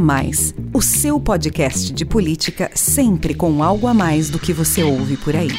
Mais, 0.00 0.54
o 0.72 0.80
seu 0.80 1.20
podcast 1.20 1.92
de 1.92 2.06
política 2.06 2.70
sempre 2.74 3.34
com 3.34 3.62
algo 3.62 3.86
a 3.86 3.92
mais 3.92 4.30
do 4.30 4.38
que 4.38 4.50
você 4.50 4.82
ouve 4.82 5.18
por 5.18 5.36
aí. 5.36 5.50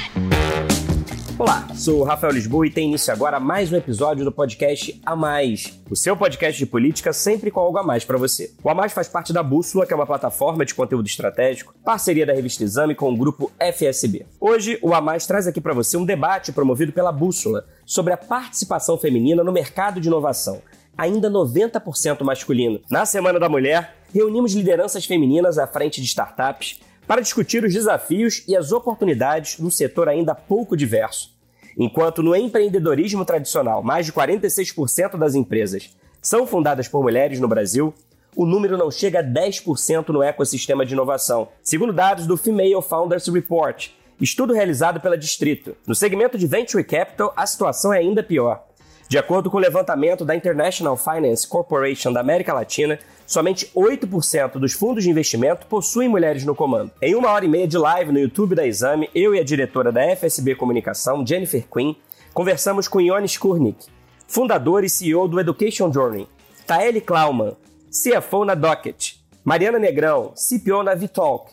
Olá, 1.37 1.67
sou 1.75 1.99
o 1.99 2.03
Rafael 2.03 2.33
Lisboa 2.33 2.65
e 2.65 2.71
tem 2.71 2.87
início 2.87 3.13
agora 3.13 3.39
mais 3.39 3.71
um 3.71 3.75
episódio 3.75 4.25
do 4.25 4.31
podcast 4.31 4.99
A 5.05 5.15
Mais, 5.15 5.79
o 5.89 5.95
seu 5.95 6.17
podcast 6.17 6.57
de 6.57 6.65
política 6.65 7.13
sempre 7.13 7.51
com 7.51 7.59
algo 7.59 7.77
a 7.77 7.83
mais 7.83 8.03
para 8.03 8.17
você. 8.17 8.51
O 8.63 8.69
A 8.69 8.73
Mais 8.73 8.91
faz 8.91 9.07
parte 9.07 9.31
da 9.31 9.43
Bússola, 9.43 9.85
que 9.85 9.93
é 9.93 9.95
uma 9.95 10.07
plataforma 10.07 10.65
de 10.65 10.73
conteúdo 10.73 11.05
estratégico, 11.05 11.75
parceria 11.85 12.25
da 12.25 12.33
revista 12.33 12.63
Exame 12.63 12.95
com 12.95 13.13
o 13.13 13.17
grupo 13.17 13.51
FSB. 13.59 14.25
Hoje, 14.39 14.79
o 14.81 14.93
A 14.95 15.01
Mais 15.01 15.27
traz 15.27 15.45
aqui 15.45 15.61
para 15.61 15.73
você 15.73 15.97
um 15.97 16.05
debate 16.05 16.51
promovido 16.51 16.91
pela 16.91 17.11
Bússola 17.11 17.65
sobre 17.85 18.11
a 18.11 18.17
participação 18.17 18.97
feminina 18.97 19.43
no 19.43 19.51
mercado 19.51 20.01
de 20.01 20.07
inovação, 20.07 20.61
ainda 20.97 21.29
90% 21.29 22.23
masculino. 22.23 22.79
Na 22.89 23.05
Semana 23.05 23.39
da 23.39 23.49
Mulher, 23.49 24.00
reunimos 24.13 24.53
lideranças 24.53 25.05
femininas 25.05 25.57
à 25.57 25.67
frente 25.67 26.01
de 26.01 26.07
startups 26.07 26.79
para 27.07 27.21
discutir 27.21 27.63
os 27.63 27.73
desafios 27.73 28.43
e 28.47 28.55
as 28.55 28.71
oportunidades 28.71 29.59
num 29.59 29.69
setor 29.69 30.07
ainda 30.07 30.35
pouco 30.35 30.77
diverso. 30.77 31.31
Enquanto 31.77 32.21
no 32.21 32.35
empreendedorismo 32.35 33.25
tradicional 33.25 33.81
mais 33.81 34.05
de 34.05 34.13
46% 34.13 35.17
das 35.17 35.35
empresas 35.35 35.95
são 36.21 36.45
fundadas 36.45 36.87
por 36.87 37.01
mulheres 37.01 37.39
no 37.39 37.47
Brasil, 37.47 37.93
o 38.35 38.45
número 38.45 38.77
não 38.77 38.89
chega 38.89 39.19
a 39.19 39.23
10% 39.23 40.09
no 40.09 40.23
ecossistema 40.23 40.85
de 40.85 40.93
inovação, 40.93 41.49
segundo 41.63 41.91
dados 41.91 42.27
do 42.27 42.37
Female 42.37 42.81
Founders 42.81 43.27
Report, 43.27 43.89
estudo 44.19 44.53
realizado 44.53 45.01
pela 45.01 45.17
Distrito. 45.17 45.75
No 45.85 45.95
segmento 45.95 46.37
de 46.37 46.47
Venture 46.47 46.83
Capital, 46.83 47.33
a 47.35 47.45
situação 47.45 47.91
é 47.93 47.97
ainda 47.97 48.23
pior. 48.23 48.63
De 49.09 49.17
acordo 49.17 49.51
com 49.51 49.57
o 49.57 49.59
levantamento 49.59 50.23
da 50.23 50.33
International 50.33 50.95
Finance 50.95 51.45
Corporation 51.45 52.13
da 52.13 52.21
América 52.21 52.53
Latina, 52.53 52.97
somente 53.25 53.71
8% 53.75 54.53
dos 54.53 54.73
fundos 54.73 55.03
de 55.03 55.09
investimento 55.09 55.67
possuem 55.67 56.09
mulheres 56.09 56.45
no 56.45 56.55
comando. 56.55 56.91
Em 57.01 57.15
uma 57.15 57.29
hora 57.29 57.45
e 57.45 57.47
meia 57.47 57.67
de 57.67 57.77
live 57.77 58.11
no 58.11 58.19
YouTube 58.19 58.55
da 58.55 58.65
Exame, 58.65 59.09
eu 59.13 59.33
e 59.33 59.39
a 59.39 59.43
diretora 59.43 59.91
da 59.91 60.15
FSB 60.15 60.55
Comunicação, 60.55 61.25
Jennifer 61.25 61.65
Quinn, 61.67 61.95
conversamos 62.33 62.87
com 62.87 63.01
Ione 63.01 63.25
Skurnik, 63.27 63.87
fundador 64.27 64.83
e 64.83 64.89
CEO 64.89 65.27
do 65.27 65.39
Education 65.39 65.91
Journey, 65.91 66.27
Taeli 66.65 67.01
Klauman, 67.01 67.55
CFO 67.89 68.45
na 68.45 68.55
Docket, 68.55 69.15
Mariana 69.43 69.79
Negrão, 69.79 70.33
CPO 70.35 70.83
na 70.83 70.95
Vitalk, 70.95 71.51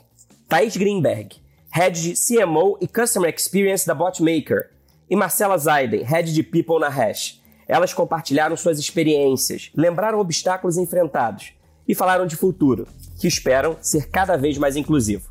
Thaís 0.49 0.77
Greenberg, 0.77 1.37
Head 1.71 2.01
de 2.01 2.15
CMO 2.15 2.79
e 2.81 2.87
Customer 2.87 3.33
Experience 3.35 3.87
da 3.87 3.95
Botmaker, 3.95 4.71
e 5.11 5.17
Marcela 5.17 5.57
Zaiden, 5.57 6.03
Head 6.03 6.33
de 6.33 6.43
People 6.43 6.79
na 6.79 6.89
Hash. 6.89 7.41
Elas 7.67 7.93
compartilharam 7.93 8.57
suas 8.57 8.79
experiências, 8.79 9.71
lembraram 9.75 10.19
obstáculos 10.19 10.79
enfrentados 10.79 11.53
e 11.89 11.95
falaram 11.95 12.27
de 12.27 12.37
futuro, 12.37 12.87
que 13.19 13.27
esperam 13.27 13.77
ser 13.81 14.11
cada 14.11 14.37
vez 14.37 14.59
mais 14.59 14.77
inclusivo. 14.77 15.27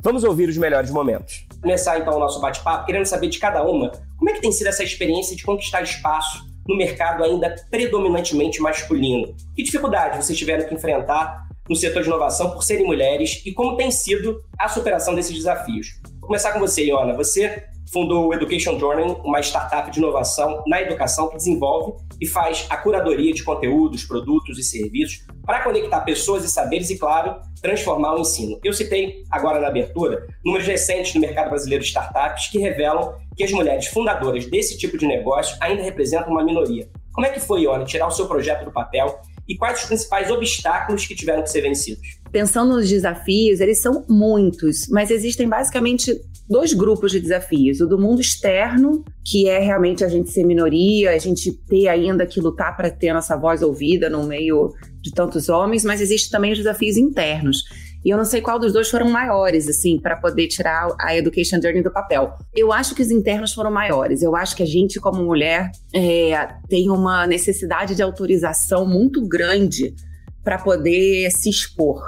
Vamos 0.00 0.22
ouvir 0.24 0.48
os 0.48 0.58
melhores 0.58 0.90
momentos. 0.90 1.46
Começar 1.60 1.98
então 1.98 2.16
o 2.16 2.18
nosso 2.18 2.40
bate-papo, 2.40 2.84
querendo 2.84 3.06
saber 3.06 3.28
de 3.28 3.38
cada 3.38 3.64
uma 3.64 3.90
como 4.18 4.30
é 4.30 4.34
que 4.34 4.40
tem 4.40 4.52
sido 4.52 4.66
essa 4.66 4.84
experiência 4.84 5.34
de 5.34 5.42
conquistar 5.42 5.82
espaço 5.82 6.44
no 6.68 6.76
mercado 6.76 7.24
ainda 7.24 7.54
predominantemente 7.70 8.60
masculino. 8.60 9.34
Que 9.54 9.62
dificuldades 9.62 10.24
vocês 10.24 10.38
tiveram 10.38 10.68
que 10.68 10.74
enfrentar 10.74 11.48
no 11.68 11.76
setor 11.76 12.02
de 12.02 12.08
inovação 12.08 12.50
por 12.50 12.62
serem 12.62 12.84
mulheres 12.84 13.42
e 13.46 13.52
como 13.52 13.76
tem 13.76 13.90
sido 13.90 14.42
a 14.58 14.68
superação 14.68 15.14
desses 15.14 15.34
desafios? 15.34 16.00
Vou 16.20 16.28
começar 16.28 16.52
com 16.52 16.60
você, 16.60 16.84
Iona. 16.84 17.14
Você 17.14 17.64
fundou 17.92 18.28
o 18.28 18.34
Education 18.34 18.78
Journey, 18.78 19.16
uma 19.24 19.40
startup 19.40 19.90
de 19.90 19.98
inovação 19.98 20.62
na 20.66 20.80
educação 20.80 21.28
que 21.28 21.36
desenvolve 21.36 22.00
e 22.22 22.26
faz 22.26 22.66
a 22.70 22.76
curadoria 22.76 23.34
de 23.34 23.42
conteúdos, 23.42 24.04
produtos 24.04 24.56
e 24.56 24.62
serviços 24.62 25.26
para 25.44 25.60
conectar 25.64 26.00
pessoas 26.02 26.44
e 26.44 26.48
saberes 26.48 26.88
e, 26.88 26.96
claro, 26.96 27.34
transformar 27.60 28.14
o 28.14 28.20
ensino. 28.20 28.60
Eu 28.62 28.72
citei 28.72 29.24
agora 29.28 29.58
na 29.58 29.66
abertura 29.66 30.24
números 30.44 30.64
recentes 30.64 31.12
do 31.12 31.18
mercado 31.18 31.50
brasileiro 31.50 31.82
de 31.82 31.88
startups 31.88 32.46
que 32.46 32.58
revelam 32.58 33.18
que 33.36 33.42
as 33.42 33.50
mulheres 33.50 33.88
fundadoras 33.88 34.46
desse 34.46 34.78
tipo 34.78 34.96
de 34.96 35.04
negócio 35.04 35.56
ainda 35.60 35.82
representam 35.82 36.30
uma 36.30 36.44
minoria. 36.44 36.88
Como 37.12 37.26
é 37.26 37.30
que 37.30 37.40
foi, 37.40 37.62
Ione, 37.62 37.84
tirar 37.86 38.06
o 38.06 38.12
seu 38.12 38.28
projeto 38.28 38.64
do 38.64 38.70
papel 38.70 39.20
e 39.52 39.56
quais 39.56 39.80
os 39.80 39.84
principais 39.86 40.30
obstáculos 40.30 41.04
que 41.04 41.14
tiveram 41.14 41.42
que 41.42 41.50
ser 41.50 41.60
vencidos? 41.60 42.18
Pensando 42.30 42.74
nos 42.74 42.88
desafios, 42.88 43.60
eles 43.60 43.82
são 43.82 44.02
muitos, 44.08 44.88
mas 44.88 45.10
existem 45.10 45.46
basicamente 45.46 46.18
dois 46.48 46.72
grupos 46.72 47.12
de 47.12 47.20
desafios. 47.20 47.82
O 47.82 47.86
do 47.86 47.98
mundo 47.98 48.22
externo, 48.22 49.04
que 49.22 49.50
é 49.50 49.58
realmente 49.58 50.02
a 50.02 50.08
gente 50.08 50.30
ser 50.30 50.44
minoria, 50.44 51.10
a 51.10 51.18
gente 51.18 51.52
ter 51.52 51.88
ainda 51.88 52.24
que 52.24 52.40
lutar 52.40 52.74
para 52.74 52.90
ter 52.90 53.12
nossa 53.12 53.36
voz 53.36 53.60
ouvida 53.60 54.08
no 54.08 54.24
meio 54.24 54.72
de 55.02 55.12
tantos 55.12 55.50
homens, 55.50 55.84
mas 55.84 56.00
existe 56.00 56.30
também 56.30 56.52
os 56.52 56.58
desafios 56.58 56.96
internos. 56.96 57.64
E 58.04 58.10
eu 58.10 58.16
não 58.16 58.24
sei 58.24 58.40
qual 58.40 58.58
dos 58.58 58.72
dois 58.72 58.90
foram 58.90 59.08
maiores, 59.08 59.68
assim, 59.68 59.98
para 59.98 60.16
poder 60.16 60.48
tirar 60.48 60.88
a 61.00 61.16
Education 61.16 61.60
Journey 61.62 61.82
do 61.82 61.92
papel. 61.92 62.36
Eu 62.54 62.72
acho 62.72 62.94
que 62.94 63.02
os 63.02 63.10
internos 63.10 63.52
foram 63.52 63.70
maiores. 63.70 64.22
Eu 64.22 64.34
acho 64.34 64.56
que 64.56 64.62
a 64.62 64.66
gente, 64.66 64.98
como 64.98 65.24
mulher, 65.24 65.70
é, 65.94 66.48
tem 66.68 66.90
uma 66.90 67.26
necessidade 67.26 67.94
de 67.94 68.02
autorização 68.02 68.86
muito 68.86 69.26
grande 69.26 69.94
para 70.42 70.58
poder 70.58 71.30
se 71.30 71.48
expor 71.48 72.02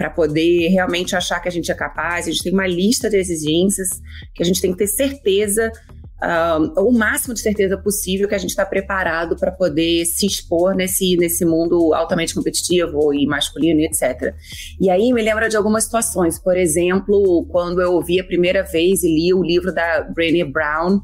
para 0.00 0.08
poder 0.08 0.68
realmente 0.68 1.14
achar 1.14 1.38
que 1.40 1.48
a 1.48 1.52
gente 1.52 1.70
é 1.70 1.74
capaz. 1.74 2.26
A 2.26 2.30
gente 2.30 2.42
tem 2.42 2.54
uma 2.54 2.66
lista 2.66 3.10
de 3.10 3.18
exigências 3.18 4.00
que 4.34 4.42
a 4.42 4.46
gente 4.46 4.58
tem 4.58 4.72
que 4.72 4.78
ter 4.78 4.86
certeza, 4.86 5.70
o 6.76 6.92
máximo 6.92 7.32
de 7.32 7.40
certeza 7.40 7.78
possível 7.78 8.28
que 8.28 8.34
a 8.34 8.38
gente 8.38 8.50
está 8.50 8.64
preparado 8.66 9.36
para 9.36 9.50
poder 9.50 10.04
se 10.04 10.26
expor 10.26 10.74
nesse, 10.74 11.16
nesse 11.16 11.44
mundo 11.44 11.94
altamente 11.94 12.34
competitivo 12.34 13.14
e 13.14 13.26
masculino 13.26 13.80
e 13.80 13.86
etc. 13.86 14.34
E 14.78 14.90
aí 14.90 15.12
me 15.12 15.22
lembra 15.22 15.48
de 15.48 15.56
algumas 15.56 15.84
situações. 15.84 16.38
Por 16.38 16.56
exemplo, 16.56 17.46
quando 17.50 17.80
eu 17.80 17.92
ouvi 17.92 18.20
a 18.20 18.24
primeira 18.24 18.62
vez 18.62 19.02
e 19.02 19.08
li 19.08 19.32
o 19.32 19.42
livro 19.42 19.72
da 19.72 20.02
Brené 20.02 20.44
Brown, 20.44 21.00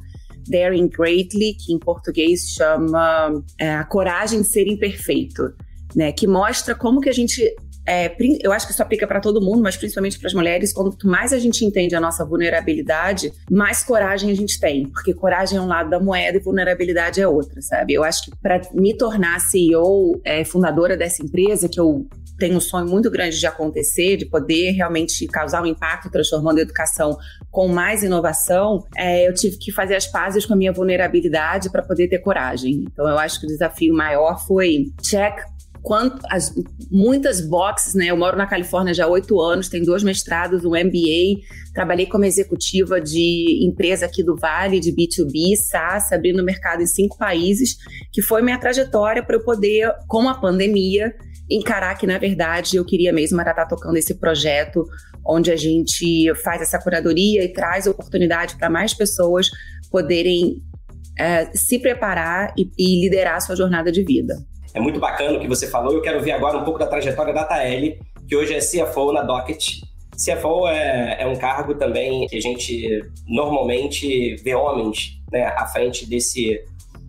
Daring 0.48 0.88
Greatly, 0.88 1.54
que 1.54 1.72
em 1.72 1.78
português 1.78 2.50
chama 2.50 3.42
é, 3.58 3.74
A 3.74 3.84
Coragem 3.84 4.42
de 4.42 4.48
Ser 4.48 4.66
Imperfeito. 4.66 5.54
Né, 5.94 6.12
que 6.12 6.26
mostra 6.26 6.74
como 6.74 7.00
que 7.00 7.08
a 7.08 7.12
gente 7.12 7.42
é, 7.86 8.14
eu 8.42 8.52
acho 8.52 8.66
que 8.66 8.72
isso 8.72 8.82
aplica 8.82 9.06
para 9.06 9.20
todo 9.20 9.40
mundo, 9.40 9.62
mas 9.62 9.76
principalmente 9.76 10.18
para 10.18 10.26
as 10.26 10.34
mulheres. 10.34 10.72
Quanto 10.72 11.06
mais 11.06 11.32
a 11.32 11.38
gente 11.38 11.64
entende 11.64 11.94
a 11.94 12.00
nossa 12.00 12.24
vulnerabilidade, 12.24 13.32
mais 13.50 13.84
coragem 13.84 14.30
a 14.30 14.34
gente 14.34 14.58
tem, 14.58 14.88
porque 14.88 15.14
coragem 15.14 15.58
é 15.58 15.60
um 15.60 15.68
lado 15.68 15.88
da 15.90 16.00
moeda 16.00 16.36
e 16.36 16.40
vulnerabilidade 16.40 17.20
é 17.20 17.28
outra, 17.28 17.62
sabe? 17.62 17.94
Eu 17.94 18.02
acho 18.02 18.24
que 18.24 18.36
para 18.36 18.60
me 18.74 18.96
tornar 18.96 19.40
CEO, 19.40 20.20
é, 20.24 20.44
fundadora 20.44 20.96
dessa 20.96 21.22
empresa, 21.22 21.68
que 21.68 21.78
eu 21.78 22.06
tenho 22.38 22.56
um 22.56 22.60
sonho 22.60 22.86
muito 22.86 23.10
grande 23.10 23.38
de 23.38 23.46
acontecer, 23.46 24.16
de 24.16 24.26
poder 24.26 24.72
realmente 24.72 25.26
causar 25.26 25.62
um 25.62 25.66
impacto 25.66 26.10
transformando 26.10 26.58
a 26.58 26.62
educação 26.62 27.16
com 27.50 27.68
mais 27.68 28.02
inovação, 28.02 28.84
é, 28.96 29.26
eu 29.26 29.32
tive 29.32 29.56
que 29.56 29.72
fazer 29.72 29.96
as 29.96 30.06
pazes 30.06 30.44
com 30.44 30.52
a 30.52 30.56
minha 30.56 30.72
vulnerabilidade 30.72 31.70
para 31.70 31.82
poder 31.82 32.08
ter 32.08 32.18
coragem. 32.18 32.84
Então, 32.92 33.08
eu 33.08 33.18
acho 33.18 33.40
que 33.40 33.46
o 33.46 33.48
desafio 33.48 33.94
maior 33.94 34.44
foi 34.46 34.92
check 35.00 35.38
quanto 35.86 36.20
as, 36.28 36.52
muitas 36.90 37.40
boxes, 37.40 37.94
né? 37.94 38.06
Eu 38.06 38.16
moro 38.16 38.36
na 38.36 38.44
Califórnia 38.44 38.92
já 38.92 39.04
há 39.04 39.08
oito 39.08 39.40
anos, 39.40 39.68
tenho 39.68 39.84
dois 39.84 40.02
mestrados, 40.02 40.64
um 40.64 40.70
MBA, 40.70 41.42
trabalhei 41.72 42.06
como 42.06 42.24
executiva 42.24 43.00
de 43.00 43.64
empresa 43.64 44.04
aqui 44.04 44.20
do 44.20 44.34
Vale, 44.34 44.80
de 44.80 44.90
B2B, 44.90 45.54
SaaS, 45.54 46.10
abrindo 46.10 46.42
mercado 46.42 46.82
em 46.82 46.86
cinco 46.88 47.16
países, 47.16 47.76
que 48.12 48.20
foi 48.20 48.42
minha 48.42 48.58
trajetória 48.58 49.22
para 49.22 49.36
eu 49.36 49.44
poder, 49.44 49.88
com 50.08 50.28
a 50.28 50.34
pandemia, 50.34 51.14
encarar 51.48 51.94
que, 51.94 52.04
na 52.04 52.18
verdade, 52.18 52.76
eu 52.76 52.84
queria 52.84 53.12
mesmo 53.12 53.40
estar 53.40 53.66
tocando 53.66 53.96
esse 53.96 54.14
projeto 54.14 54.84
onde 55.24 55.52
a 55.52 55.56
gente 55.56 56.34
faz 56.42 56.62
essa 56.62 56.80
curadoria 56.80 57.44
e 57.44 57.52
traz 57.52 57.86
oportunidade 57.86 58.56
para 58.56 58.68
mais 58.68 58.92
pessoas 58.92 59.48
poderem 59.88 60.64
é, 61.16 61.48
se 61.54 61.78
preparar 61.78 62.52
e, 62.58 62.72
e 62.76 63.00
liderar 63.02 63.36
a 63.36 63.40
sua 63.40 63.54
jornada 63.54 63.92
de 63.92 64.02
vida. 64.02 64.36
É 64.76 64.80
muito 64.80 65.00
bacana 65.00 65.38
o 65.38 65.40
que 65.40 65.48
você 65.48 65.66
falou. 65.66 65.94
Eu 65.94 66.02
quero 66.02 66.20
ver 66.20 66.32
agora 66.32 66.58
um 66.58 66.62
pouco 66.62 66.78
da 66.78 66.86
trajetória 66.86 67.32
da 67.32 67.44
Taeli, 67.44 67.98
que 68.28 68.36
hoje 68.36 68.52
é 68.52 68.58
CFO 68.58 69.10
na 69.10 69.22
Docket. 69.22 69.80
CFO 70.12 70.68
é, 70.68 71.22
é 71.22 71.26
um 71.26 71.34
cargo 71.34 71.74
também 71.76 72.26
que 72.26 72.36
a 72.36 72.40
gente 72.42 73.02
normalmente 73.26 74.36
vê 74.44 74.54
homens 74.54 75.18
né, 75.32 75.46
à 75.46 75.64
frente 75.64 76.06
desse, 76.06 76.62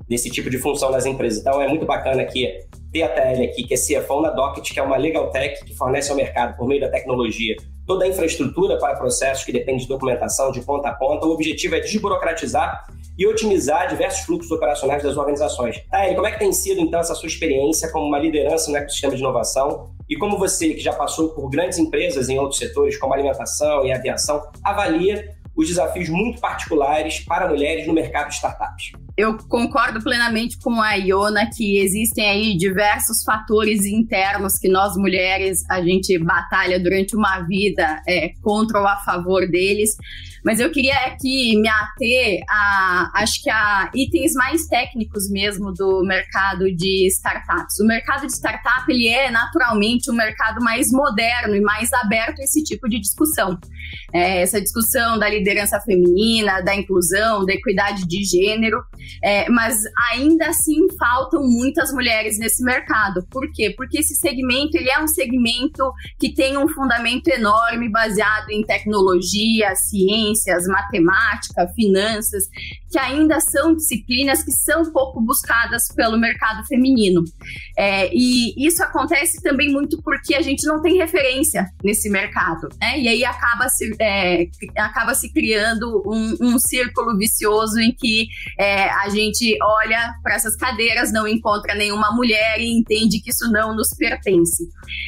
desse 0.07 0.29
tipo 0.29 0.49
de 0.49 0.57
função 0.57 0.91
nas 0.91 1.05
empresas. 1.05 1.41
Então 1.41 1.61
é 1.61 1.67
muito 1.67 1.85
bacana 1.85 2.23
que 2.23 2.57
ter 2.93 3.03
a 3.03 3.09
Taeli 3.09 3.47
aqui, 3.47 3.63
que 3.65 3.73
é 3.73 3.77
CFO 3.77 4.21
na 4.21 4.29
Docket, 4.29 4.71
que 4.71 4.79
é 4.79 4.83
uma 4.83 4.95
legal 4.95 5.29
tech 5.29 5.65
que 5.65 5.75
fornece 5.75 6.09
ao 6.09 6.15
mercado, 6.15 6.55
por 6.55 6.69
meio 6.69 6.79
da 6.79 6.87
tecnologia, 6.87 7.57
toda 7.87 8.05
a 8.05 8.07
infraestrutura 8.07 8.77
para 8.77 8.95
processos 8.97 9.45
que 9.45 9.51
dependem 9.51 9.77
de 9.77 9.87
documentação 9.87 10.51
de 10.51 10.61
ponta 10.61 10.89
a 10.89 10.93
ponta. 10.93 11.25
O 11.25 11.31
objetivo 11.31 11.75
é 11.75 11.79
desburocratizar 11.79 12.85
e 13.17 13.25
otimizar 13.25 13.87
diversos 13.87 14.25
fluxos 14.25 14.51
operacionais 14.51 15.01
das 15.01 15.17
organizações. 15.17 15.81
Taeli, 15.89 16.15
como 16.15 16.27
é 16.27 16.31
que 16.31 16.39
tem 16.39 16.51
sido 16.51 16.79
então 16.81 16.99
essa 16.99 17.15
sua 17.15 17.27
experiência 17.27 17.89
como 17.91 18.05
uma 18.05 18.19
liderança 18.19 18.69
no 18.69 18.77
ecossistema 18.77 19.15
de 19.15 19.21
inovação 19.21 19.95
e 20.09 20.15
como 20.15 20.37
você, 20.37 20.73
que 20.73 20.79
já 20.79 20.93
passou 20.93 21.29
por 21.29 21.49
grandes 21.49 21.77
empresas 21.79 22.29
em 22.29 22.37
outros 22.37 22.59
setores, 22.59 22.97
como 22.97 23.13
alimentação 23.13 23.85
e 23.85 23.91
aviação, 23.91 24.41
avalia 24.63 25.35
os 25.57 25.67
desafios 25.67 26.07
muito 26.07 26.39
particulares 26.39 27.19
para 27.25 27.49
mulheres 27.49 27.87
no 27.87 27.93
mercado 27.93 28.29
de 28.29 28.35
startups? 28.35 28.91
eu 29.17 29.35
concordo 29.35 29.99
plenamente 29.99 30.59
com 30.59 30.79
a 30.79 30.93
Iona 30.93 31.49
que 31.49 31.79
existem 31.79 32.29
aí 32.29 32.55
diversos 32.55 33.23
fatores 33.23 33.83
internos 33.83 34.59
que 34.59 34.69
nós 34.69 34.95
mulheres 34.95 35.67
a 35.71 35.81
gente 35.81 36.19
batalha 36.19 36.79
durante 36.79 37.15
uma 37.15 37.41
vida 37.41 37.99
é, 38.07 38.33
contra 38.43 38.79
ou 38.79 38.85
a 38.85 38.97
favor 38.97 39.49
deles. 39.49 39.97
Mas 40.47 40.61
eu 40.61 40.71
queria 40.71 40.95
aqui 41.07 41.57
me 41.57 41.67
ater 41.67 42.39
a, 42.49 43.11
acho 43.15 43.43
que 43.43 43.49
a 43.49 43.91
itens 43.93 44.31
mais 44.31 44.65
técnicos 44.67 45.29
mesmo 45.29 45.73
do 45.73 46.01
mercado 46.05 46.73
de 46.73 47.05
startups. 47.07 47.77
O 47.81 47.85
mercado 47.85 48.25
de 48.25 48.31
startup, 48.31 48.89
ele 48.89 49.09
é 49.09 49.29
naturalmente 49.29 50.09
um 50.09 50.13
mercado 50.13 50.63
mais 50.63 50.89
moderno 50.89 51.53
e 51.53 51.59
mais 51.59 51.91
aberto 51.91 52.39
a 52.39 52.43
esse 52.45 52.63
tipo 52.63 52.87
de 52.87 52.97
discussão. 52.97 53.59
É, 54.13 54.41
essa 54.41 54.61
discussão 54.61 55.19
da 55.19 55.29
liderança 55.29 55.81
feminina, 55.81 56.61
da 56.61 56.73
inclusão, 56.73 57.45
da 57.45 57.53
equidade 57.53 58.07
de 58.07 58.23
gênero, 58.23 58.81
é, 59.21 59.49
mas 59.49 59.77
ainda 60.11 60.47
assim 60.47 60.87
faltam 60.97 61.43
muitas 61.43 61.91
mulheres 61.91 62.39
nesse 62.39 62.63
mercado. 62.63 63.25
Por 63.29 63.51
quê? 63.51 63.73
Porque 63.75 63.99
esse 63.99 64.15
segmento 64.15 64.77
ele 64.77 64.89
é 64.89 64.99
um 64.99 65.07
segmento 65.07 65.91
que 66.17 66.33
tem 66.33 66.57
um 66.57 66.69
fundamento 66.69 67.27
enorme 67.27 67.89
baseado 67.89 68.49
em 68.49 68.63
tecnologia, 68.63 69.75
ciência, 69.75 70.36
ciências, 70.41 70.67
matemática, 70.67 71.67
finanças, 71.75 72.45
que 72.89 72.97
ainda 72.97 73.39
são 73.39 73.75
disciplinas 73.75 74.43
que 74.43 74.51
são 74.51 74.91
pouco 74.91 75.21
buscadas 75.21 75.87
pelo 75.95 76.17
mercado 76.17 76.65
feminino. 76.65 77.23
É, 77.77 78.09
e 78.13 78.53
isso 78.65 78.81
acontece 78.81 79.41
também 79.41 79.71
muito 79.71 80.01
porque 80.01 80.35
a 80.35 80.41
gente 80.41 80.65
não 80.65 80.81
tem 80.81 80.97
referência 80.97 81.69
nesse 81.83 82.09
mercado, 82.09 82.69
né? 82.79 82.99
E 82.99 83.07
aí 83.07 83.25
acaba 83.25 83.67
se, 83.69 83.93
é, 83.99 84.47
acaba 84.77 85.13
se 85.13 85.31
criando 85.31 86.01
um, 86.05 86.37
um 86.41 86.59
círculo 86.59 87.17
vicioso 87.17 87.79
em 87.79 87.93
que 87.93 88.27
é, 88.57 88.89
a 88.89 89.09
gente 89.09 89.57
olha 89.61 90.13
para 90.23 90.35
essas 90.35 90.55
cadeiras, 90.55 91.11
não 91.11 91.27
encontra 91.27 91.75
nenhuma 91.75 92.11
mulher 92.11 92.59
e 92.59 92.71
entende 92.71 93.19
que 93.19 93.31
isso 93.31 93.51
não 93.51 93.75
nos 93.75 93.89
pertence. 93.89 94.67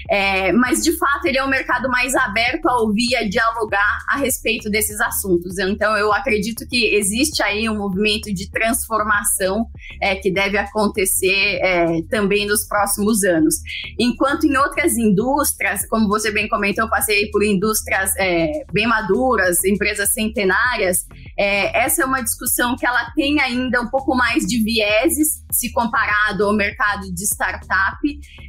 É, 0.09 0.51
mas 0.51 0.83
de 0.83 0.97
fato 0.97 1.25
ele 1.25 1.37
é 1.37 1.43
um 1.43 1.49
mercado 1.49 1.87
mais 1.89 2.13
aberto 2.15 2.67
a 2.67 2.81
ouvir, 2.81 3.15
a 3.15 3.27
dialogar 3.27 3.99
a 4.09 4.17
respeito 4.17 4.69
desses 4.69 4.99
assuntos. 4.99 5.57
Então 5.59 5.95
eu 5.95 6.11
acredito 6.11 6.67
que 6.67 6.95
existe 6.95 7.41
aí 7.41 7.68
um 7.69 7.77
movimento 7.77 8.33
de 8.33 8.49
transformação 8.49 9.65
é, 10.01 10.15
que 10.15 10.31
deve 10.31 10.57
acontecer 10.57 11.59
é, 11.61 12.01
também 12.09 12.47
nos 12.47 12.67
próximos 12.67 13.23
anos. 13.23 13.55
Enquanto 13.97 14.45
em 14.45 14.57
outras 14.57 14.97
indústrias, 14.97 15.87
como 15.87 16.07
você 16.07 16.31
bem 16.31 16.47
comentou, 16.47 16.85
eu 16.85 16.89
passei 16.89 17.29
por 17.31 17.43
indústrias 17.43 18.11
é, 18.17 18.63
bem 18.71 18.87
maduras, 18.87 19.63
empresas 19.63 20.11
centenárias, 20.13 21.05
é, 21.37 21.85
essa 21.85 22.03
é 22.03 22.05
uma 22.05 22.21
discussão 22.21 22.75
que 22.75 22.85
ela 22.85 23.11
tem 23.15 23.39
ainda 23.41 23.81
um 23.81 23.87
pouco 23.87 24.15
mais 24.15 24.45
de 24.45 24.61
vieses 24.61 25.43
se 25.51 25.71
comparado 25.71 26.45
ao 26.45 26.53
mercado 26.53 27.11
de 27.13 27.23
startup, 27.23 27.97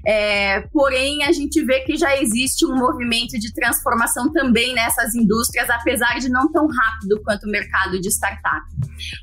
é, 0.06 0.60
porém 0.72 1.24
a 1.24 1.32
gente 1.32 1.62
vê 1.64 1.80
que 1.80 1.96
já 1.96 2.16
existe 2.16 2.66
um 2.66 2.74
movimento 2.74 3.38
de 3.38 3.52
transformação 3.52 4.32
também 4.32 4.74
nessas 4.74 5.14
indústrias, 5.14 5.68
apesar 5.70 6.18
de 6.18 6.28
não 6.28 6.50
tão 6.52 6.66
rápido 6.66 7.20
quanto 7.22 7.44
o 7.44 7.50
mercado 7.50 8.00
de 8.00 8.08
startup. 8.08 8.66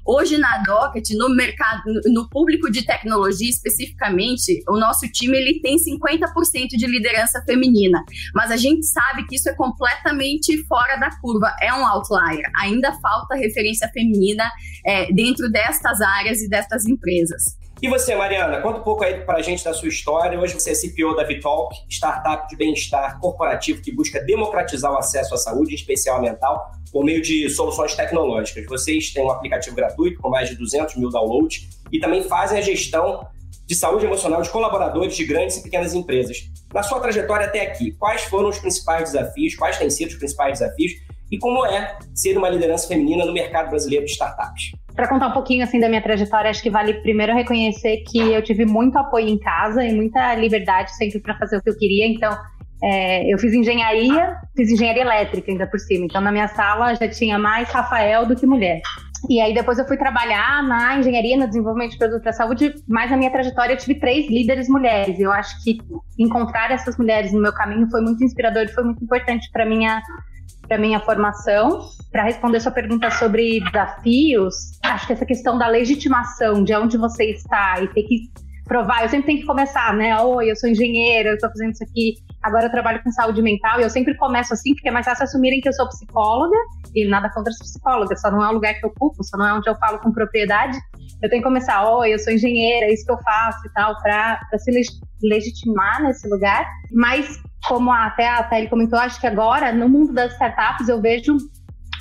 Hoje 0.06 0.38
na 0.38 0.64
Docket, 0.64 1.10
no 1.12 1.30
mercado, 1.30 1.84
no 2.06 2.28
público 2.30 2.72
de 2.72 2.86
tecnologia 2.86 3.50
especificamente, 3.50 4.64
o 4.68 4.78
nosso 4.78 5.08
time 5.12 5.38
ele 5.38 5.60
tem 5.62 5.78
50% 5.78 6.70
de 6.70 6.88
liderança 6.88 7.44
feminina, 7.46 8.04
mas 8.34 8.52
a 8.52 8.58
gente 8.58 8.86
sabe 8.86 9.26
que 9.28 9.36
isso 9.36 9.50
é 9.50 9.54
completamente 9.54 10.64
fora 10.66 10.98
da 10.98 11.12
curva, 11.20 11.54
é 11.62 11.74
um 11.74 11.86
outlier. 11.86 12.50
Ainda 12.56 12.94
falta 13.00 13.36
referência 13.36 13.90
feminina 13.90 14.44
é, 14.86 15.12
dentro 15.14 15.50
destas 15.52 16.02
áreas 16.02 16.42
e 16.42 16.50
destas 16.50 16.86
empresas. 16.86 17.58
E 17.80 17.88
você, 17.88 18.16
Mariana, 18.16 18.60
conta 18.60 18.80
um 18.80 18.84
pouco 18.84 19.04
aí 19.04 19.22
para 19.22 19.38
a 19.38 19.42
gente 19.42 19.64
da 19.64 19.72
sua 19.72 19.88
história. 19.88 20.40
Hoje 20.40 20.56
você 20.56 20.72
é 20.72 20.74
CPO 20.74 21.16
da 21.16 21.24
Vitalk, 21.24 21.76
startup 21.88 22.48
de 22.48 22.56
bem-estar 22.56 23.20
corporativo 23.20 23.84
que 23.84 23.92
busca 23.92 24.20
democratizar 24.20 24.92
o 24.92 24.98
acesso 24.98 25.36
à 25.36 25.38
saúde, 25.38 25.74
em 25.74 25.76
especial 25.76 26.20
mental, 26.20 26.72
por 26.92 27.06
meio 27.06 27.22
de 27.22 27.48
soluções 27.52 27.94
tecnológicas. 27.94 28.66
Vocês 28.66 29.14
têm 29.14 29.24
um 29.24 29.30
aplicativo 29.30 29.76
gratuito 29.76 30.20
com 30.20 30.28
mais 30.28 30.50
de 30.50 30.56
200 30.56 30.96
mil 30.96 31.12
downloads 31.12 31.68
e 31.92 32.00
também 32.00 32.24
fazem 32.24 32.58
a 32.58 32.62
gestão 32.62 33.28
de 33.68 33.76
saúde 33.76 34.06
emocional 34.06 34.42
de 34.42 34.50
colaboradores 34.50 35.16
de 35.16 35.24
grandes 35.24 35.58
e 35.58 35.62
pequenas 35.62 35.94
empresas. 35.94 36.50
Na 36.74 36.82
sua 36.82 37.00
trajetória 37.00 37.46
até 37.46 37.62
aqui, 37.62 37.92
quais 37.92 38.24
foram 38.24 38.50
os 38.50 38.58
principais 38.58 39.12
desafios, 39.12 39.56
quais 39.56 39.78
têm 39.78 39.92
sido 39.92 40.10
os 40.10 40.16
principais 40.16 40.58
desafios 40.60 40.94
e 41.30 41.38
como 41.38 41.64
é 41.64 41.96
ser 42.16 42.38
uma 42.40 42.50
liderança 42.50 42.88
feminina 42.88 43.24
no 43.24 43.34
mercado 43.34 43.70
brasileiro 43.70 44.06
de 44.06 44.12
startups? 44.14 44.72
Para 44.98 45.08
contar 45.08 45.28
um 45.28 45.32
pouquinho 45.32 45.64
assim 45.64 45.80
da 45.80 45.88
minha 45.88 46.02
trajetória, 46.02 46.50
acho 46.50 46.64
que 46.64 46.72
vale 46.72 46.96
primeiro 46.96 47.32
reconhecer 47.32 47.98
que 47.98 48.18
eu 48.18 48.42
tive 48.42 48.66
muito 48.66 48.98
apoio 48.98 49.28
em 49.28 49.38
casa 49.38 49.86
e 49.86 49.94
muita 49.94 50.34
liberdade 50.34 50.90
sempre 50.96 51.20
para 51.20 51.38
fazer 51.38 51.58
o 51.58 51.62
que 51.62 51.70
eu 51.70 51.78
queria. 51.78 52.08
Então, 52.08 52.36
é, 52.84 53.32
eu 53.32 53.38
fiz 53.38 53.54
engenharia, 53.54 54.36
fiz 54.56 54.72
engenharia 54.72 55.04
elétrica 55.04 55.52
ainda 55.52 55.68
por 55.68 55.80
cima. 55.80 56.06
Então, 56.06 56.20
na 56.20 56.32
minha 56.32 56.48
sala 56.48 56.96
já 56.96 57.08
tinha 57.08 57.38
mais 57.38 57.70
Rafael 57.70 58.26
do 58.26 58.36
que 58.36 58.48
mulher. 58.48 58.82
E 59.30 59.40
aí 59.40 59.54
depois 59.54 59.78
eu 59.78 59.86
fui 59.86 59.98
trabalhar 59.98 60.64
na 60.64 60.98
engenharia, 60.98 61.38
no 61.38 61.46
desenvolvimento 61.46 61.92
de 61.92 62.00
produtos 62.00 62.24
para 62.24 62.34
saúde, 62.34 62.74
mas 62.88 63.12
na 63.12 63.18
minha 63.18 63.30
trajetória 63.30 63.74
eu 63.74 63.78
tive 63.78 64.00
três 64.00 64.28
líderes 64.28 64.68
mulheres. 64.68 65.20
Eu 65.20 65.32
acho 65.32 65.64
que 65.64 65.78
encontrar 66.18 66.72
essas 66.72 66.98
mulheres 66.98 67.32
no 67.32 67.40
meu 67.40 67.54
caminho 67.54 67.88
foi 67.92 68.02
muito 68.02 68.24
inspirador 68.24 68.64
e 68.64 68.68
foi 68.70 68.84
muito 68.84 69.04
importante 69.04 69.48
para 69.52 69.64
minha 69.64 70.02
para 70.68 70.78
minha 70.78 71.00
formação. 71.00 71.90
Para 72.12 72.24
responder 72.24 72.60
sua 72.60 72.72
pergunta 72.72 73.12
sobre 73.12 73.60
desafios, 73.60 74.56
acho 74.84 75.08
que 75.08 75.14
essa 75.14 75.26
questão 75.26 75.58
da 75.58 75.68
legitimação 75.68 76.64
de 76.64 76.74
onde 76.74 76.98
você 76.98 77.32
está 77.32 77.82
e 77.82 77.88
ter 77.90 78.04
que 78.04 78.32
provar, 78.66 79.04
eu 79.04 79.10
sempre 79.10 79.28
tenho 79.28 79.40
que 79.40 79.46
começar, 79.46 79.94
né? 79.94 80.20
Oi, 80.20 80.52
eu 80.52 80.56
sou 80.56 80.70
engenheira, 80.70 81.30
eu 81.30 81.36
estou 81.36 81.50
fazendo 81.50 81.72
isso 81.72 81.84
aqui, 81.84 82.16
agora 82.44 82.66
eu 82.66 82.72
trabalho 82.72 83.02
com 83.02 83.12
saúde 83.12 83.42
mental, 83.42 83.80
e 83.80 83.84
eu 83.84 83.90
sempre 83.90 84.16
começo 84.16 84.54
assim, 84.54 84.74
porque 84.74 84.90
é 84.90 84.92
mais 84.92 85.06
fácil 85.06 85.24
assumirem 85.24 85.62
que 85.62 85.70
eu 85.70 85.74
sou 85.74 85.88
psicóloga, 85.88 86.58
e 86.94 87.08
nada 87.08 87.30
contra 87.30 87.52
as 87.52 87.60
psicólogas, 87.60 88.20
só 88.20 88.30
não 88.30 88.44
é 88.44 88.50
o 88.50 88.54
lugar 88.54 88.74
que 88.74 88.86
eu 88.86 88.90
ocupo, 88.90 89.24
só 89.24 89.38
não 89.38 89.48
é 89.48 89.54
onde 89.54 89.70
eu 89.70 89.76
falo 89.76 90.00
com 90.00 90.12
propriedade. 90.12 90.78
Eu 91.22 91.30
tenho 91.30 91.42
que 91.42 91.48
começar, 91.48 91.90
oi, 91.90 92.14
eu 92.14 92.20
sou 92.20 92.34
engenheira, 92.34 92.88
é 92.88 92.94
isso 92.94 93.06
que 93.06 93.12
eu 93.12 93.22
faço 93.24 93.66
e 93.66 93.74
tal, 93.74 93.96
para 94.02 94.40
se 94.58 94.72
legitimar 95.24 96.04
nesse 96.04 96.28
lugar. 96.28 96.66
Mas 96.92 97.42
como 97.66 97.92
até 97.92 98.28
a 98.28 98.44
Thalie 98.44 98.70
comentou, 98.70 99.00
acho 99.00 99.20
que 99.20 99.28
agora, 99.28 99.72
no 99.72 99.88
mundo 99.88 100.14
das 100.14 100.34
startups, 100.34 100.88
eu 100.88 101.02
vejo 101.02 101.38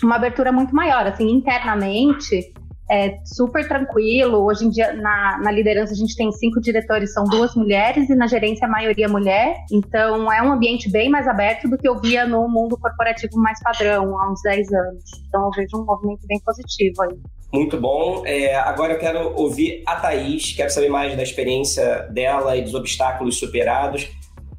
uma 0.03 0.17
abertura 0.17 0.53
muito 0.53 0.75
maior, 0.75 1.07
assim, 1.07 1.31
internamente, 1.31 2.53
é 2.91 3.19
super 3.25 3.67
tranquilo. 3.67 4.45
Hoje 4.45 4.65
em 4.65 4.71
dia, 4.71 4.93
na, 4.93 5.41
na, 5.43 5.51
liderança, 5.51 5.93
a 5.93 5.97
gente 5.97 6.15
tem 6.15 6.31
cinco 6.33 6.61
diretores, 6.61 7.13
são 7.13 7.25
duas 7.25 7.55
mulheres, 7.55 8.09
e 8.09 8.15
na 8.15 8.27
gerência, 8.27 8.67
a 8.67 8.71
maioria 8.71 9.09
mulher. 9.09 9.57
Então, 9.73 10.33
é 10.33 10.41
um 10.43 10.53
ambiente 10.53 10.91
bem 10.91 11.09
mais 11.09 11.27
aberto 11.27 11.69
do 11.69 11.77
que 11.77 11.89
eu 11.89 12.01
via 12.01 12.27
no 12.27 12.49
mundo 12.49 12.79
corporativo 12.79 13.37
mais 13.39 13.61
padrão, 13.61 14.19
há 14.19 14.31
uns 14.31 14.41
10 14.43 14.73
anos. 14.73 15.05
Então, 15.29 15.45
eu 15.45 15.51
vejo 15.51 15.83
um 15.83 15.85
movimento 15.85 16.27
bem 16.27 16.41
positivo 16.45 17.03
aí. 17.03 17.17
Muito 17.53 17.81
bom. 17.81 18.23
É, 18.25 18.55
agora 18.57 18.95
eu 18.95 18.99
quero 18.99 19.33
ouvir 19.37 19.83
a 19.87 19.97
Thaís, 19.97 20.53
quero 20.53 20.71
saber 20.71 20.89
mais 20.89 21.17
da 21.17 21.23
experiência 21.23 22.03
dela 22.11 22.57
e 22.57 22.63
dos 22.63 22.75
obstáculos 22.75 23.39
superados. 23.39 24.09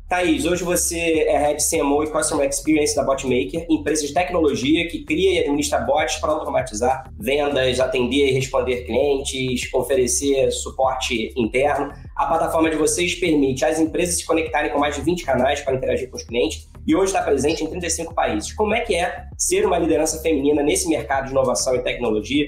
Thaís, 0.08 0.46
hoje 0.46 0.64
você 0.64 1.26
é 1.28 1.38
Head 1.38 1.62
CMO 1.70 2.02
e 2.02 2.10
Customer 2.10 2.48
Experience 2.48 2.96
da 2.96 3.04
Botmaker, 3.04 3.66
empresa 3.70 4.08
de 4.08 4.14
tecnologia 4.14 4.88
que 4.88 5.04
cria 5.04 5.34
e 5.34 5.40
administra 5.40 5.80
bots 5.80 6.16
para 6.16 6.32
automatizar 6.32 7.12
vendas, 7.20 7.78
atender 7.82 8.30
e 8.30 8.32
responder 8.32 8.86
clientes, 8.86 9.70
oferecer 9.74 10.50
suporte 10.52 11.34
interno. 11.36 11.92
A 12.16 12.26
plataforma 12.26 12.70
de 12.70 12.78
vocês 12.78 13.16
permite 13.16 13.66
às 13.66 13.82
empresas 13.82 14.16
se 14.16 14.26
conectarem 14.26 14.72
com 14.72 14.80
mais 14.80 14.96
de 14.96 15.02
20 15.02 15.26
canais 15.26 15.60
para 15.60 15.76
interagir 15.76 16.10
com 16.10 16.16
os 16.16 16.24
clientes 16.24 16.70
e 16.88 16.96
hoje 16.96 17.08
está 17.08 17.22
presente 17.22 17.66
em 17.66 17.68
35 17.68 18.14
países. 18.14 18.54
Como 18.54 18.74
é 18.74 18.80
que 18.80 18.96
é 18.96 19.26
ser 19.38 19.66
uma 19.66 19.78
liderança 19.78 20.22
feminina 20.22 20.64
nesse 20.64 20.88
mercado 20.88 21.26
de 21.26 21.32
inovação 21.32 21.76
e 21.76 21.80
tecnologia? 21.80 22.48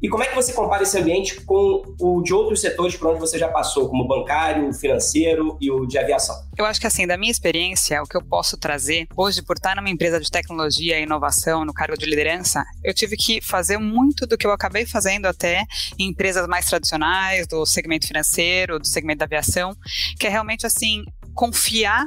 E 0.00 0.08
como 0.08 0.22
é 0.22 0.28
que 0.28 0.34
você 0.34 0.52
compara 0.52 0.84
esse 0.84 0.96
ambiente 0.96 1.40
com 1.40 1.82
o 2.00 2.22
de 2.22 2.32
outros 2.32 2.60
setores 2.60 2.96
por 2.96 3.08
onde 3.08 3.20
você 3.20 3.36
já 3.36 3.48
passou, 3.48 3.88
como 3.88 4.06
bancário, 4.06 4.72
financeiro 4.72 5.58
e 5.60 5.70
o 5.70 5.86
de 5.86 5.98
aviação? 5.98 6.36
Eu 6.56 6.64
acho 6.64 6.80
que 6.80 6.86
assim, 6.86 7.06
da 7.06 7.16
minha 7.16 7.32
experiência, 7.32 8.00
o 8.02 8.06
que 8.06 8.16
eu 8.16 8.22
posso 8.22 8.56
trazer 8.56 9.08
hoje 9.16 9.42
por 9.42 9.56
estar 9.56 9.74
numa 9.74 9.90
empresa 9.90 10.20
de 10.20 10.30
tecnologia 10.30 11.00
e 11.00 11.02
inovação 11.02 11.64
no 11.64 11.72
cargo 11.72 11.96
de 11.98 12.06
liderança, 12.06 12.64
eu 12.84 12.94
tive 12.94 13.16
que 13.16 13.40
fazer 13.40 13.78
muito 13.78 14.24
do 14.24 14.38
que 14.38 14.46
eu 14.46 14.52
acabei 14.52 14.86
fazendo 14.86 15.26
até 15.26 15.64
em 15.98 16.10
empresas 16.10 16.46
mais 16.46 16.66
tradicionais, 16.66 17.46
do 17.48 17.66
segmento 17.66 18.06
financeiro, 18.06 18.78
do 18.78 18.86
segmento 18.86 19.18
da 19.18 19.24
aviação, 19.24 19.76
que 20.18 20.28
é 20.28 20.30
realmente 20.30 20.64
assim, 20.64 21.04
confiar 21.34 22.06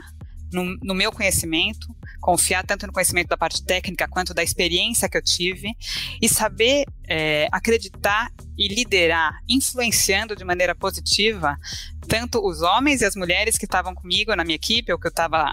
no, 0.51 0.77
no 0.83 0.93
meu 0.93 1.11
conhecimento, 1.11 1.87
confiar 2.19 2.65
tanto 2.65 2.85
no 2.85 2.93
conhecimento 2.93 3.29
da 3.29 3.37
parte 3.37 3.63
técnica 3.63 4.07
quanto 4.07 4.33
da 4.33 4.43
experiência 4.43 5.09
que 5.09 5.17
eu 5.17 5.21
tive 5.21 5.75
e 6.21 6.29
saber 6.29 6.85
é, 7.13 7.49
acreditar 7.51 8.31
e 8.57 8.69
liderar, 8.69 9.41
influenciando 9.49 10.33
de 10.33 10.45
maneira 10.45 10.73
positiva 10.73 11.57
tanto 12.07 12.45
os 12.45 12.61
homens 12.61 13.01
e 13.01 13.05
as 13.05 13.15
mulheres 13.15 13.57
que 13.57 13.65
estavam 13.65 13.93
comigo 13.93 14.35
na 14.35 14.43
minha 14.43 14.55
equipe, 14.55 14.91
ou 14.91 14.99
que 14.99 15.07
eu 15.07 15.09
estava 15.09 15.45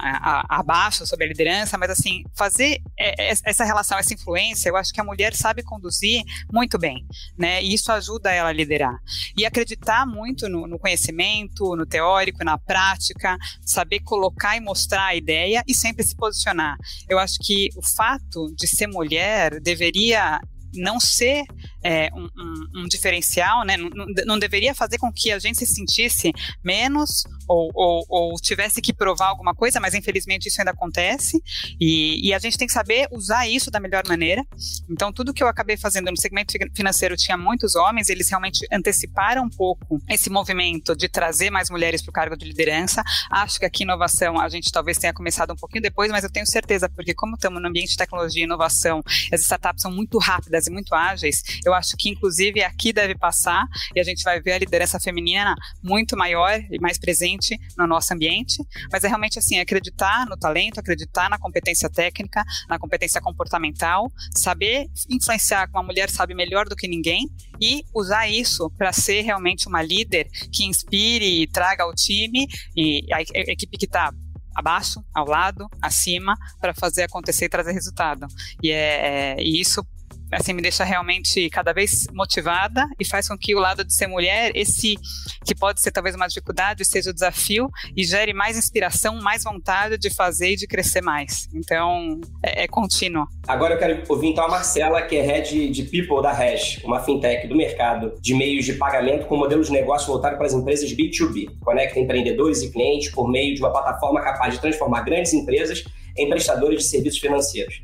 abaixo 0.48 1.06
sobre 1.06 1.26
a 1.26 1.28
liderança, 1.28 1.76
mas 1.78 1.90
assim, 1.90 2.24
fazer 2.34 2.80
é, 2.98 3.30
é, 3.30 3.34
essa 3.44 3.64
relação, 3.64 3.98
essa 3.98 4.14
influência, 4.14 4.68
eu 4.68 4.76
acho 4.76 4.92
que 4.92 5.00
a 5.00 5.04
mulher 5.04 5.34
sabe 5.34 5.62
conduzir 5.62 6.22
muito 6.52 6.78
bem, 6.78 7.06
né? 7.36 7.62
E 7.62 7.74
isso 7.74 7.92
ajuda 7.92 8.32
ela 8.32 8.48
a 8.48 8.52
liderar. 8.52 8.98
E 9.36 9.44
acreditar 9.44 10.06
muito 10.06 10.48
no, 10.48 10.66
no 10.66 10.78
conhecimento, 10.78 11.76
no 11.76 11.86
teórico, 11.86 12.44
na 12.44 12.58
prática, 12.58 13.36
saber 13.60 14.00
colocar 14.00 14.56
e 14.56 14.60
mostrar 14.60 15.06
a 15.06 15.14
ideia 15.14 15.62
e 15.66 15.74
sempre 15.74 16.02
se 16.02 16.16
posicionar. 16.16 16.76
Eu 17.08 17.18
acho 17.18 17.38
que 17.40 17.68
o 17.76 17.82
fato 17.82 18.52
de 18.56 18.66
ser 18.66 18.86
mulher 18.86 19.60
deveria 19.60 20.40
não 20.74 21.00
ser 21.00 21.44
é, 21.82 22.10
um, 22.14 22.24
um, 22.24 22.82
um, 22.82 22.88
diferencial, 22.88 23.64
né? 23.64 23.76
Não, 23.76 24.06
não, 24.26 24.38
deveria 24.38 24.74
fazer 24.74 24.98
com 24.98 25.12
que 25.12 25.30
a 25.30 25.38
gente 25.38 25.58
se 25.58 25.66
sentisse 25.66 26.32
menos 26.62 27.24
ou, 27.48 27.70
ou, 27.74 28.04
ou, 28.08 28.34
tivesse 28.40 28.82
que 28.82 28.92
provar 28.92 29.28
alguma 29.28 29.54
coisa, 29.54 29.80
mas 29.80 29.94
infelizmente 29.94 30.48
isso 30.48 30.60
ainda 30.60 30.72
acontece 30.72 31.42
e, 31.80 32.28
e, 32.28 32.34
a 32.34 32.38
gente 32.38 32.58
tem 32.58 32.66
que 32.66 32.72
saber 32.72 33.08
usar 33.10 33.48
isso 33.48 33.70
da 33.70 33.80
melhor 33.80 34.02
maneira. 34.06 34.44
Então, 34.90 35.12
tudo 35.12 35.32
que 35.32 35.42
eu 35.42 35.48
acabei 35.48 35.76
fazendo 35.76 36.10
no 36.10 36.16
segmento 36.16 36.54
financeiro 36.74 37.16
tinha 37.16 37.36
muitos 37.36 37.74
homens, 37.74 38.08
eles 38.08 38.28
realmente 38.28 38.66
anteciparam 38.72 39.44
um 39.44 39.50
pouco 39.50 40.00
esse 40.08 40.30
movimento 40.30 40.96
de 40.96 41.08
trazer 41.08 41.50
mais 41.50 41.70
mulheres 41.70 42.02
para 42.02 42.10
o 42.10 42.12
cargo 42.12 42.36
de 42.36 42.44
liderança. 42.44 43.02
Acho 43.30 43.58
que 43.58 43.64
aqui 43.64 43.82
inovação 43.82 44.38
a 44.38 44.48
gente 44.48 44.70
talvez 44.70 44.98
tenha 44.98 45.14
começado 45.14 45.52
um 45.52 45.56
pouquinho 45.56 45.82
depois, 45.82 46.10
mas 46.10 46.24
eu 46.24 46.30
tenho 46.30 46.46
certeza, 46.46 46.88
porque 46.88 47.14
como 47.14 47.34
estamos 47.34 47.60
no 47.62 47.68
ambiente 47.68 47.90
de 47.90 47.96
tecnologia 47.96 48.42
e 48.42 48.44
inovação, 48.44 49.02
as 49.32 49.40
startups 49.40 49.82
são 49.82 49.90
muito 49.90 50.18
rápidas 50.18 50.57
e 50.66 50.70
muito 50.70 50.94
ágeis, 50.94 51.42
eu 51.64 51.74
acho 51.74 51.96
que 51.96 52.08
inclusive 52.08 52.62
aqui 52.62 52.92
deve 52.92 53.16
passar 53.16 53.66
e 53.94 54.00
a 54.00 54.04
gente 54.04 54.22
vai 54.22 54.40
ver 54.40 54.52
a 54.52 54.58
liderança 54.58 54.98
feminina 55.00 55.54
muito 55.82 56.16
maior 56.16 56.60
e 56.70 56.78
mais 56.80 56.98
presente 56.98 57.58
no 57.76 57.86
nosso 57.86 58.12
ambiente, 58.12 58.62
mas 58.92 59.04
é 59.04 59.08
realmente 59.08 59.38
assim, 59.38 59.58
acreditar 59.58 60.26
no 60.26 60.36
talento, 60.36 60.78
acreditar 60.78 61.28
na 61.30 61.38
competência 61.38 61.88
técnica, 61.88 62.44
na 62.68 62.78
competência 62.78 63.20
comportamental, 63.20 64.10
saber 64.34 64.86
influenciar 65.08 65.68
como 65.68 65.80
a 65.80 65.86
mulher 65.86 66.10
sabe 66.10 66.34
melhor 66.34 66.68
do 66.68 66.76
que 66.76 66.88
ninguém 66.88 67.28
e 67.60 67.84
usar 67.94 68.28
isso 68.28 68.70
para 68.70 68.92
ser 68.92 69.22
realmente 69.22 69.68
uma 69.68 69.82
líder 69.82 70.28
que 70.52 70.64
inspire 70.64 71.42
e 71.42 71.46
traga 71.46 71.82
ao 71.82 71.94
time 71.94 72.46
e 72.76 73.06
a 73.12 73.20
equipe 73.20 73.76
que 73.76 73.86
está 73.86 74.12
abaixo, 74.58 75.04
ao 75.14 75.24
lado, 75.24 75.68
acima, 75.80 76.34
para 76.60 76.74
fazer 76.74 77.04
acontecer 77.04 77.44
e 77.44 77.48
trazer 77.48 77.70
resultado. 77.70 78.26
E, 78.60 78.72
é, 78.72 79.36
é, 79.36 79.40
e 79.40 79.60
isso 79.60 79.86
assim, 80.32 80.52
me 80.52 80.62
deixa 80.62 80.84
realmente 80.84 81.48
cada 81.50 81.72
vez 81.72 82.06
motivada 82.12 82.86
e 82.98 83.04
faz 83.04 83.28
com 83.28 83.36
que 83.36 83.54
o 83.54 83.58
lado 83.58 83.84
de 83.84 83.94
ser 83.94 84.06
mulher, 84.06 84.52
esse 84.54 84.96
que 85.44 85.54
pode 85.54 85.80
ser 85.80 85.90
talvez 85.90 86.14
uma 86.14 86.26
dificuldade, 86.26 86.84
seja 86.84 87.10
o 87.10 87.14
desafio 87.14 87.70
e 87.96 88.04
gere 88.04 88.32
mais 88.32 88.56
inspiração, 88.56 89.20
mais 89.20 89.44
vontade 89.44 89.98
de 89.98 90.10
fazer 90.10 90.52
e 90.52 90.56
de 90.56 90.66
crescer 90.66 91.00
mais. 91.00 91.48
Então, 91.54 92.20
é, 92.42 92.64
é 92.64 92.68
contínuo. 92.68 93.26
Agora 93.46 93.74
eu 93.74 93.78
quero 93.78 94.02
ouvir 94.08 94.28
então 94.28 94.44
a 94.44 94.48
Marcela, 94.48 95.02
que 95.02 95.16
é 95.16 95.22
Head 95.22 95.70
de 95.70 95.82
People 95.84 96.22
da 96.22 96.32
Hash, 96.32 96.82
uma 96.84 97.00
fintech 97.00 97.46
do 97.46 97.56
mercado 97.56 98.14
de 98.20 98.34
meios 98.34 98.64
de 98.64 98.74
pagamento 98.74 99.26
com 99.26 99.36
modelos 99.36 99.68
de 99.68 99.72
negócio 99.72 100.08
voltado 100.08 100.36
para 100.36 100.46
as 100.46 100.52
empresas 100.52 100.92
B2B. 100.92 101.58
Conecta 101.60 101.98
empreendedores 101.98 102.62
e 102.62 102.70
clientes 102.70 103.10
por 103.10 103.28
meio 103.28 103.54
de 103.54 103.60
uma 103.60 103.70
plataforma 103.70 104.20
capaz 104.20 104.54
de 104.54 104.60
transformar 104.60 105.02
grandes 105.02 105.32
empresas 105.32 105.84
em 106.16 106.28
prestadores 106.28 106.82
de 106.82 106.88
serviços 106.88 107.20
financeiros. 107.20 107.80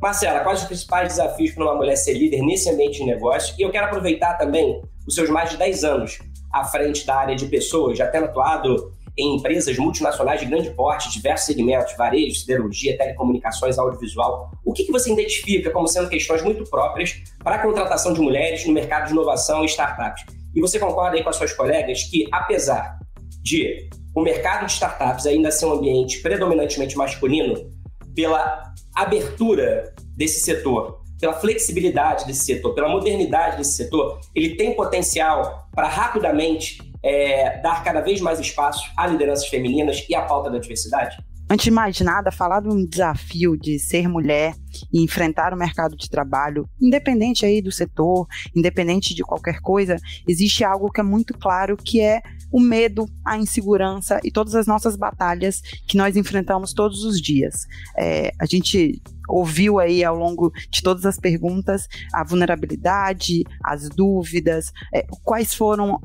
Marcela, 0.00 0.40
quais 0.40 0.60
os 0.60 0.66
principais 0.66 1.08
desafios 1.08 1.52
para 1.52 1.64
uma 1.64 1.74
mulher 1.74 1.96
ser 1.96 2.14
líder 2.14 2.40
nesse 2.42 2.70
ambiente 2.70 2.98
de 2.98 3.04
negócio? 3.04 3.54
E 3.58 3.62
eu 3.62 3.70
quero 3.70 3.86
aproveitar 3.86 4.34
também 4.34 4.80
os 5.06 5.14
seus 5.14 5.28
mais 5.28 5.50
de 5.50 5.56
10 5.56 5.84
anos 5.84 6.18
à 6.52 6.64
frente 6.64 7.04
da 7.04 7.16
área 7.16 7.34
de 7.34 7.46
pessoas, 7.46 7.98
já 7.98 8.06
tendo 8.06 8.26
atuado 8.26 8.92
em 9.18 9.36
empresas 9.36 9.76
multinacionais 9.76 10.40
de 10.40 10.46
grande 10.46 10.70
porte, 10.70 11.10
diversos 11.10 11.46
segmentos, 11.46 11.96
varejo, 11.96 12.38
siderurgia, 12.38 12.96
telecomunicações, 12.96 13.76
audiovisual. 13.76 14.52
O 14.64 14.72
que, 14.72 14.84
que 14.84 14.92
você 14.92 15.12
identifica 15.12 15.70
como 15.70 15.88
sendo 15.88 16.08
questões 16.08 16.42
muito 16.42 16.62
próprias 16.70 17.20
para 17.42 17.56
a 17.56 17.58
contratação 17.58 18.12
de 18.12 18.20
mulheres 18.20 18.64
no 18.64 18.72
mercado 18.72 19.06
de 19.06 19.12
inovação 19.12 19.64
e 19.64 19.66
startups? 19.66 20.24
E 20.54 20.60
você 20.60 20.78
concorda 20.78 21.16
aí 21.16 21.24
com 21.24 21.30
as 21.30 21.36
suas 21.36 21.52
colegas 21.52 22.04
que, 22.04 22.28
apesar 22.30 22.98
de 23.42 23.88
o 24.14 24.22
mercado 24.22 24.66
de 24.66 24.72
startups 24.72 25.26
ainda 25.26 25.50
ser 25.50 25.66
um 25.66 25.72
ambiente 25.72 26.20
predominantemente 26.20 26.96
masculino, 26.96 27.70
pela 28.18 28.74
abertura 28.96 29.94
desse 30.16 30.40
setor, 30.40 31.02
pela 31.20 31.34
flexibilidade 31.34 32.26
desse 32.26 32.46
setor, 32.46 32.74
pela 32.74 32.88
modernidade 32.88 33.58
desse 33.58 33.76
setor, 33.76 34.18
ele 34.34 34.56
tem 34.56 34.74
potencial 34.74 35.68
para 35.72 35.86
rapidamente 35.86 36.78
é, 37.00 37.60
dar 37.60 37.84
cada 37.84 38.00
vez 38.00 38.20
mais 38.20 38.40
espaço 38.40 38.90
a 38.96 39.06
lideranças 39.06 39.46
femininas 39.46 40.04
e 40.08 40.16
à 40.16 40.22
pauta 40.22 40.50
da 40.50 40.58
diversidade? 40.58 41.16
Antes 41.48 41.64
de 41.64 41.70
mais 41.70 42.00
nada, 42.00 42.32
falar 42.32 42.60
de 42.60 42.68
um 42.68 42.84
desafio 42.84 43.56
de 43.56 43.78
ser 43.78 44.08
mulher 44.08 44.52
e 44.92 45.00
enfrentar 45.00 45.54
o 45.54 45.56
mercado 45.56 45.96
de 45.96 46.10
trabalho, 46.10 46.68
independente 46.82 47.46
aí 47.46 47.62
do 47.62 47.70
setor, 47.70 48.26
independente 48.54 49.14
de 49.14 49.22
qualquer 49.22 49.60
coisa, 49.60 49.96
existe 50.26 50.64
algo 50.64 50.90
que 50.90 51.00
é 51.00 51.04
muito 51.04 51.32
claro 51.38 51.76
que 51.76 52.00
é 52.00 52.20
o 52.50 52.60
medo, 52.60 53.08
a 53.24 53.36
insegurança 53.36 54.20
e 54.24 54.30
todas 54.30 54.54
as 54.54 54.66
nossas 54.66 54.96
batalhas 54.96 55.60
que 55.86 55.96
nós 55.96 56.16
enfrentamos 56.16 56.72
todos 56.72 57.04
os 57.04 57.20
dias. 57.20 57.66
É, 57.96 58.32
a 58.38 58.46
gente 58.46 59.00
ouviu 59.28 59.78
aí 59.78 60.02
ao 60.02 60.16
longo 60.16 60.50
de 60.70 60.82
todas 60.82 61.04
as 61.04 61.18
perguntas 61.18 61.86
a 62.12 62.24
vulnerabilidade, 62.24 63.44
as 63.62 63.88
dúvidas, 63.90 64.72
é, 64.92 65.06
quais 65.22 65.52
foram 65.52 66.00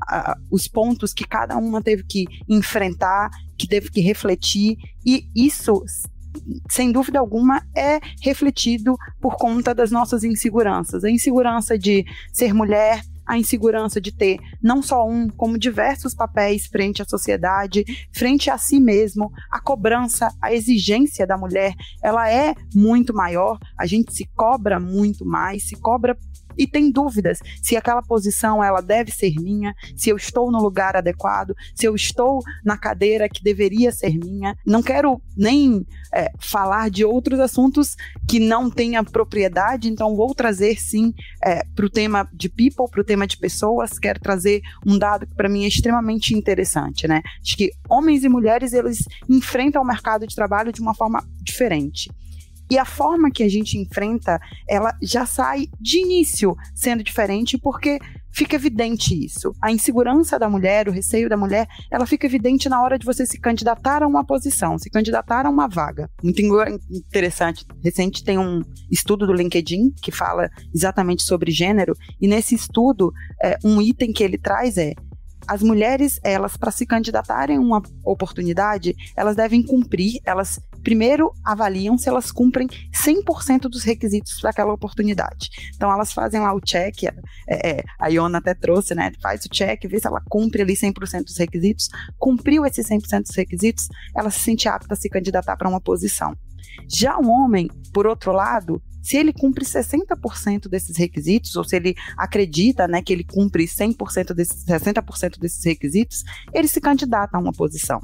os 0.50 0.68
pontos 0.68 1.14
que 1.14 1.26
cada 1.26 1.56
uma 1.56 1.82
teve 1.82 2.04
que 2.04 2.26
enfrentar, 2.48 3.30
que 3.56 3.66
teve 3.66 3.90
que 3.90 4.00
refletir, 4.00 4.76
e 5.04 5.26
isso 5.34 5.82
sem 6.68 6.90
dúvida 6.90 7.18
alguma, 7.18 7.62
é 7.76 8.00
refletido 8.20 8.96
por 9.20 9.36
conta 9.36 9.74
das 9.74 9.90
nossas 9.90 10.24
inseguranças. 10.24 11.04
A 11.04 11.10
insegurança 11.10 11.78
de 11.78 12.04
ser 12.32 12.52
mulher, 12.52 13.02
a 13.26 13.38
insegurança 13.38 14.00
de 14.00 14.12
ter 14.12 14.38
não 14.62 14.82
só 14.82 15.06
um, 15.06 15.28
como 15.28 15.58
diversos 15.58 16.14
papéis 16.14 16.66
frente 16.66 17.02
à 17.02 17.04
sociedade, 17.04 17.84
frente 18.12 18.50
a 18.50 18.58
si 18.58 18.80
mesmo, 18.80 19.30
a 19.50 19.60
cobrança, 19.60 20.28
a 20.40 20.52
exigência 20.52 21.26
da 21.26 21.36
mulher, 21.36 21.74
ela 22.02 22.30
é 22.30 22.54
muito 22.74 23.14
maior, 23.14 23.58
a 23.78 23.86
gente 23.86 24.14
se 24.14 24.26
cobra 24.34 24.78
muito 24.78 25.24
mais, 25.24 25.68
se 25.68 25.76
cobra 25.76 26.16
e 26.56 26.66
tem 26.66 26.90
dúvidas 26.90 27.38
se 27.62 27.76
aquela 27.76 28.02
posição 28.02 28.62
ela 28.62 28.80
deve 28.80 29.10
ser 29.10 29.34
minha, 29.36 29.74
se 29.96 30.10
eu 30.10 30.16
estou 30.16 30.50
no 30.50 30.60
lugar 30.60 30.96
adequado, 30.96 31.54
se 31.74 31.86
eu 31.86 31.94
estou 31.94 32.42
na 32.64 32.76
cadeira 32.76 33.28
que 33.28 33.42
deveria 33.42 33.92
ser 33.92 34.18
minha. 34.18 34.56
Não 34.66 34.82
quero 34.82 35.20
nem 35.36 35.86
é, 36.12 36.30
falar 36.38 36.90
de 36.90 37.04
outros 37.04 37.40
assuntos 37.40 37.96
que 38.28 38.38
não 38.38 38.70
tenha 38.70 39.02
propriedade, 39.02 39.88
então 39.88 40.16
vou 40.16 40.34
trazer 40.34 40.80
sim 40.80 41.12
é, 41.42 41.64
para 41.74 41.86
o 41.86 41.90
tema 41.90 42.28
de 42.32 42.48
people, 42.48 42.88
para 42.90 43.00
o 43.00 43.04
tema 43.04 43.26
de 43.26 43.36
pessoas. 43.36 43.98
Quero 43.98 44.20
trazer 44.20 44.60
um 44.86 44.98
dado 44.98 45.26
que 45.26 45.34
para 45.34 45.48
mim 45.48 45.64
é 45.64 45.68
extremamente 45.68 46.34
interessante, 46.34 47.06
né? 47.08 47.22
Acho 47.40 47.56
que 47.56 47.70
homens 47.88 48.24
e 48.24 48.28
mulheres 48.28 48.72
eles 48.72 48.98
enfrentam 49.28 49.82
o 49.82 49.86
mercado 49.86 50.26
de 50.26 50.34
trabalho 50.34 50.72
de 50.72 50.80
uma 50.80 50.94
forma 50.94 51.22
diferente. 51.42 52.10
E 52.70 52.78
a 52.78 52.84
forma 52.84 53.30
que 53.30 53.42
a 53.42 53.48
gente 53.48 53.78
enfrenta, 53.78 54.40
ela 54.68 54.96
já 55.02 55.26
sai 55.26 55.68
de 55.80 55.98
início 55.98 56.56
sendo 56.74 57.02
diferente, 57.02 57.58
porque 57.58 57.98
fica 58.32 58.56
evidente 58.56 59.14
isso. 59.24 59.54
A 59.62 59.70
insegurança 59.70 60.38
da 60.38 60.48
mulher, 60.48 60.88
o 60.88 60.92
receio 60.92 61.28
da 61.28 61.36
mulher, 61.36 61.68
ela 61.90 62.06
fica 62.06 62.26
evidente 62.26 62.68
na 62.68 62.82
hora 62.82 62.98
de 62.98 63.06
você 63.06 63.24
se 63.24 63.38
candidatar 63.38 64.02
a 64.02 64.06
uma 64.06 64.24
posição, 64.24 64.78
se 64.78 64.90
candidatar 64.90 65.46
a 65.46 65.50
uma 65.50 65.68
vaga. 65.68 66.10
Muito 66.22 66.40
interessante. 66.90 67.64
Recente 67.82 68.24
tem 68.24 68.38
um 68.38 68.62
estudo 68.90 69.26
do 69.26 69.32
LinkedIn 69.32 69.94
que 70.02 70.10
fala 70.10 70.50
exatamente 70.74 71.22
sobre 71.22 71.52
gênero, 71.52 71.94
e 72.20 72.26
nesse 72.26 72.54
estudo, 72.54 73.12
é, 73.42 73.56
um 73.64 73.80
item 73.80 74.12
que 74.12 74.24
ele 74.24 74.38
traz 74.38 74.76
é 74.78 74.94
as 75.46 75.62
mulheres, 75.62 76.18
elas, 76.22 76.56
para 76.56 76.70
se 76.70 76.86
candidatarem 76.86 77.56
a 77.58 77.60
uma 77.60 77.82
oportunidade, 78.04 78.96
elas 79.16 79.36
devem 79.36 79.62
cumprir, 79.62 80.20
elas 80.24 80.58
primeiro 80.84 81.32
avaliam 81.42 81.98
se 81.98 82.08
elas 82.08 82.30
cumprem 82.30 82.68
100% 82.92 83.62
dos 83.62 83.82
requisitos 83.82 84.40
para 84.40 84.50
aquela 84.50 84.72
oportunidade. 84.72 85.48
Então, 85.74 85.90
elas 85.90 86.12
fazem 86.12 86.40
lá 86.40 86.54
o 86.54 86.60
check, 86.60 87.04
é, 87.04 87.12
é, 87.48 87.84
a 87.98 88.08
Iona 88.08 88.38
até 88.38 88.54
trouxe, 88.54 88.94
né? 88.94 89.10
Faz 89.20 89.44
o 89.46 89.48
check, 89.48 89.88
vê 89.88 89.98
se 89.98 90.06
ela 90.06 90.22
cumpre 90.28 90.62
ali 90.62 90.74
100% 90.74 91.24
dos 91.24 91.38
requisitos. 91.38 91.88
Cumpriu 92.18 92.64
esses 92.66 92.86
100% 92.86 93.22
dos 93.22 93.36
requisitos, 93.36 93.88
ela 94.14 94.30
se 94.30 94.40
sente 94.40 94.68
apta 94.68 94.94
a 94.94 94.96
se 94.96 95.08
candidatar 95.08 95.56
para 95.56 95.68
uma 95.68 95.80
posição. 95.80 96.36
Já 96.88 97.18
um 97.18 97.30
homem, 97.30 97.68
por 97.92 98.06
outro 98.06 98.32
lado, 98.32 98.82
se 99.02 99.16
ele 99.16 99.32
cumpre 99.32 99.64
60% 99.64 100.68
desses 100.68 100.96
requisitos, 100.96 101.54
ou 101.56 101.64
se 101.64 101.76
ele 101.76 101.94
acredita 102.16 102.88
né, 102.88 103.02
que 103.02 103.12
ele 103.12 103.24
cumpre 103.24 103.64
100% 103.64 104.32
desses, 104.32 104.64
60% 104.64 105.38
desses 105.38 105.62
requisitos, 105.64 106.24
ele 106.52 106.68
se 106.68 106.80
candidata 106.80 107.36
a 107.36 107.40
uma 107.40 107.52
posição. 107.52 108.00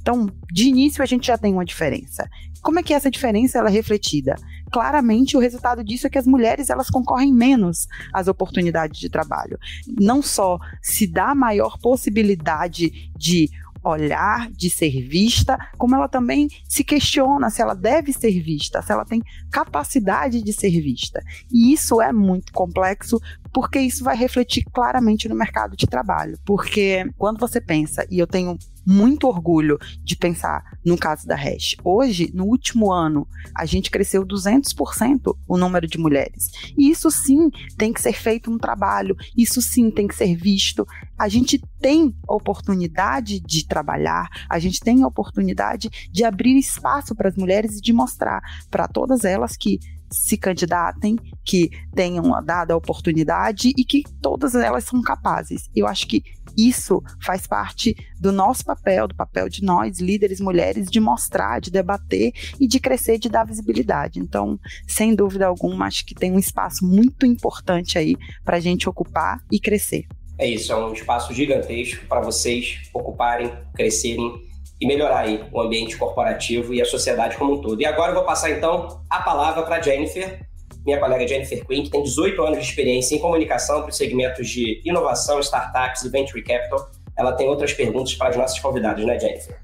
Então, 0.00 0.28
de 0.50 0.68
início, 0.68 1.02
a 1.02 1.06
gente 1.06 1.26
já 1.26 1.38
tem 1.38 1.52
uma 1.52 1.64
diferença. 1.64 2.28
Como 2.62 2.78
é 2.78 2.82
que 2.82 2.94
essa 2.94 3.10
diferença 3.10 3.58
ela 3.58 3.68
é 3.68 3.72
refletida? 3.72 4.36
Claramente, 4.70 5.36
o 5.36 5.40
resultado 5.40 5.82
disso 5.82 6.06
é 6.06 6.10
que 6.10 6.18
as 6.18 6.26
mulheres 6.26 6.70
elas 6.70 6.88
concorrem 6.88 7.32
menos 7.32 7.88
às 8.12 8.28
oportunidades 8.28 8.98
de 8.98 9.08
trabalho. 9.08 9.58
Não 10.00 10.22
só 10.22 10.58
se 10.80 11.06
dá 11.06 11.34
maior 11.34 11.76
possibilidade 11.78 13.10
de 13.16 13.50
olhar, 13.84 14.50
de 14.52 14.70
ser 14.70 15.02
vista, 15.02 15.58
como 15.76 15.94
ela 15.94 16.08
também 16.08 16.48
se 16.68 16.84
questiona 16.84 17.50
se 17.50 17.60
ela 17.60 17.74
deve 17.74 18.12
ser 18.12 18.40
vista, 18.40 18.80
se 18.80 18.92
ela 18.92 19.04
tem 19.04 19.20
capacidade 19.50 20.40
de 20.40 20.52
ser 20.52 20.70
vista. 20.80 21.22
E 21.50 21.72
isso 21.72 22.00
é 22.00 22.12
muito 22.12 22.52
complexo 22.52 23.20
porque 23.52 23.78
isso 23.78 24.02
vai 24.02 24.16
refletir 24.16 24.64
claramente 24.72 25.28
no 25.28 25.34
mercado 25.34 25.76
de 25.76 25.86
trabalho. 25.86 26.38
Porque 26.44 27.04
quando 27.18 27.38
você 27.38 27.60
pensa, 27.60 28.06
e 28.10 28.18
eu 28.18 28.26
tenho 28.26 28.58
muito 28.84 29.28
orgulho 29.28 29.78
de 30.02 30.16
pensar 30.16 30.62
no 30.84 30.96
caso 30.96 31.26
da 31.26 31.36
Hash. 31.36 31.76
Hoje, 31.84 32.30
no 32.34 32.44
último 32.44 32.92
ano, 32.92 33.26
a 33.56 33.64
gente 33.64 33.90
cresceu 33.90 34.26
200% 34.26 35.36
o 35.46 35.56
número 35.56 35.86
de 35.86 35.98
mulheres. 35.98 36.50
E 36.76 36.90
isso 36.90 37.10
sim 37.10 37.48
tem 37.76 37.92
que 37.92 38.00
ser 38.00 38.12
feito 38.12 38.50
um 38.50 38.58
trabalho, 38.58 39.16
isso 39.36 39.62
sim 39.62 39.90
tem 39.90 40.08
que 40.08 40.16
ser 40.16 40.34
visto. 40.34 40.86
A 41.18 41.28
gente 41.28 41.60
tem 41.80 42.14
oportunidade 42.28 43.38
de 43.38 43.66
trabalhar, 43.66 44.28
a 44.48 44.58
gente 44.58 44.80
tem 44.80 45.04
oportunidade 45.04 45.88
de 46.10 46.24
abrir 46.24 46.58
espaço 46.58 47.14
para 47.14 47.28
as 47.28 47.36
mulheres 47.36 47.78
e 47.78 47.80
de 47.80 47.92
mostrar 47.92 48.40
para 48.70 48.88
todas 48.88 49.24
elas 49.24 49.56
que 49.56 49.78
se 50.12 50.36
candidatem, 50.36 51.16
que 51.44 51.70
tenham 51.94 52.34
a 52.34 52.40
dada 52.40 52.76
oportunidade 52.76 53.72
e 53.76 53.84
que 53.84 54.04
todas 54.20 54.54
elas 54.54 54.84
são 54.84 55.02
capazes. 55.02 55.68
Eu 55.74 55.86
acho 55.86 56.06
que 56.06 56.22
isso 56.56 57.02
faz 57.20 57.46
parte 57.46 57.96
do 58.20 58.30
nosso 58.30 58.64
papel, 58.64 59.08
do 59.08 59.14
papel 59.14 59.48
de 59.48 59.64
nós, 59.64 59.98
líderes 59.98 60.40
mulheres, 60.40 60.90
de 60.90 61.00
mostrar, 61.00 61.60
de 61.60 61.70
debater 61.70 62.32
e 62.60 62.66
de 62.66 62.78
crescer, 62.78 63.18
de 63.18 63.28
dar 63.28 63.44
visibilidade. 63.44 64.20
Então, 64.20 64.58
sem 64.86 65.14
dúvida 65.14 65.46
alguma, 65.46 65.86
acho 65.86 66.04
que 66.04 66.14
tem 66.14 66.30
um 66.30 66.38
espaço 66.38 66.84
muito 66.84 67.26
importante 67.26 67.98
aí 67.98 68.16
para 68.44 68.58
a 68.58 68.60
gente 68.60 68.88
ocupar 68.88 69.40
e 69.50 69.58
crescer. 69.58 70.06
É 70.38 70.46
isso, 70.46 70.72
é 70.72 70.76
um 70.76 70.92
espaço 70.92 71.32
gigantesco 71.32 72.06
para 72.06 72.20
vocês 72.20 72.80
ocuparem, 72.92 73.52
crescerem 73.74 74.51
e 74.82 74.86
melhorar 74.86 75.20
aí 75.20 75.44
o 75.52 75.60
ambiente 75.60 75.96
corporativo 75.96 76.74
e 76.74 76.82
a 76.82 76.84
sociedade 76.84 77.36
como 77.36 77.54
um 77.54 77.60
todo. 77.60 77.80
E 77.80 77.86
agora 77.86 78.10
eu 78.10 78.16
vou 78.16 78.24
passar 78.24 78.50
então 78.50 79.00
a 79.08 79.22
palavra 79.22 79.62
para 79.62 79.80
Jennifer, 79.80 80.40
minha 80.84 80.98
colega 80.98 81.26
Jennifer 81.26 81.64
Quinn, 81.64 81.84
que 81.84 81.90
tem 81.90 82.02
18 82.02 82.42
anos 82.42 82.58
de 82.58 82.64
experiência 82.64 83.14
em 83.14 83.20
comunicação 83.20 83.82
para 83.82 83.90
os 83.90 83.96
segmentos 83.96 84.48
de 84.48 84.82
inovação, 84.84 85.38
startups 85.38 86.02
e 86.02 86.08
venture 86.08 86.42
capital. 86.42 86.90
Ela 87.16 87.32
tem 87.32 87.48
outras 87.48 87.72
perguntas 87.72 88.14
para 88.14 88.30
as 88.30 88.36
nossas 88.36 88.58
convidadas, 88.58 89.04
né, 89.06 89.20
Jennifer? 89.20 89.56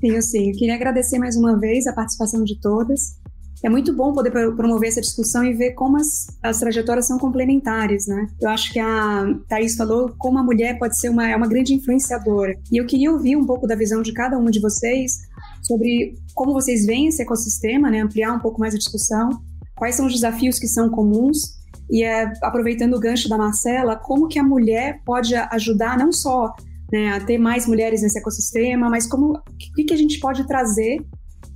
Tenho 0.00 0.20
sim. 0.20 0.50
Eu 0.50 0.56
queria 0.56 0.74
agradecer 0.74 1.16
mais 1.20 1.36
uma 1.36 1.56
vez 1.56 1.86
a 1.86 1.92
participação 1.92 2.42
de 2.42 2.60
todas. 2.60 3.20
É 3.64 3.68
muito 3.70 3.94
bom 3.94 4.12
poder 4.12 4.30
promover 4.30 4.90
essa 4.90 5.00
discussão 5.00 5.42
e 5.42 5.54
ver 5.54 5.72
como 5.72 5.96
as, 5.96 6.26
as 6.42 6.58
trajetórias 6.60 7.06
são 7.06 7.18
complementares, 7.18 8.06
né? 8.06 8.26
Eu 8.40 8.50
acho 8.50 8.72
que 8.72 8.78
a 8.78 9.24
Thaís 9.48 9.74
falou 9.74 10.14
como 10.18 10.38
a 10.38 10.42
mulher 10.42 10.78
pode 10.78 10.98
ser 10.98 11.08
uma, 11.08 11.28
é 11.28 11.34
uma 11.34 11.48
grande 11.48 11.72
influenciadora. 11.72 12.54
E 12.70 12.76
eu 12.76 12.86
queria 12.86 13.10
ouvir 13.10 13.36
um 13.36 13.46
pouco 13.46 13.66
da 13.66 13.74
visão 13.74 14.02
de 14.02 14.12
cada 14.12 14.38
uma 14.38 14.50
de 14.50 14.60
vocês 14.60 15.18
sobre 15.62 16.14
como 16.34 16.52
vocês 16.52 16.84
veem 16.84 17.08
esse 17.08 17.22
ecossistema, 17.22 17.90
né? 17.90 18.00
Ampliar 18.00 18.34
um 18.34 18.40
pouco 18.40 18.60
mais 18.60 18.74
a 18.74 18.78
discussão 18.78 19.30
quais 19.74 19.96
são 19.96 20.06
os 20.06 20.12
desafios 20.12 20.58
que 20.58 20.68
são 20.68 20.88
comuns 20.88 21.58
e 21.90 22.02
é, 22.02 22.32
aproveitando 22.42 22.94
o 22.94 23.00
gancho 23.00 23.28
da 23.28 23.36
Marcela, 23.36 23.96
como 23.96 24.28
que 24.28 24.38
a 24.38 24.42
mulher 24.42 25.00
pode 25.04 25.34
ajudar 25.34 25.98
não 25.98 26.12
só 26.12 26.54
né, 26.90 27.12
a 27.12 27.20
ter 27.20 27.38
mais 27.38 27.66
mulheres 27.66 28.02
nesse 28.02 28.18
ecossistema, 28.18 28.88
mas 28.88 29.06
como 29.06 29.32
o 29.32 29.42
que, 29.74 29.84
que 29.84 29.94
a 29.94 29.96
gente 29.96 30.18
pode 30.18 30.46
trazer 30.46 31.04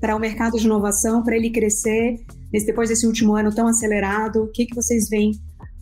para 0.00 0.14
o 0.14 0.19
mercado 0.19 0.57
de 0.59 0.64
inovação, 0.64 1.23
para 1.23 1.37
ele 1.37 1.50
crescer 1.50 2.17
depois 2.50 2.88
desse 2.88 3.07
último 3.07 3.35
ano 3.35 3.55
tão 3.55 3.67
acelerado, 3.67 4.45
o 4.45 4.49
que, 4.49 4.67
que 4.67 4.75
vocês 4.75 5.09
veem 5.09 5.33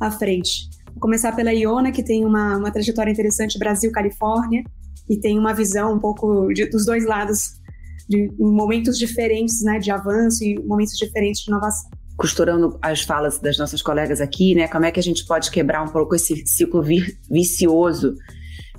à 0.00 0.10
frente? 0.10 0.68
Vou 0.92 1.00
começar 1.00 1.32
pela 1.32 1.52
Iona, 1.52 1.92
que 1.92 2.02
tem 2.02 2.24
uma, 2.24 2.56
uma 2.56 2.70
trajetória 2.70 3.10
interessante 3.10 3.58
Brasil-Califórnia, 3.58 4.64
e 5.08 5.16
tem 5.16 5.38
uma 5.38 5.52
visão 5.52 5.94
um 5.94 6.00
pouco 6.00 6.52
de, 6.52 6.66
dos 6.66 6.84
dois 6.84 7.06
lados, 7.06 7.60
de 8.08 8.32
momentos 8.38 8.98
diferentes 8.98 9.62
né, 9.62 9.78
de 9.78 9.90
avanço 9.90 10.42
e 10.42 10.58
momentos 10.64 10.94
diferentes 10.96 11.42
de 11.42 11.50
inovação 11.50 11.90
costurando 12.16 12.78
as 12.80 13.02
falas 13.02 13.38
das 13.38 13.58
nossas 13.58 13.82
colegas 13.82 14.22
aqui, 14.22 14.54
né? 14.54 14.66
Como 14.68 14.86
é 14.86 14.90
que 14.90 14.98
a 14.98 15.02
gente 15.02 15.26
pode 15.26 15.50
quebrar 15.50 15.82
um 15.82 15.88
pouco 15.88 16.14
esse 16.14 16.46
ciclo 16.46 16.82
vicioso 17.30 18.14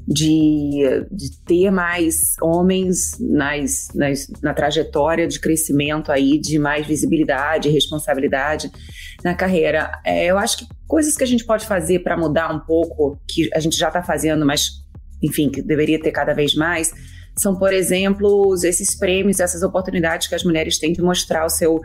de, 0.07 1.05
de 1.11 1.37
ter 1.41 1.69
mais 1.69 2.35
homens 2.41 3.17
nas, 3.19 3.89
nas, 3.93 4.27
na 4.41 4.53
trajetória 4.53 5.27
de 5.27 5.39
crescimento 5.39 6.11
aí, 6.11 6.39
de 6.39 6.57
mais 6.57 6.87
visibilidade, 6.87 7.69
responsabilidade 7.69 8.71
na 9.23 9.35
carreira. 9.35 9.91
É, 10.05 10.25
eu 10.25 10.37
acho 10.37 10.59
que 10.59 10.67
coisas 10.87 11.17
que 11.17 11.23
a 11.23 11.27
gente 11.27 11.43
pode 11.43 11.65
fazer 11.65 11.99
para 11.99 12.15
mudar 12.15 12.53
um 12.55 12.59
pouco, 12.59 13.19
que 13.27 13.49
a 13.53 13.59
gente 13.59 13.77
já 13.77 13.87
está 13.87 14.01
fazendo, 14.01 14.45
mas 14.45 14.85
enfim, 15.21 15.49
que 15.49 15.61
deveria 15.61 15.99
ter 15.99 16.11
cada 16.11 16.33
vez 16.33 16.55
mais, 16.55 16.93
são, 17.37 17.55
por 17.55 17.73
exemplo, 17.73 18.55
esses 18.63 18.95
prêmios, 18.95 19.39
essas 19.39 19.61
oportunidades 19.61 20.27
que 20.27 20.35
as 20.35 20.43
mulheres 20.43 20.79
têm 20.79 20.93
de 20.93 21.01
mostrar 21.01 21.45
o 21.45 21.49
seu 21.49 21.81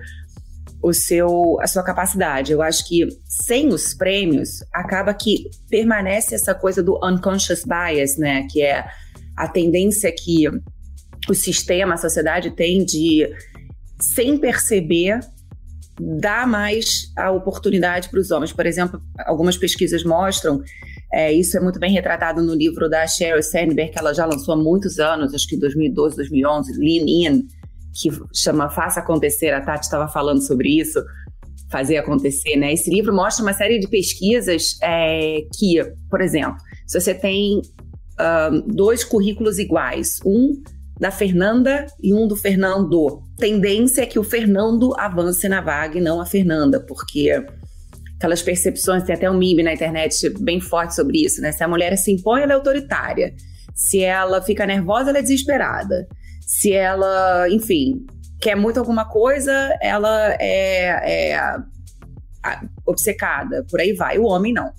o 0.83 0.93
seu, 0.93 1.59
a 1.61 1.67
sua 1.67 1.83
capacidade. 1.83 2.53
Eu 2.53 2.61
acho 2.61 2.87
que 2.89 3.07
sem 3.25 3.69
os 3.69 3.95
prêmios, 3.95 4.65
acaba 4.73 5.15
que 5.15 5.49
permanece 5.71 6.35
essa 6.35 6.55
coisa 6.55 6.83
do 6.83 6.99
unconscious 7.05 7.63
bias, 7.65 8.19
né? 8.19 8.47
Que 8.51 8.63
é 8.63 8.85
a 9.37 9.49
tendência 9.49 10.13
que 10.13 10.49
o 11.29 11.35
sistema, 11.35 11.95
a 11.95 11.99
sociedade 11.99 12.51
tem 12.51 12.85
de, 12.85 13.29
sem 14.01 14.37
perceber, 14.37 15.21
dar 16.01 16.49
mais 16.49 17.13
a 17.17 17.31
oportunidade 17.31 18.09
para 18.09 18.19
os 18.19 18.31
homens. 18.33 18.53
Por 18.53 18.67
exemplo, 18.67 19.01
algumas 19.25 19.57
pesquisas 19.57 20.03
mostram, 20.03 20.61
é, 21.13 21.33
isso 21.33 21.57
é 21.57 21.61
muito 21.61 21.79
bem 21.79 21.93
retratado 21.93 22.43
no 22.43 22.55
livro 22.55 22.89
da 22.89 23.07
Sheryl 23.07 23.43
Sandberg, 23.43 23.93
que 23.93 23.99
ela 23.99 24.13
já 24.13 24.27
lançou 24.27 24.55
há 24.55 24.57
muitos 24.57 24.99
anos, 24.99 25.33
acho 25.33 25.47
que 25.47 25.57
2012, 25.57 26.17
2011, 26.17 26.73
Lean 26.79 27.05
In, 27.07 27.47
que 27.93 28.11
chama 28.35 28.71
Faça 28.71 29.01
Acontecer, 29.01 29.51
a 29.51 29.61
Tati 29.61 29.85
estava 29.85 30.09
falando 30.09 30.41
sobre 30.41 30.81
isso, 30.81 31.03
fazer 31.71 31.97
acontecer, 31.97 32.57
né? 32.57 32.73
Esse 32.73 32.91
livro 32.91 33.15
mostra 33.15 33.43
uma 33.43 33.53
série 33.53 33.79
de 33.79 33.89
pesquisas 33.89 34.79
é, 34.83 35.41
que, 35.59 35.83
por 36.11 36.21
exemplo, 36.21 36.57
se 36.87 37.01
você 37.01 37.15
tem 37.15 37.63
dois 38.67 39.03
currículos 39.03 39.59
iguais, 39.59 40.21
um 40.25 40.53
da 41.01 41.11
Fernanda 41.11 41.87
e 42.01 42.15
um 42.15 42.29
do 42.29 42.37
Fernando, 42.37 43.23
tendência 43.39 44.03
é 44.03 44.07
que 44.07 44.19
o 44.19 44.23
Fernando 44.23 44.95
avance 44.97 45.49
na 45.49 45.61
vaga 45.61 45.99
e 45.99 46.01
não 46.01 46.21
a 46.21 46.27
Fernanda, 46.27 46.79
porque 46.79 47.45
aquelas 48.17 48.41
percepções, 48.41 49.03
tem 49.03 49.17
até 49.17 49.29
um 49.29 49.37
meme 49.37 49.65
na 49.65 49.73
internet 49.73 50.31
bem 50.39 50.61
forte 50.61 50.95
sobre 50.95 51.25
isso, 51.25 51.41
né? 51.41 51.51
Se 51.51 51.65
a 51.65 51.69
mulher 51.69 51.97
se 51.97 52.13
impõe, 52.13 52.43
ela 52.43 52.53
é 52.53 52.55
autoritária. 52.55 53.35
Se 53.75 54.01
ela 54.01 54.41
fica 54.41 54.65
nervosa, 54.65 55.11
ela 55.11 55.19
é 55.19 55.23
desesperada. 55.23 56.07
Se 56.47 56.73
ela, 56.73 57.49
enfim, 57.49 58.07
quer 58.41 58.57
muito 58.57 58.79
alguma 58.79 59.05
coisa, 59.05 59.53
ela 59.81 60.37
é, 60.41 61.33
é 61.33 61.55
obcecada, 62.87 63.65
por 63.71 63.81
aí 63.81 63.93
vai. 63.93 64.19
O 64.19 64.25
homem 64.25 64.53
não. 64.53 64.73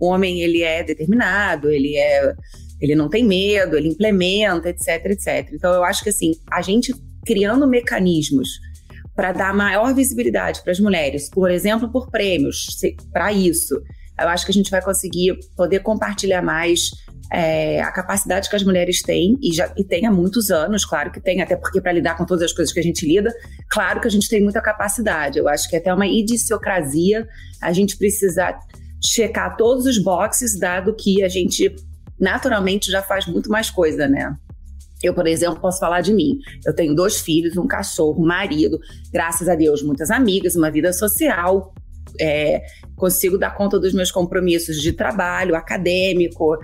O 0.00 0.06
homem 0.06 0.40
ele 0.40 0.62
é 0.62 0.82
determinado, 0.82 1.70
ele 1.70 1.96
é, 1.96 2.32
ele 2.80 2.94
não 2.94 3.08
tem 3.08 3.24
medo, 3.24 3.76
ele 3.76 3.88
implementa, 3.88 4.68
etc, 4.68 5.04
etc. 5.06 5.50
Então 5.52 5.72
eu 5.74 5.82
acho 5.82 6.02
que 6.04 6.10
assim 6.10 6.32
a 6.50 6.62
gente 6.62 6.94
criando 7.26 7.66
mecanismos 7.66 8.48
para 9.14 9.32
dar 9.32 9.52
maior 9.52 9.92
visibilidade 9.92 10.62
para 10.62 10.70
as 10.70 10.78
mulheres, 10.78 11.28
por 11.28 11.50
exemplo, 11.50 11.90
por 11.90 12.08
prêmios, 12.08 12.68
para 13.12 13.32
isso, 13.32 13.74
eu 14.20 14.28
acho 14.28 14.44
que 14.44 14.52
a 14.52 14.54
gente 14.54 14.70
vai 14.70 14.80
conseguir 14.80 15.36
poder 15.56 15.80
compartilhar 15.80 16.40
mais 16.40 16.90
é, 17.30 17.80
a 17.80 17.92
capacidade 17.92 18.48
que 18.48 18.56
as 18.56 18.64
mulheres 18.64 19.02
têm, 19.02 19.38
e, 19.42 19.52
já, 19.52 19.72
e 19.76 19.84
tem 19.84 20.06
há 20.06 20.10
muitos 20.10 20.50
anos, 20.50 20.84
claro 20.84 21.10
que 21.10 21.20
tem, 21.20 21.42
até 21.42 21.56
porque 21.56 21.80
para 21.80 21.92
lidar 21.92 22.16
com 22.16 22.24
todas 22.24 22.44
as 22.44 22.52
coisas 22.52 22.72
que 22.72 22.80
a 22.80 22.82
gente 22.82 23.06
lida, 23.06 23.32
claro 23.68 24.00
que 24.00 24.08
a 24.08 24.10
gente 24.10 24.28
tem 24.28 24.42
muita 24.42 24.60
capacidade. 24.60 25.38
Eu 25.38 25.48
acho 25.48 25.68
que 25.68 25.76
é 25.76 25.78
até 25.78 25.92
uma 25.92 26.06
idiosincrasia 26.06 27.26
a 27.60 27.72
gente 27.72 27.96
precisar 27.96 28.58
checar 29.04 29.56
todos 29.56 29.84
os 29.86 29.98
boxes, 29.98 30.58
dado 30.58 30.94
que 30.94 31.22
a 31.22 31.28
gente 31.28 31.74
naturalmente 32.18 32.90
já 32.90 33.02
faz 33.02 33.26
muito 33.26 33.50
mais 33.50 33.70
coisa, 33.70 34.08
né? 34.08 34.34
Eu, 35.02 35.14
por 35.14 35.26
exemplo, 35.26 35.60
posso 35.60 35.78
falar 35.78 36.00
de 36.00 36.12
mim. 36.12 36.38
Eu 36.66 36.74
tenho 36.74 36.94
dois 36.94 37.20
filhos, 37.20 37.56
um 37.56 37.66
cachorro, 37.66 38.20
um 38.20 38.26
marido, 38.26 38.78
graças 39.12 39.48
a 39.48 39.54
Deus, 39.54 39.82
muitas 39.82 40.10
amigas, 40.10 40.56
uma 40.56 40.70
vida 40.70 40.92
social. 40.92 41.72
É, 42.20 42.62
consigo 42.96 43.38
dar 43.38 43.54
conta 43.54 43.78
dos 43.78 43.92
meus 43.92 44.10
compromissos 44.10 44.80
de 44.80 44.92
trabalho, 44.92 45.54
acadêmico, 45.54 46.56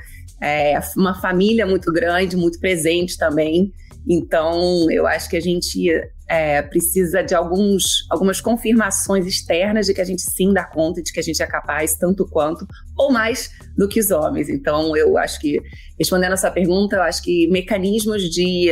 é, 0.44 0.78
uma 0.94 1.14
família 1.14 1.66
muito 1.66 1.90
grande, 1.90 2.37
muito 2.37 2.61
presente 2.61 3.16
também. 3.16 3.72
Então, 4.07 4.90
eu 4.90 5.07
acho 5.07 5.30
que 5.30 5.37
a 5.38 5.40
gente 5.40 5.90
é, 6.28 6.61
precisa 6.61 7.22
de 7.22 7.35
alguns, 7.35 8.07
algumas 8.11 8.42
confirmações 8.42 9.26
externas 9.26 9.87
de 9.87 9.94
que 9.94 10.02
a 10.02 10.04
gente 10.04 10.20
sim 10.20 10.52
dá 10.52 10.62
conta, 10.62 11.02
de 11.02 11.11
que 11.11 11.18
a 11.18 11.22
gente 11.22 11.42
é 11.42 11.46
capaz 11.46 11.96
tanto 11.96 12.28
quanto, 12.28 12.66
ou 12.94 13.11
mais 13.11 13.48
do 13.74 13.88
que 13.88 13.98
os 13.98 14.11
homens. 14.11 14.50
Então, 14.50 14.94
eu 14.94 15.16
acho 15.16 15.40
que, 15.40 15.59
respondendo 15.98 16.35
essa 16.35 16.50
pergunta, 16.50 16.96
eu 16.96 17.02
acho 17.02 17.22
que 17.22 17.48
mecanismos 17.48 18.28
de 18.30 18.70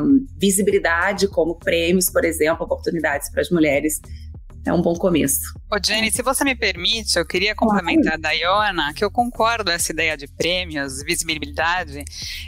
um, 0.00 0.24
visibilidade, 0.40 1.26
como 1.26 1.58
prêmios, 1.58 2.06
por 2.12 2.24
exemplo, 2.24 2.64
oportunidades 2.64 3.28
para 3.28 3.40
as 3.40 3.50
mulheres, 3.50 4.00
é 4.64 4.72
um 4.72 4.82
bom 4.82 4.94
começo. 4.94 5.54
Ô, 5.70 5.76
Jenny, 5.84 6.10
se 6.10 6.22
você 6.22 6.44
me 6.44 6.54
permite, 6.54 7.18
eu 7.18 7.26
queria 7.26 7.54
complementar 7.54 8.18
da 8.18 8.32
Iona, 8.32 8.92
que 8.94 9.04
eu 9.04 9.10
concordo 9.10 9.70
essa 9.70 9.92
ideia 9.92 10.16
de 10.16 10.26
prêmios, 10.26 11.02
visibilidade, 11.02 12.04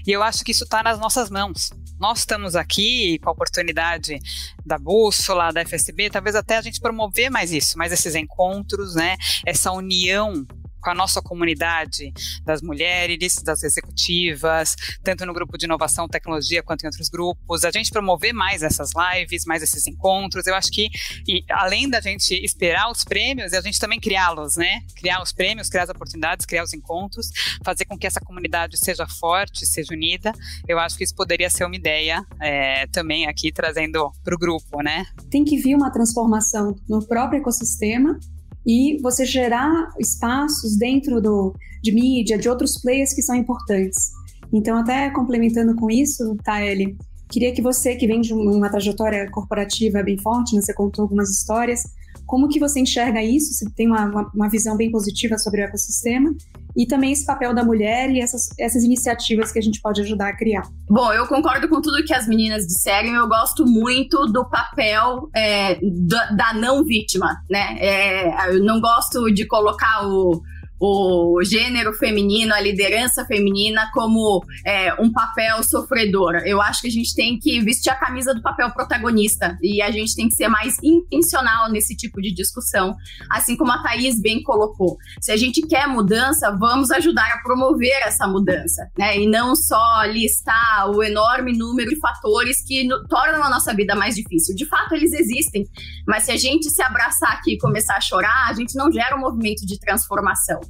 e 0.07 0.11
eu 0.11 0.23
acho 0.23 0.45
que 0.45 0.53
isso 0.53 0.65
está 0.65 0.83
nas 0.83 0.99
nossas 0.99 1.31
mãos. 1.31 1.71
Nós 1.99 2.21
estamos 2.21 2.57
aqui 2.57 3.19
com 3.19 3.29
a 3.29 3.33
oportunidade 3.33 4.19
da 4.65 4.79
bússola, 4.79 5.53
da 5.53 5.65
FSB, 5.65 6.11
talvez 6.11 6.35
até 6.35 6.57
a 6.57 6.63
gente 6.63 6.81
promover 6.81 7.31
mais 7.31 7.53
isso, 7.53 7.77
mais 7.77 7.93
esses 7.93 8.15
encontros, 8.15 8.95
né? 8.95 9.17
Essa 9.45 9.71
união 9.73 10.47
com 10.81 10.91
a 10.91 10.95
nossa 10.95 11.21
comunidade 11.21 12.13
das 12.45 12.63
mulheres, 12.63 13.43
das 13.43 13.63
executivas, 13.63 14.77
tanto 15.03 15.25
no 15.27 15.35
grupo 15.35 15.57
de 15.59 15.67
inovação 15.67 16.09
tecnologia 16.09 16.63
quanto 16.63 16.83
em 16.83 16.87
outros 16.87 17.09
grupos, 17.09 17.65
a 17.65 17.71
gente 17.71 17.91
promover 17.91 18.33
mais 18.33 18.63
essas 18.63 18.91
lives, 18.95 19.45
mais 19.45 19.63
esses 19.63 19.87
encontros. 19.87 20.47
Eu 20.47 20.55
acho 20.55 20.71
que, 20.71 20.89
e, 21.29 21.45
além 21.51 21.89
da 21.89 22.01
gente 22.01 22.35
esperar 22.35 22.91
os 22.91 23.05
prêmios, 23.05 23.53
a 23.53 23.61
gente 23.61 23.79
também 23.79 24.01
criá-los, 24.01 24.57
né? 24.57 24.81
Criar 24.97 25.23
os 25.23 25.33
prêmios, 25.33 25.69
criar 25.69 25.85
as 25.85 25.91
oportunidades, 25.91 26.47
criar 26.47 26.65
os 26.65 26.73
encontros, 26.73 27.31
fazer 27.65 27.85
com 27.85 27.99
que 27.99 28.07
essa 28.07 28.21
comunidade 28.21 28.77
seja 28.79 29.07
forte, 29.07 29.67
seja 29.67 29.93
unida. 29.93 30.33
Eu 30.67 30.79
acho 30.79 30.97
que 30.97 31.05
isso 31.05 31.15
poderia 31.15 31.51
ser 31.51 31.65
uma 31.65 31.77
ideia 31.77 32.25
é, 32.41 32.87
também 32.89 33.27
aqui 33.27 33.53
trazendo 33.53 34.11
para 34.25 34.35
o 34.35 34.39
grupo, 34.39 34.83
né? 34.83 35.07
Tem 35.31 35.45
que 35.45 35.57
vir 35.57 35.75
uma 35.75 35.91
transformação 35.91 36.75
no 36.89 37.07
próprio 37.07 37.41
ecossistema 37.41 38.19
e 38.67 38.99
você 39.01 39.25
gerar 39.25 39.91
espaços 39.99 40.77
dentro 40.77 41.21
do, 41.21 41.55
de 41.83 41.93
mídia, 41.93 42.39
de 42.39 42.49
outros 42.49 42.81
players 42.81 43.13
que 43.13 43.23
são 43.23 43.35
importantes. 43.35 44.11
Então, 44.53 44.77
até 44.77 45.11
complementando 45.11 45.75
com 45.77 45.91
isso, 45.91 46.37
Taeli, 46.45 46.97
queria 47.29 47.53
que 47.53 47.63
você, 47.63 47.95
que 47.95 48.07
vem 48.07 48.21
de 48.21 48.35
uma 48.35 48.69
trajetória 48.69 49.31
corporativa 49.31 50.03
bem 50.03 50.19
forte, 50.19 50.55
né, 50.55 50.61
você 50.61 50.75
contou 50.75 51.03
algumas 51.03 51.31
histórias, 51.31 51.83
como 52.27 52.49
que 52.49 52.61
você 52.61 52.81
enxerga 52.81 53.23
isso? 53.23 53.53
Você 53.53 53.69
tem 53.71 53.87
uma, 53.87 54.07
uma, 54.07 54.31
uma 54.35 54.49
visão 54.49 54.77
bem 54.77 54.91
positiva 54.91 55.37
sobre 55.39 55.61
o 55.61 55.65
ecossistema 55.65 56.33
e 56.77 56.87
também 56.87 57.13
esse 57.13 57.25
papel 57.25 57.55
da 57.55 57.65
mulher 57.65 58.11
e 58.11 58.21
essas, 58.21 58.49
essas 58.59 58.85
iniciativas 58.85 59.53
que 59.53 59.59
a 59.59 59.63
gente 59.63 59.81
pode 59.81 60.01
ajudar 60.01 60.29
a 60.29 60.37
criar. 60.37 60.63
Bom, 60.89 61.13
eu 61.13 61.27
concordo 61.27 61.69
com 61.69 61.81
tudo 61.81 62.05
que 62.05 62.15
as 62.15 62.27
meninas 62.27 62.67
disseram. 62.67 63.15
Eu 63.15 63.29
gosto 63.29 63.65
muito 63.65 64.27
do 64.27 64.45
papel 64.49 65.29
é, 65.35 65.79
da, 65.83 66.31
da, 66.31 66.55
não 66.55 66.85
vítima, 66.85 67.37
né? 67.49 67.77
É, 67.79 68.55
eu 68.55 68.63
não 68.65 68.81
gosto 68.81 69.31
de 69.33 69.47
colocar 69.47 70.07
o 70.07 70.43
o 70.81 71.43
gênero 71.45 71.93
feminino, 71.93 72.55
a 72.55 72.61
liderança 72.61 73.25
feminina 73.27 73.91
como 73.93 74.43
é, 74.65 74.95
um 74.95 75.13
papel 75.13 75.63
sofredor. 75.63 76.37
Eu 76.47 76.63
acho 76.63 76.81
que 76.81 76.89
a 76.89 76.91
gente 76.91 77.15
tem 77.15 77.39
que 77.39 77.61
vestir 77.61 77.91
a 77.91 77.95
camisa 77.95 78.35
do 78.35 78.41
papel 78.41 78.71
protagonista 78.71 79.59
e 79.63 79.83
a 79.83 79.91
gente 79.91 80.17
tem 80.17 80.29
que 80.29 80.35
ser 80.35 80.49
mais 80.49 80.77
intencional 80.83 81.71
nesse 81.71 81.95
tipo 81.95 82.21
de 82.23 82.33
discussão, 82.33 82.97
assim 83.31 83.57
como 83.57 83.73
a 83.73 83.83
Thaís 83.83 84.19
bem 84.21 84.43
colocou. 84.43 84.97
Se 85.21 85.31
a 85.31 85.37
gente 85.37 85.61
quer 85.67 85.87
mudança, 85.87 86.57
vamos 86.59 86.91
ajudar 86.91 87.31
a 87.35 87.43
promover 87.43 88.01
essa 88.05 88.27
mudança, 88.27 88.89
né? 88.99 89.19
E 89.19 89.27
não 89.27 89.55
só 89.55 90.05
listar 90.05 90.91
o 90.91 91.03
enorme 91.03 91.53
número 91.57 91.91
de 91.91 92.01
fatores 92.01 92.65
que 92.67 92.85
no, 92.85 93.07
tornam 93.07 93.45
a 93.45 93.51
nossa 93.51 93.75
vida 93.75 93.95
mais 93.95 94.15
difícil. 94.15 94.55
De 94.57 94.67
fato, 94.67 94.95
eles 94.95 95.13
existem, 95.13 95.65
mas 96.07 96.25
se 96.25 96.31
a 96.31 96.37
gente 96.37 96.71
se 96.71 96.83
abraçar 96.83 97.33
aqui 97.33 97.53
e 97.55 97.59
começar 97.59 97.97
a 97.97 98.01
chorar, 98.01 98.49
a 98.49 98.55
gente 98.55 98.75
não 98.77 98.91
gera 98.91 99.15
um 99.15 99.21
movimento 99.21 99.67
de 99.67 99.79
transformação. 99.79 100.61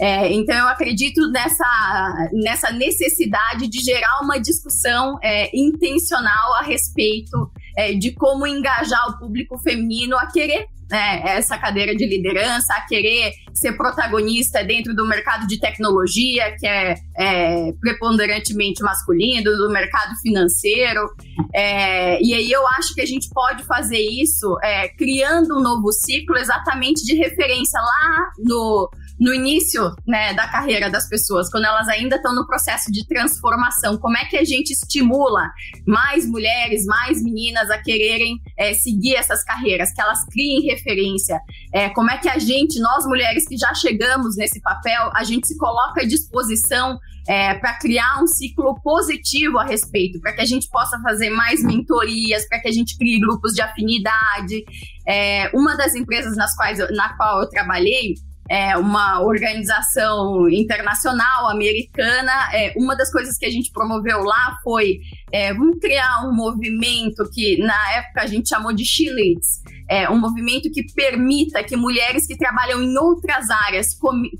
É, 0.00 0.32
então, 0.32 0.54
eu 0.54 0.68
acredito 0.68 1.30
nessa, 1.30 2.28
nessa 2.32 2.70
necessidade 2.70 3.66
de 3.68 3.78
gerar 3.80 4.20
uma 4.22 4.38
discussão 4.38 5.18
é, 5.22 5.50
intencional 5.56 6.54
a 6.60 6.62
respeito 6.62 7.50
é, 7.76 7.94
de 7.94 8.12
como 8.12 8.46
engajar 8.46 9.08
o 9.08 9.18
público 9.18 9.58
feminino 9.58 10.16
a 10.16 10.26
querer 10.26 10.66
né, 10.90 11.22
essa 11.24 11.58
cadeira 11.58 11.94
de 11.96 12.06
liderança, 12.06 12.72
a 12.74 12.86
querer 12.86 13.32
ser 13.52 13.72
protagonista 13.76 14.62
dentro 14.62 14.94
do 14.94 15.06
mercado 15.06 15.46
de 15.46 15.58
tecnologia, 15.58 16.54
que 16.58 16.66
é, 16.66 16.94
é 17.16 17.72
preponderantemente 17.80 18.82
masculino, 18.82 19.44
do 19.56 19.70
mercado 19.70 20.14
financeiro. 20.22 21.08
É, 21.52 22.22
e 22.22 22.34
aí 22.34 22.50
eu 22.50 22.66
acho 22.78 22.94
que 22.94 23.00
a 23.00 23.06
gente 23.06 23.28
pode 23.30 23.64
fazer 23.64 23.98
isso 23.98 24.56
é, 24.62 24.88
criando 24.90 25.58
um 25.58 25.62
novo 25.62 25.90
ciclo 25.90 26.36
exatamente 26.36 27.04
de 27.04 27.14
referência 27.16 27.80
lá 27.80 28.30
no 28.38 28.88
no 29.18 29.32
início 29.32 29.94
né, 30.06 30.34
da 30.34 30.46
carreira 30.48 30.90
das 30.90 31.08
pessoas, 31.08 31.50
quando 31.50 31.64
elas 31.64 31.88
ainda 31.88 32.16
estão 32.16 32.34
no 32.34 32.46
processo 32.46 32.92
de 32.92 33.06
transformação. 33.06 33.96
Como 33.96 34.16
é 34.16 34.24
que 34.26 34.36
a 34.36 34.44
gente 34.44 34.70
estimula 34.70 35.50
mais 35.86 36.26
mulheres, 36.26 36.84
mais 36.84 37.22
meninas 37.22 37.70
a 37.70 37.78
quererem 37.78 38.40
é, 38.58 38.74
seguir 38.74 39.16
essas 39.16 39.42
carreiras, 39.42 39.92
que 39.92 40.00
elas 40.00 40.24
criem 40.26 40.66
referência? 40.66 41.40
É, 41.72 41.88
como 41.90 42.10
é 42.10 42.18
que 42.18 42.28
a 42.28 42.38
gente, 42.38 42.78
nós 42.80 43.06
mulheres 43.06 43.46
que 43.48 43.56
já 43.56 43.72
chegamos 43.74 44.36
nesse 44.36 44.60
papel, 44.60 45.10
a 45.14 45.24
gente 45.24 45.46
se 45.46 45.56
coloca 45.56 46.02
à 46.02 46.04
disposição 46.06 46.98
é, 47.28 47.54
para 47.54 47.78
criar 47.78 48.22
um 48.22 48.26
ciclo 48.26 48.80
positivo 48.82 49.58
a 49.58 49.64
respeito, 49.64 50.20
para 50.20 50.32
que 50.32 50.40
a 50.40 50.44
gente 50.44 50.68
possa 50.68 50.98
fazer 51.00 51.30
mais 51.30 51.62
mentorias, 51.62 52.46
para 52.48 52.60
que 52.60 52.68
a 52.68 52.72
gente 52.72 52.96
crie 52.96 53.18
grupos 53.18 53.52
de 53.52 53.62
afinidade. 53.62 54.64
É, 55.06 55.50
uma 55.52 55.76
das 55.76 55.94
empresas 55.94 56.36
nas 56.36 56.54
quais 56.54 56.78
na 56.90 57.16
qual 57.16 57.40
eu 57.40 57.48
trabalhei, 57.48 58.14
é, 58.48 58.76
uma 58.76 59.20
organização 59.20 60.48
internacional 60.48 61.48
americana. 61.48 62.32
É, 62.52 62.72
uma 62.76 62.96
das 62.96 63.10
coisas 63.10 63.36
que 63.36 63.46
a 63.46 63.50
gente 63.50 63.70
promoveu 63.72 64.22
lá 64.22 64.58
foi 64.62 65.00
é, 65.32 65.52
vamos 65.52 65.78
criar 65.80 66.26
um 66.26 66.34
movimento 66.34 67.28
que 67.32 67.58
na 67.58 67.92
época 67.94 68.22
a 68.22 68.26
gente 68.26 68.48
chamou 68.48 68.72
de 68.72 68.84
Chilites, 68.84 69.60
é, 69.88 70.08
um 70.10 70.18
movimento 70.18 70.70
que 70.70 70.84
permita 70.94 71.62
que 71.62 71.76
mulheres 71.76 72.26
que 72.26 72.36
trabalham 72.36 72.82
em 72.82 72.96
outras 72.96 73.48
áreas 73.50 73.88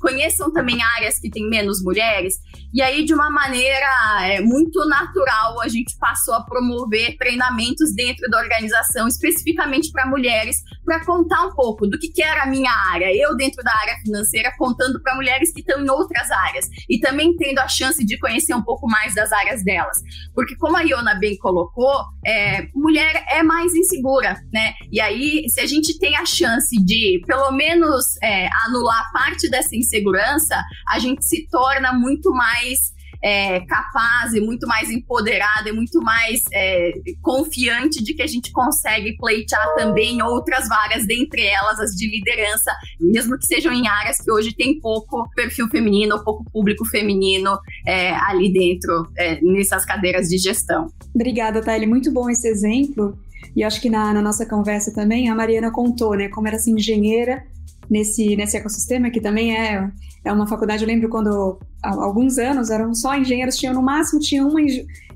conheçam 0.00 0.52
também 0.52 0.82
áreas 0.96 1.18
que 1.20 1.30
têm 1.30 1.48
menos 1.48 1.82
mulheres. 1.82 2.34
E 2.74 2.82
aí, 2.82 3.04
de 3.04 3.14
uma 3.14 3.30
maneira 3.30 3.86
é, 4.22 4.40
muito 4.40 4.84
natural, 4.86 5.60
a 5.62 5.68
gente 5.68 5.96
passou 5.98 6.34
a 6.34 6.44
promover 6.44 7.16
treinamentos 7.16 7.94
dentro 7.94 8.28
da 8.28 8.38
organização, 8.38 9.06
especificamente 9.06 9.90
para 9.92 10.06
mulheres, 10.06 10.56
para 10.84 11.04
contar 11.04 11.46
um 11.46 11.54
pouco 11.54 11.86
do 11.86 11.98
que, 11.98 12.08
que 12.08 12.22
era 12.22 12.42
a 12.42 12.46
minha 12.46 12.72
área. 12.92 13.14
Eu, 13.14 13.36
dentro 13.36 13.62
da 13.62 13.72
área 13.82 13.96
financeira, 14.02 14.52
contando 14.58 15.00
para 15.00 15.14
mulheres 15.14 15.52
que 15.52 15.60
estão 15.60 15.80
em 15.80 15.88
outras 15.88 16.30
áreas. 16.30 16.68
E 16.88 16.98
também 16.98 17.36
tendo 17.36 17.60
a 17.60 17.68
chance 17.68 18.04
de 18.04 18.18
conhecer 18.18 18.54
um 18.54 18.62
pouco 18.62 18.86
mais 18.88 19.14
das 19.14 19.32
áreas 19.32 19.64
delas. 19.64 20.02
Porque, 20.34 20.56
como 20.56 20.75
a 20.76 20.82
Iona 20.82 21.14
bem 21.14 21.36
colocou, 21.36 22.04
é, 22.24 22.68
mulher 22.74 23.24
é 23.30 23.42
mais 23.42 23.74
insegura, 23.74 24.36
né? 24.52 24.74
E 24.90 25.00
aí, 25.00 25.44
se 25.48 25.60
a 25.60 25.66
gente 25.66 25.98
tem 25.98 26.16
a 26.16 26.24
chance 26.24 26.76
de, 26.84 27.22
pelo 27.26 27.50
menos, 27.52 28.04
é, 28.22 28.48
anular 28.66 29.10
parte 29.12 29.48
dessa 29.48 29.74
insegurança, 29.74 30.62
a 30.88 30.98
gente 30.98 31.24
se 31.24 31.48
torna 31.48 31.92
muito 31.92 32.30
mais 32.32 32.95
é, 33.22 33.60
capaz 33.60 34.34
e 34.34 34.40
muito 34.40 34.66
mais 34.66 34.90
empoderada 34.90 35.68
e 35.68 35.72
muito 35.72 36.00
mais 36.02 36.40
é, 36.52 36.92
confiante 37.20 38.02
de 38.02 38.14
que 38.14 38.22
a 38.22 38.26
gente 38.26 38.50
consegue 38.52 39.16
pleitear 39.16 39.74
também 39.74 40.22
outras 40.22 40.68
vagas, 40.68 41.06
dentre 41.06 41.44
elas 41.46 41.80
as 41.80 41.90
de 41.92 42.08
liderança, 42.08 42.72
mesmo 43.00 43.38
que 43.38 43.46
sejam 43.46 43.72
em 43.72 43.86
áreas 43.86 44.18
que 44.18 44.30
hoje 44.30 44.54
tem 44.54 44.80
pouco 44.80 45.28
perfil 45.34 45.68
feminino, 45.68 46.22
pouco 46.24 46.44
público 46.50 46.84
feminino 46.84 47.58
é, 47.86 48.14
ali 48.14 48.52
dentro, 48.52 49.08
é, 49.16 49.40
nessas 49.42 49.84
cadeiras 49.84 50.28
de 50.28 50.38
gestão. 50.38 50.86
Obrigada, 51.14 51.62
Thalie. 51.62 51.86
Muito 51.86 52.12
bom 52.12 52.28
esse 52.28 52.48
exemplo. 52.48 53.18
E 53.54 53.64
acho 53.64 53.80
que 53.80 53.88
na, 53.88 54.12
na, 54.12 54.20
nossa 54.20 54.44
conversa 54.46 54.92
também 54.92 55.30
a 55.30 55.34
Mariana 55.34 55.70
contou, 55.70 56.14
né, 56.14 56.28
como 56.28 56.46
era 56.46 56.56
assim, 56.56 56.74
engenheira 56.74 57.42
nesse, 57.88 58.36
nesse 58.36 58.56
ecossistema, 58.56 59.10
que 59.10 59.20
também 59.20 59.56
é, 59.56 59.90
é 60.26 60.32
uma 60.32 60.46
faculdade, 60.46 60.82
eu 60.82 60.88
lembro 60.88 61.08
quando 61.08 61.58
há 61.82 61.94
alguns 61.94 62.36
anos 62.36 62.68
eram 62.68 62.92
só 62.94 63.16
engenheiros, 63.16 63.56
tinham 63.56 63.72
no 63.72 63.82
máximo 63.82 64.20
tinha 64.20 64.44
uma 64.44 64.60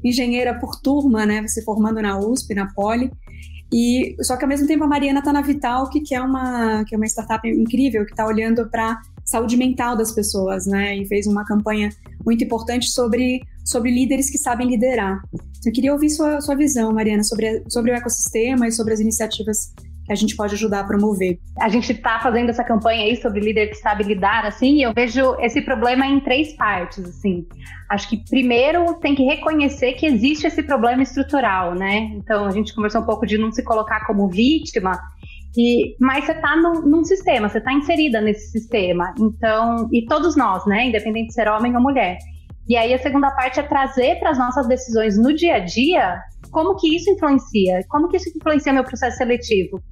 engenheira 0.05 0.59
por 0.59 0.81
turma, 0.81 1.27
né, 1.27 1.46
se 1.49 1.64
formando 1.64 2.01
na 2.01 2.18
USP, 2.18 2.55
na 2.55 2.73
Poli, 2.73 3.11
e 3.73 4.16
só 4.23 4.37
que 4.37 4.44
ao 4.44 4.49
mesmo 4.49 4.66
tempo 4.66 4.85
a 4.85 4.87
Mariana 4.87 5.18
está 5.18 5.33
na 5.33 5.42
Vital, 5.42 5.88
que, 5.90 6.01
que, 6.01 6.14
é 6.14 6.20
uma, 6.20 6.85
que 6.85 6.94
é 6.94 6.99
uma 6.99 7.07
startup 7.07 7.46
incrível, 7.49 8.05
que 8.05 8.12
está 8.12 8.27
olhando 8.27 8.68
para 8.68 9.01
saúde 9.25 9.57
mental 9.57 9.96
das 9.96 10.11
pessoas, 10.11 10.66
né? 10.66 10.96
E 10.96 11.07
fez 11.07 11.27
uma 11.27 11.44
campanha 11.44 11.88
muito 12.27 12.42
importante 12.42 12.90
sobre, 12.90 13.40
sobre 13.64 13.92
líderes 13.92 14.29
que 14.29 14.38
sabem 14.38 14.68
liderar. 14.68 15.23
Então, 15.33 15.42
eu 15.66 15.73
queria 15.73 15.92
ouvir 15.92 16.11
sua, 16.11 16.40
sua 16.40 16.57
visão, 16.57 16.92
Mariana, 16.92 17.23
sobre, 17.23 17.62
sobre 17.68 17.92
o 17.92 17.94
ecossistema 17.94 18.66
e 18.66 18.73
sobre 18.73 18.92
as 18.92 18.99
iniciativas 18.99 19.73
a 20.11 20.14
gente 20.16 20.35
pode 20.35 20.55
ajudar 20.55 20.81
a 20.81 20.85
promover. 20.85 21.38
A 21.61 21.68
gente 21.68 21.92
está 21.92 22.18
fazendo 22.18 22.51
essa 22.51 22.64
campanha 22.64 23.05
aí 23.05 23.16
sobre 23.16 23.40
líder 23.40 23.68
que 23.68 23.77
sabe 23.77 24.03
lidar, 24.03 24.44
assim, 24.44 24.79
e 24.79 24.83
eu 24.83 24.92
vejo 24.92 25.37
esse 25.38 25.62
problema 25.62 26.05
em 26.05 26.18
três 26.18 26.53
partes, 26.57 27.05
assim. 27.05 27.46
Acho 27.88 28.09
que 28.09 28.16
primeiro 28.29 28.94
tem 28.94 29.14
que 29.14 29.23
reconhecer 29.23 29.92
que 29.92 30.07
existe 30.07 30.49
esse 30.49 30.64
problema 30.64 31.03
estrutural, 31.03 31.77
né? 31.77 32.11
Então 32.16 32.44
a 32.44 32.51
gente 32.51 32.75
conversou 32.75 33.03
um 33.03 33.07
pouco 33.07 33.25
de 33.25 33.38
não 33.38 33.53
se 33.53 33.62
colocar 33.62 34.05
como 34.05 34.29
vítima, 34.29 34.99
e, 35.57 35.96
mas 36.01 36.25
você 36.25 36.33
está 36.33 36.57
num 36.57 37.05
sistema, 37.05 37.49
você 37.49 37.59
está 37.59 37.73
inserida 37.73 38.20
nesse 38.20 38.51
sistema. 38.51 39.14
Então, 39.18 39.88
e 39.92 40.05
todos 40.07 40.37
nós, 40.37 40.66
né? 40.66 40.87
Independente 40.87 41.29
de 41.29 41.35
ser 41.35 41.49
homem 41.49 41.75
ou 41.77 41.83
mulher. 41.83 42.18
E 42.68 42.77
aí 42.77 42.92
a 42.92 42.99
segunda 42.99 43.31
parte 43.31 43.61
é 43.61 43.62
trazer 43.62 44.18
para 44.18 44.31
as 44.31 44.38
nossas 44.38 44.66
decisões 44.66 45.16
no 45.16 45.35
dia 45.35 45.57
a 45.57 45.59
dia 45.61 46.20
como 46.50 46.76
que 46.76 46.94
isso 46.94 47.10
influencia, 47.10 47.80
como 47.88 48.08
que 48.08 48.16
isso 48.16 48.30
influencia 48.36 48.72
meu 48.72 48.84
processo 48.84 49.16
seletivo. 49.16 49.82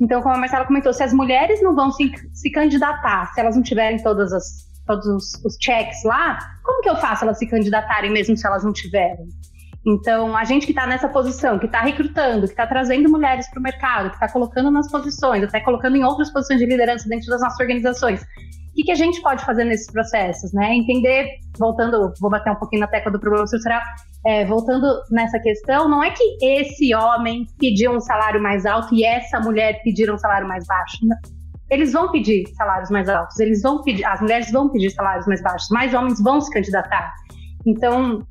Então, 0.00 0.20
como 0.20 0.34
a 0.34 0.38
Marcela 0.38 0.66
comentou, 0.66 0.92
se 0.92 1.02
as 1.02 1.12
mulheres 1.12 1.62
não 1.62 1.74
vão 1.74 1.90
se, 1.90 2.10
se 2.34 2.50
candidatar, 2.50 3.32
se 3.32 3.40
elas 3.40 3.56
não 3.56 3.62
tiverem 3.62 4.02
todas 4.02 4.32
as, 4.32 4.44
todos 4.86 5.06
os, 5.06 5.44
os 5.44 5.56
checks 5.60 6.04
lá, 6.04 6.38
como 6.62 6.82
que 6.82 6.90
eu 6.90 6.96
faço 6.96 7.24
elas 7.24 7.38
se 7.38 7.46
candidatarem 7.46 8.10
mesmo 8.10 8.36
se 8.36 8.46
elas 8.46 8.62
não 8.62 8.72
tiverem? 8.72 9.26
Então, 9.86 10.36
a 10.36 10.42
gente 10.42 10.66
que 10.66 10.72
está 10.72 10.84
nessa 10.84 11.08
posição, 11.08 11.60
que 11.60 11.66
está 11.66 11.80
recrutando, 11.80 12.46
que 12.46 12.52
está 12.52 12.66
trazendo 12.66 13.08
mulheres 13.08 13.48
para 13.48 13.60
o 13.60 13.62
mercado, 13.62 14.08
que 14.08 14.16
está 14.16 14.28
colocando 14.28 14.68
nas 14.68 14.90
posições, 14.90 15.44
até 15.44 15.60
colocando 15.60 15.96
em 15.96 16.02
outras 16.02 16.28
posições 16.32 16.58
de 16.58 16.66
liderança 16.66 17.08
dentro 17.08 17.28
das 17.28 17.40
nossas 17.40 17.60
organizações, 17.60 18.20
o 18.20 18.74
que, 18.74 18.82
que 18.82 18.90
a 18.90 18.96
gente 18.96 19.22
pode 19.22 19.44
fazer 19.44 19.64
nesses 19.64 19.90
processos, 19.90 20.52
né? 20.52 20.74
Entender, 20.74 21.28
voltando, 21.56 22.12
vou 22.20 22.28
bater 22.28 22.50
um 22.50 22.56
pouquinho 22.56 22.80
na 22.80 22.88
tecla 22.88 23.12
do 23.12 23.20
problema 23.20 23.44
estrutural, 23.44 23.80
é, 24.26 24.44
voltando 24.44 24.86
nessa 25.10 25.38
questão, 25.38 25.88
não 25.88 26.02
é 26.02 26.10
que 26.10 26.36
esse 26.42 26.92
homem 26.94 27.46
pediu 27.60 27.92
um 27.92 28.00
salário 28.00 28.42
mais 28.42 28.66
alto 28.66 28.92
e 28.92 29.04
essa 29.04 29.38
mulher 29.38 29.80
pediram 29.84 30.16
um 30.16 30.18
salário 30.18 30.48
mais 30.48 30.66
baixo. 30.66 30.98
Eles 31.70 31.92
vão 31.92 32.10
pedir 32.10 32.44
salários 32.56 32.90
mais 32.90 33.08
altos, 33.08 33.38
eles 33.38 33.62
vão 33.62 33.82
pedir, 33.82 34.04
as 34.04 34.20
mulheres 34.20 34.50
vão 34.50 34.68
pedir 34.68 34.90
salários 34.90 35.26
mais 35.26 35.40
baixos, 35.42 35.68
mais 35.70 35.94
homens 35.94 36.20
vão 36.20 36.40
se 36.40 36.50
candidatar. 36.52 37.12
Então, 37.64 38.26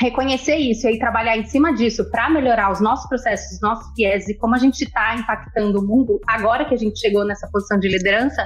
reconhecer 0.00 0.56
isso 0.56 0.86
e 0.86 0.90
aí 0.90 0.98
trabalhar 0.98 1.36
em 1.36 1.44
cima 1.44 1.72
disso 1.72 2.08
para 2.10 2.28
melhorar 2.28 2.72
os 2.72 2.80
nossos 2.80 3.08
processos, 3.08 3.52
os 3.52 3.60
nossos 3.60 3.86
viés 3.96 4.28
e 4.28 4.36
como 4.36 4.56
a 4.56 4.58
gente 4.58 4.82
está 4.82 5.14
impactando 5.14 5.80
o 5.80 5.86
mundo 5.86 6.20
agora 6.26 6.64
que 6.64 6.74
a 6.74 6.78
gente 6.78 6.98
chegou 6.98 7.24
nessa 7.24 7.48
posição 7.52 7.78
de 7.78 7.88
liderança, 7.88 8.44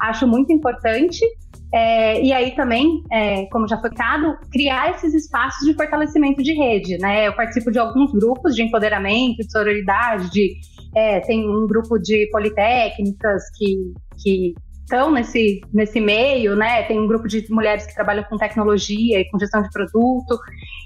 acho 0.00 0.26
muito 0.26 0.52
importante. 0.52 1.20
É, 1.72 2.22
e 2.22 2.32
aí 2.32 2.54
também, 2.54 3.02
é, 3.12 3.46
como 3.46 3.68
já 3.68 3.78
foi 3.78 3.90
citado, 3.90 4.38
criar 4.50 4.90
esses 4.92 5.12
espaços 5.14 5.66
de 5.66 5.74
fortalecimento 5.74 6.42
de 6.42 6.54
rede. 6.54 6.98
Né? 6.98 7.28
Eu 7.28 7.34
participo 7.34 7.70
de 7.70 7.78
alguns 7.78 8.12
grupos 8.12 8.54
de 8.54 8.62
empoderamento, 8.62 9.38
de 9.38 9.50
sororidade, 9.50 10.30
de, 10.30 10.56
é, 10.94 11.20
tem 11.20 11.48
um 11.48 11.66
grupo 11.66 11.98
de 11.98 12.28
politécnicas 12.30 13.42
que, 13.56 13.92
que 14.22 14.54
estão 14.88 15.10
nesse, 15.10 15.60
nesse 15.72 16.00
meio, 16.00 16.56
né? 16.56 16.82
Tem 16.84 16.98
um 16.98 17.06
grupo 17.06 17.28
de 17.28 17.44
mulheres 17.50 17.86
que 17.86 17.94
trabalham 17.94 18.24
com 18.24 18.38
tecnologia 18.38 19.20
e 19.20 19.30
com 19.30 19.38
gestão 19.38 19.62
de 19.62 19.68
produto. 19.70 20.38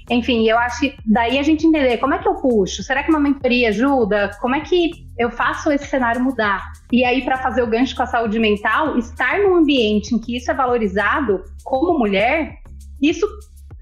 Enfim, 0.09 0.45
eu 0.45 0.59
acho 0.59 0.81
que 0.81 0.95
daí 1.05 1.39
a 1.39 1.43
gente 1.43 1.65
entender 1.65 1.97
como 1.97 2.13
é 2.13 2.19
que 2.19 2.27
eu 2.27 2.35
puxo. 2.35 2.83
Será 2.83 3.01
que 3.01 3.09
uma 3.09 3.19
mentoria 3.19 3.69
ajuda? 3.69 4.31
Como 4.41 4.55
é 4.55 4.59
que 4.59 4.91
eu 5.17 5.31
faço 5.31 5.71
esse 5.71 5.85
cenário 5.85 6.21
mudar? 6.21 6.61
E 6.91 7.05
aí, 7.05 7.23
para 7.23 7.37
fazer 7.37 7.63
o 7.63 7.67
gancho 7.67 7.95
com 7.95 8.03
a 8.03 8.07
saúde 8.07 8.37
mental, 8.37 8.97
estar 8.97 9.39
num 9.39 9.55
ambiente 9.55 10.13
em 10.13 10.19
que 10.19 10.35
isso 10.35 10.51
é 10.51 10.53
valorizado 10.53 11.41
como 11.63 11.97
mulher, 11.97 12.57
isso 13.01 13.25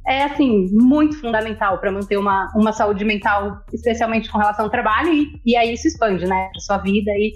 é 0.08 0.24
assim 0.24 0.68
muito 0.72 1.20
fundamental 1.20 1.80
para 1.80 1.92
manter 1.92 2.18
uma, 2.18 2.48
uma 2.56 2.72
saúde 2.72 3.04
mental, 3.04 3.60
especialmente 3.74 4.30
com 4.32 4.38
relação 4.38 4.66
ao 4.66 4.72
trabalho, 4.72 5.12
e, 5.14 5.42
e 5.46 5.56
aí 5.56 5.74
isso 5.74 5.88
expande, 5.88 6.26
né, 6.26 6.50
para 6.52 6.60
sua 6.60 6.78
vida 6.78 7.12
e, 7.12 7.34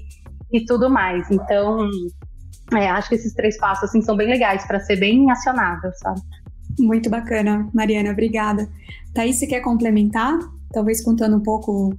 e 0.51 0.65
tudo 0.65 0.89
mais. 0.89 1.29
Então, 1.31 1.87
é, 2.73 2.89
acho 2.89 3.09
que 3.09 3.15
esses 3.15 3.33
três 3.33 3.57
passos 3.57 3.89
assim, 3.89 4.01
são 4.01 4.15
bem 4.15 4.27
legais 4.27 4.65
para 4.65 4.79
ser 4.79 4.97
bem 4.97 5.29
acionável, 5.29 5.91
sabe? 5.95 6.21
Muito 6.79 7.09
bacana, 7.09 7.69
Mariana, 7.73 8.11
obrigada. 8.11 8.67
Thaís, 9.13 9.37
você 9.37 9.47
quer 9.47 9.61
complementar? 9.61 10.37
Talvez 10.73 11.01
contando 11.03 11.37
um 11.37 11.43
pouco 11.43 11.95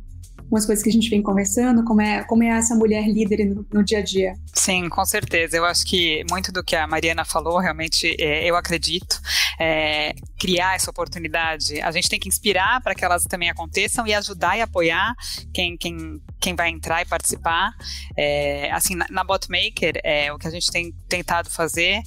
umas 0.50 0.64
coisas 0.64 0.83
que 0.83 0.90
a 0.90 0.92
gente 0.92 1.11
vem 1.11 1.22
conversando, 1.22 1.85
como 1.85 2.00
é, 2.00 2.22
como 2.24 2.42
é 2.42 2.48
essa 2.48 2.74
mulher 2.74 3.07
líder 3.09 3.44
no, 3.46 3.66
no, 3.72 3.85
dia 3.85 3.98
a 3.98 4.02
dia. 4.02 4.35
Sim, 4.52 4.88
com 4.88 5.05
certeza. 5.05 5.57
Eu 5.57 5.64
acho 5.64 5.85
que 5.85 6.24
muito 6.31 6.52
do 6.52 6.62
que 6.62 6.76
a 6.76 6.87
Mariana 6.87 7.24
falou, 7.24 7.59
realmente, 7.59 8.14
é, 8.20 8.48
eu 8.48 8.57
acredito. 8.57 9.20
É, 9.59 10.14
criar 10.38 10.75
essa 10.75 10.90
oportunidade, 10.90 11.81
a 11.81 11.90
gente 11.90 12.09
tem 12.09 12.18
que 12.18 12.29
inspirar 12.29 12.81
para 12.83 12.94
que 12.94 13.05
elas 13.05 13.25
também 13.25 13.51
aconteçam 13.51 14.07
e 14.07 14.14
ajudar 14.14 14.57
e 14.57 14.61
apoiar 14.61 15.14
quem, 15.53 15.77
quem, 15.77 16.20
quem 16.40 16.55
vai 16.55 16.68
entrar 16.68 17.03
e 17.03 17.07
participar. 17.07 17.72
É, 18.16 18.70
assim, 18.72 18.94
na, 18.94 19.07
na 19.11 19.25
Botmaker, 19.25 20.01
é, 20.05 20.33
o 20.33 20.38
que 20.38 20.46
a 20.46 20.51
gente 20.51 20.70
tem 20.70 20.92
tentado 21.09 21.51
fazer 21.51 22.03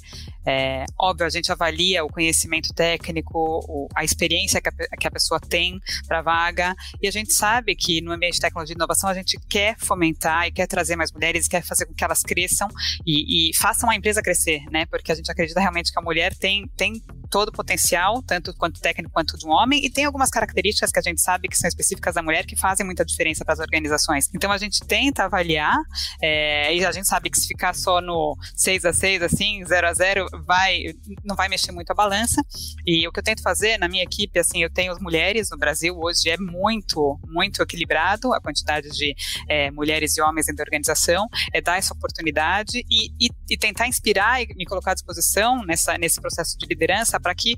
é, 0.50 0.86
óbvio, 0.98 1.28
a 1.28 1.30
gente 1.30 1.52
avalia 1.52 2.04
o 2.04 2.08
conhecimento 2.08 2.74
técnico, 2.74 3.38
o, 3.38 3.88
a 3.94 4.04
experiência 4.04 4.60
que 4.60 4.70
a, 4.70 4.98
que 4.98 5.08
a 5.08 5.12
pessoa 5.12 5.39
tem 5.39 5.80
para 6.08 6.20
a 6.20 6.22
vaga, 6.24 6.76
e 7.00 7.08
a 7.08 7.12
gente 7.12 7.34
sabe 7.34 7.76
que 7.76 8.02
no 8.02 8.12
ambiente 8.12 8.36
de 8.36 8.42
tecnologia 8.42 8.74
e 8.74 8.78
inovação 8.78 9.10
a 9.10 9.13
gente 9.13 9.38
quer 9.48 9.78
fomentar 9.78 10.48
e 10.48 10.52
quer 10.52 10.65
trazer 10.65 10.96
mais 10.96 11.12
mulheres, 11.12 11.48
quer 11.48 11.63
fazer 11.63 11.86
com 11.86 11.94
que 11.94 12.04
elas 12.04 12.24
cresçam 12.24 12.68
e, 13.06 13.50
e 13.50 13.56
façam 13.56 13.89
a 13.89 13.96
empresa 13.96 14.24
crescer, 14.24 14.63
né? 14.72 14.88
Porque 14.88 15.12
a 15.12 15.15
gente 15.15 15.32
acredita 15.32 15.60
realmente 15.60 15.92
que 15.92 16.00
a 16.00 16.02
mulher 16.02 16.36
tem, 16.36 16.68
tem 16.76 16.94
todo 17.30 17.50
o 17.50 17.54
potencial, 17.54 18.18
tanto 18.21 18.53
quanto 18.55 18.79
técnico 18.79 19.12
quanto 19.13 19.38
de 19.38 19.45
um 19.45 19.51
homem, 19.51 19.84
e 19.86 19.89
tem 19.89 20.05
algumas 20.05 20.29
características 20.29 20.91
que 20.91 20.99
a 20.99 21.01
gente 21.01 21.21
sabe 21.21 21.47
que 21.47 21.58
são 21.58 21.67
específicas 21.67 22.15
da 22.15 22.21
mulher 22.21 22.45
que 22.45 22.55
fazem 22.55 22.86
muita 22.86 23.05
diferença 23.05 23.43
para 23.43 23.53
as 23.53 23.60
organizações. 23.60 24.29
Então 24.34 24.51
a 24.51 24.58
gente 24.58 24.79
tenta 24.82 25.25
avaliar, 25.25 25.77
é, 26.21 26.75
e 26.75 26.86
a 26.86 26.91
gente 26.91 27.08
sabe 27.08 27.29
que 27.29 27.39
se 27.39 27.47
ficar 27.47 27.73
só 27.73 28.01
no 28.01 28.36
6 28.55 28.86
a 28.86 28.93
6 28.93 29.23
assim, 29.23 29.63
0 29.65 29.88
a 29.88 29.93
0 29.93 30.27
vai, 30.45 30.93
não 31.23 31.36
vai 31.36 31.49
mexer 31.49 31.71
muito 31.71 31.91
a 31.91 31.95
balança. 31.95 32.41
E 32.86 33.08
o 33.08 33.12
que 33.12 33.19
eu 33.19 33.23
tento 33.23 33.41
fazer 33.41 33.77
na 33.77 33.88
minha 33.88 34.03
equipe, 34.03 34.39
assim, 34.39 34.63
eu 34.63 34.69
tenho 34.69 34.95
mulheres 35.01 35.49
no 35.49 35.58
Brasil, 35.58 35.97
hoje 35.97 36.29
é 36.29 36.38
muito, 36.38 37.19
muito 37.27 37.62
equilibrado 37.62 38.34
a 38.34 38.41
quantidade 38.41 38.89
de 38.89 39.15
é, 39.47 39.71
mulheres 39.71 40.17
e 40.17 40.21
homens 40.21 40.45
dentro 40.45 40.58
da 40.58 40.63
organização, 40.63 41.27
é 41.53 41.62
dar 41.62 41.77
essa 41.77 41.93
oportunidade 41.93 42.84
e, 42.89 43.08
e, 43.19 43.29
e 43.49 43.58
tentar 43.58 43.88
inspirar 43.88 44.41
e 44.41 44.47
me 44.55 44.65
colocar 44.65 44.91
à 44.91 44.93
disposição 44.93 45.63
nessa, 45.65 45.97
nesse 45.97 46.19
processo 46.19 46.58
de 46.58 46.65
liderança 46.65 47.19
para 47.19 47.34
que 47.34 47.55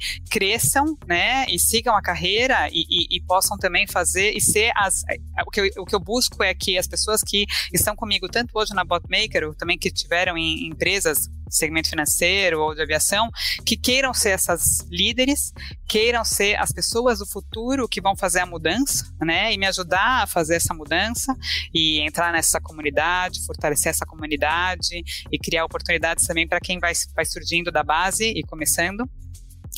cresçam, 0.51 0.97
né, 1.07 1.45
e 1.47 1.57
sigam 1.57 1.95
a 1.95 2.01
carreira 2.01 2.67
e, 2.71 2.85
e, 2.89 3.17
e, 3.17 3.21
possam 3.21 3.57
também 3.57 3.87
fazer 3.87 4.31
e 4.35 4.41
ser 4.41 4.71
as. 4.75 5.03
O 5.45 5.51
que, 5.51 5.61
eu, 5.61 5.69
o 5.77 5.85
que 5.85 5.95
eu 5.95 5.99
busco 5.99 6.43
é 6.43 6.53
que 6.53 6.77
as 6.77 6.87
pessoas 6.87 7.21
que 7.21 7.45
estão 7.73 7.95
comigo, 7.95 8.27
tanto 8.27 8.51
hoje 8.53 8.73
na 8.73 8.83
Botmaker, 8.83 9.47
ou 9.47 9.55
também 9.55 9.77
que 9.77 9.89
tiveram 9.89 10.37
em, 10.37 10.65
em 10.65 10.67
empresas 10.67 11.29
segmento 11.49 11.89
financeiro 11.89 12.61
ou 12.61 12.73
de 12.73 12.81
aviação, 12.81 13.29
que 13.65 13.75
queiram 13.75 14.13
ser 14.13 14.29
essas 14.29 14.79
líderes, 14.89 15.51
queiram 15.87 16.23
ser 16.23 16.55
as 16.55 16.71
pessoas 16.71 17.19
do 17.19 17.25
futuro 17.25 17.89
que 17.89 17.99
vão 17.99 18.15
fazer 18.15 18.39
a 18.39 18.45
mudança, 18.45 19.05
né? 19.21 19.53
E 19.53 19.57
me 19.57 19.65
ajudar 19.67 20.23
a 20.23 20.27
fazer 20.27 20.55
essa 20.55 20.73
mudança 20.73 21.35
e 21.73 21.99
entrar 21.99 22.31
nessa 22.31 22.59
comunidade, 22.61 23.45
fortalecer 23.45 23.89
essa 23.89 24.05
comunidade 24.05 25.03
e 25.29 25.37
criar 25.37 25.65
oportunidades 25.65 26.25
também 26.25 26.47
para 26.47 26.61
quem 26.61 26.79
vai, 26.79 26.93
vai 27.13 27.25
surgindo 27.25 27.69
da 27.71 27.83
base 27.83 28.25
e 28.25 28.43
começando. 28.43 29.09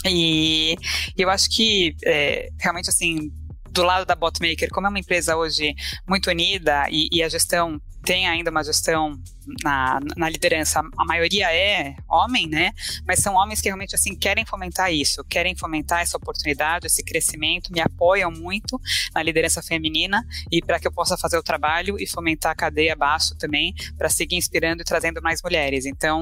E 0.05 0.75
eu 1.17 1.29
acho 1.29 1.49
que 1.49 1.95
é, 2.05 2.49
realmente 2.59 2.89
assim 2.89 3.31
do 3.73 3.83
lado 3.83 4.05
da 4.05 4.15
Botmaker, 4.15 4.69
como 4.69 4.87
é 4.87 4.89
uma 4.89 4.99
empresa 4.99 5.35
hoje 5.35 5.75
muito 6.07 6.29
unida 6.29 6.85
e, 6.89 7.09
e 7.11 7.23
a 7.23 7.29
gestão 7.29 7.81
tem 8.03 8.27
ainda 8.27 8.51
uma 8.51 8.63
gestão 8.63 9.17
na, 9.63 9.99
na, 10.17 10.29
liderança, 10.29 10.81
a 10.97 11.05
maioria 11.05 11.53
é 11.53 11.95
homem, 12.09 12.47
né? 12.47 12.71
Mas 13.07 13.19
são 13.19 13.35
homens 13.35 13.61
que 13.61 13.69
realmente 13.69 13.95
assim 13.95 14.13
querem 14.13 14.45
fomentar 14.45 14.93
isso, 14.93 15.23
querem 15.23 15.55
fomentar 15.55 16.01
essa 16.01 16.17
oportunidade, 16.17 16.85
esse 16.85 17.03
crescimento, 17.03 17.71
me 17.71 17.79
apoiam 17.79 18.29
muito 18.29 18.79
na 19.15 19.23
liderança 19.23 19.61
feminina 19.61 20.21
e 20.51 20.61
para 20.61 20.79
que 20.79 20.87
eu 20.87 20.91
possa 20.91 21.17
fazer 21.17 21.37
o 21.37 21.43
trabalho 21.43 21.95
e 21.97 22.05
fomentar 22.05 22.51
a 22.51 22.55
cadeia 22.55 22.93
abaixo 22.93 23.35
também 23.37 23.73
para 23.97 24.09
seguir 24.09 24.35
inspirando 24.35 24.81
e 24.81 24.85
trazendo 24.85 25.21
mais 25.21 25.41
mulheres. 25.41 25.85
Então 25.85 26.21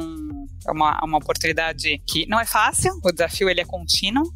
é 0.67 0.71
uma, 0.71 0.99
uma 1.03 1.17
oportunidade 1.17 1.99
que 2.07 2.27
não 2.27 2.39
é 2.39 2.45
fácil, 2.45 2.91
o 3.03 3.11
desafio 3.11 3.49
ele 3.49 3.61
é 3.61 3.65
contínuo, 3.65 4.31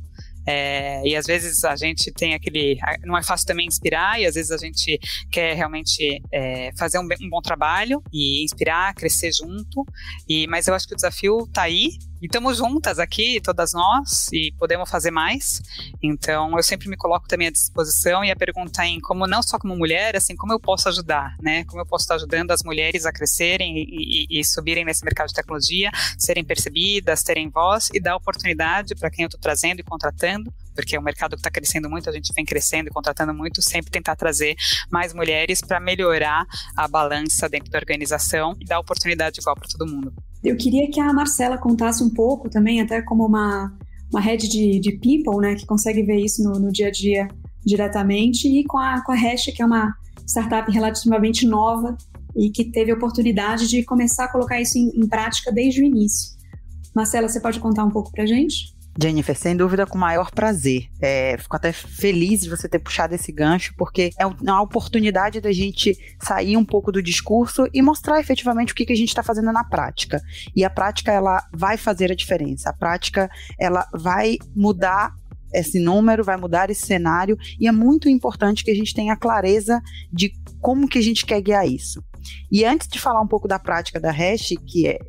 é, 0.45 1.01
e 1.05 1.15
às 1.15 1.25
vezes 1.25 1.63
a 1.63 1.75
gente 1.75 2.12
tem 2.12 2.34
aquele. 2.34 2.77
Não 3.03 3.17
é 3.17 3.23
fácil 3.23 3.47
também 3.47 3.65
inspirar, 3.65 4.19
e 4.19 4.25
às 4.25 4.36
vezes 4.36 4.51
a 4.51 4.58
gente 4.58 4.99
quer 5.31 5.55
realmente 5.55 6.21
é, 6.31 6.71
fazer 6.77 6.99
um, 6.99 7.08
um, 7.21 7.29
bom 7.29 7.41
trabalho 7.41 8.01
e 8.13 8.43
inspirar, 8.43 8.93
crescer 8.93 9.31
junto. 9.31 9.86
E, 10.27 10.47
mas 10.47 10.67
eu 10.67 10.73
acho 10.73 10.88
que 10.88 10.93
o 10.93 10.95
desafio 10.95 11.39
está 11.39 11.63
aí, 11.63 11.97
e 12.21 12.25
estamos 12.25 12.58
juntas 12.58 12.99
aqui, 12.99 13.41
todas 13.41 13.73
nós, 13.73 14.30
e 14.32 14.51
podemos 14.58 14.89
fazer 14.89 15.12
mais. 15.12 15.62
Então, 16.01 16.56
eu 16.56 16.63
sempre 16.63 16.89
me 16.89 16.95
coloco 16.95 17.28
também 17.28 17.47
à 17.47 17.51
disposição 17.51 18.23
e 18.23 18.32
a 18.32 18.36
pergunta 18.36 18.86
em 18.86 18.99
como, 18.99 19.28
não 19.28 19.43
só 19.43 19.60
como 19.60 19.75
mulher, 19.75 20.15
assim, 20.15 20.36
como 20.36 20.54
eu 20.54 20.60
posso 20.60 20.88
ajudar, 20.89 21.36
né? 21.41 21.63
Como 21.65 21.82
eu 21.82 21.86
posso 21.86 22.04
estar 22.04 22.15
ajudando 22.15 22.51
as 22.51 22.63
mulheres 22.63 23.06
a 23.06 23.12
crescerem 23.12 23.78
e, 23.78 24.28
e, 24.30 24.39
e 24.39 24.45
subirem 24.45 24.86
nesse 24.86 25.04
mercado 25.04 25.28
de 25.28 25.34
tecnologia, 25.34 25.91
serem 26.17 26.43
percebidas, 26.43 27.23
terem 27.23 27.49
voz 27.49 27.89
e 27.93 27.99
dar 27.99 28.15
oportunidade 28.15 28.95
para 28.95 29.10
quem 29.10 29.23
eu 29.23 29.28
estou 29.28 29.39
trazendo 29.39 29.80
e 29.80 29.84
contratando 29.84 30.54
porque 30.75 30.95
é 30.95 30.99
um 30.99 31.04
mercado 31.04 31.32
que 31.32 31.39
está 31.39 31.49
crescendo 31.49 31.89
muito, 31.89 32.10
a 32.10 32.13
gente 32.13 32.34
vem 32.34 32.43
crescendo 32.43 32.89
e 32.89 32.91
contratando 32.91 33.34
muito, 33.34 33.62
sempre 33.62 33.89
tentar 33.89 34.15
trazer 34.15 34.56
mais 34.91 35.13
mulheres 35.13 35.62
para 35.62 35.80
melhorar 35.80 36.45
a 36.75 36.88
balança 36.88 37.47
dentro 37.47 37.71
da 37.71 37.80
organização 37.80 38.56
e 38.60 38.65
dar 38.65 38.80
oportunidade 38.80 39.39
igual 39.39 39.56
para 39.56 39.69
todo 39.69 39.89
mundo. 39.89 40.13
Eu 40.45 40.55
queria 40.55 40.89
que 40.91 40.99
a 40.99 41.12
Marcela 41.12 41.58
contasse 41.58 42.03
um 42.03 42.10
pouco 42.10 42.49
também, 42.49 42.79
até 42.79 43.01
como 43.01 43.25
uma, 43.25 43.75
uma 44.12 44.21
head 44.21 44.47
de, 44.47 44.79
de 44.79 44.91
people, 44.91 45.41
né, 45.41 45.55
que 45.55 45.65
consegue 45.65 46.03
ver 46.03 46.19
isso 46.19 46.43
no, 46.43 46.60
no 46.60 46.71
dia 46.71 46.88
a 46.88 46.91
dia 46.91 47.27
diretamente, 47.65 48.47
e 48.47 48.63
com 48.63 48.77
a, 48.77 49.03
com 49.03 49.12
a 49.12 49.15
Hash, 49.15 49.45
que 49.45 49.62
é 49.62 49.65
uma 49.65 49.91
startup 50.27 50.71
relativamente 50.71 51.47
nova 51.47 51.97
e 52.36 52.51
que 52.51 52.65
teve 52.65 52.91
a 52.91 52.95
oportunidade 52.95 53.67
de 53.67 53.84
começar 53.84 54.25
a 54.25 54.31
colocar 54.31 54.62
isso 54.62 54.77
em, 54.77 54.89
em 54.89 55.08
prática 55.08 55.51
desde 55.51 55.81
o 55.81 55.84
início. 55.84 56.36
Marcela, 56.93 57.27
você 57.27 57.39
pode 57.39 57.60
contar 57.60 57.84
um 57.84 57.89
pouco 57.89 58.12
para 58.12 58.25
gente? 58.27 58.74
Jennifer, 58.99 59.36
sem 59.36 59.55
dúvida, 59.55 59.86
com 59.86 59.97
o 59.97 60.01
maior 60.01 60.31
prazer. 60.31 60.88
É, 61.01 61.38
fico 61.38 61.55
até 61.55 61.71
feliz 61.73 62.41
de 62.41 62.49
você 62.49 62.67
ter 62.67 62.79
puxado 62.79 63.13
esse 63.13 63.31
gancho, 63.31 63.73
porque 63.77 64.12
é 64.17 64.25
uma 64.25 64.62
oportunidade 64.62 65.41
da 65.41 65.51
gente 65.51 65.97
sair 66.21 66.55
um 66.55 66.65
pouco 66.65 66.91
do 66.91 67.03
discurso 67.03 67.67
e 67.73 67.81
mostrar 67.81 68.19
efetivamente 68.19 68.71
o 68.71 68.75
que, 68.75 68.86
que 68.86 68.93
a 68.93 68.97
gente 68.97 69.10
está 69.10 69.21
fazendo 69.21 69.51
na 69.51 69.63
prática. 69.63 70.21
E 70.55 70.63
a 70.63 70.69
prática, 70.69 71.12
ela 71.12 71.45
vai 71.53 71.77
fazer 71.77 72.12
a 72.12 72.15
diferença. 72.15 72.69
A 72.69 72.73
prática, 72.73 73.29
ela 73.60 73.86
vai 73.93 74.38
mudar 74.55 75.13
esse 75.53 75.79
número, 75.79 76.23
vai 76.23 76.38
mudar 76.38 76.69
esse 76.69 76.86
cenário, 76.86 77.38
e 77.60 77.67
é 77.67 77.71
muito 77.71 78.10
importante 78.10 78.63
que 78.63 78.71
a 78.71 78.75
gente 78.75 78.93
tenha 78.93 79.15
clareza 79.15 79.81
de 80.12 80.34
como 80.62 80.88
que 80.88 80.97
a 80.97 81.01
gente 81.01 81.25
quer 81.25 81.41
guiar 81.41 81.67
isso. 81.67 82.03
E 82.51 82.65
antes 82.65 82.88
de 82.88 82.99
falar 82.99 83.21
um 83.21 83.27
pouco 83.27 83.47
da 83.47 83.60
prática 83.60 83.99
da 83.99 84.12
Hash, 84.12 84.53
que 84.67 84.88
é 84.88 84.99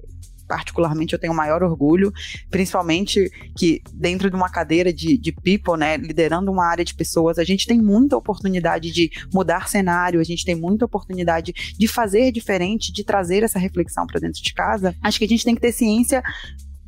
particularmente 0.47 1.13
eu 1.13 1.19
tenho 1.19 1.35
maior 1.35 1.63
orgulho, 1.63 2.13
principalmente 2.51 3.31
que 3.57 3.83
dentro 3.93 4.31
de 4.31 4.37
uma 4.37 4.49
cadeira 4.49 4.93
de, 4.93 5.19
de 5.19 5.33
people, 5.33 5.77
né, 5.77 5.97
liderando 5.97 6.51
uma 6.51 6.67
área 6.67 6.85
de 6.85 6.95
pessoas, 6.95 7.39
a 7.39 7.45
gente 7.45 7.67
tem 7.67 7.81
muita 7.81 8.17
oportunidade 8.17 8.91
de 8.91 9.11
mudar 9.33 9.69
cenário, 9.69 10.21
a 10.21 10.25
gente 10.25 10.45
tem 10.45 10.55
muita 10.55 10.85
oportunidade 10.85 11.53
de 11.79 11.89
fazer 11.89 12.33
diferente, 12.33 12.93
de 12.93 13.05
trazer 13.05 13.43
essa 13.43 13.59
reflexão 13.59 14.07
para 14.07 14.21
dentro 14.21 14.43
de 14.43 14.55
casa. 14.55 14.95
Acho 15.03 15.19
que 15.19 15.25
a 15.25 15.29
gente 15.29 15.45
tem 15.45 15.55
que 15.55 15.61
ter 15.61 15.73
ciência 15.73 16.23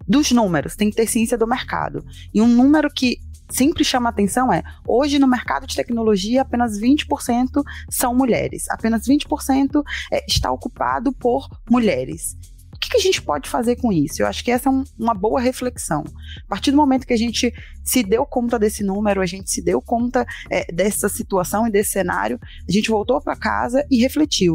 dos 0.07 0.33
números, 0.33 0.75
tem 0.75 0.91
que 0.91 0.97
ter 0.97 1.07
ciência 1.07 1.37
do 1.37 1.47
mercado. 1.47 2.05
E 2.33 2.41
um 2.41 2.49
número 2.49 2.89
que 2.91 3.19
sempre 3.51 3.85
chama 3.85 4.09
atenção 4.09 4.53
é: 4.53 4.63
hoje 4.87 5.19
no 5.19 5.27
mercado 5.27 5.67
de 5.67 5.77
tecnologia, 5.77 6.43
apenas 6.43 6.79
20% 6.79 7.63
são 7.91 8.15
mulheres, 8.15 8.69
apenas 8.71 9.07
20% 9.07 9.83
é, 10.13 10.25
está 10.27 10.51
ocupado 10.51 11.13
por 11.13 11.49
mulheres. 11.71 12.37
O 12.79 12.81
que, 12.81 12.91
que, 12.91 12.97
a 12.97 13.01
gente 13.01 13.21
pode 13.21 13.51
fazer 13.51 13.75
com 13.77 13.93
isso? 13.93 14.23
Eu 14.23 14.27
acho 14.29 14.43
que 14.45 14.53
essa 14.53 14.69
é 14.69 14.73
um, 14.73 14.85
uma 14.97 15.13
boa 15.13 15.41
reflexão. 15.41 16.05
A 16.45 16.49
partir 16.49 16.71
do 16.71 16.77
momento 16.77 17.07
que 17.07 17.13
a 17.13 17.19
gente 17.19 17.53
se 17.85 18.05
deu 18.05 18.25
conta 18.25 18.57
desse 18.57 18.85
número, 18.85 19.21
a 19.21 19.27
gente 19.27 19.51
se 19.51 19.61
deu 19.61 19.83
conta 19.83 20.25
é, 20.49 20.65
dessa 20.73 21.09
situação 21.09 21.67
e 21.67 21.73
desse 21.73 21.91
cenário, 21.91 22.39
a 22.67 22.73
gente 22.73 22.89
voltou 22.89 23.21
para 23.21 23.35
casa 23.35 23.85
e 23.91 24.01
refletiu 24.01 24.55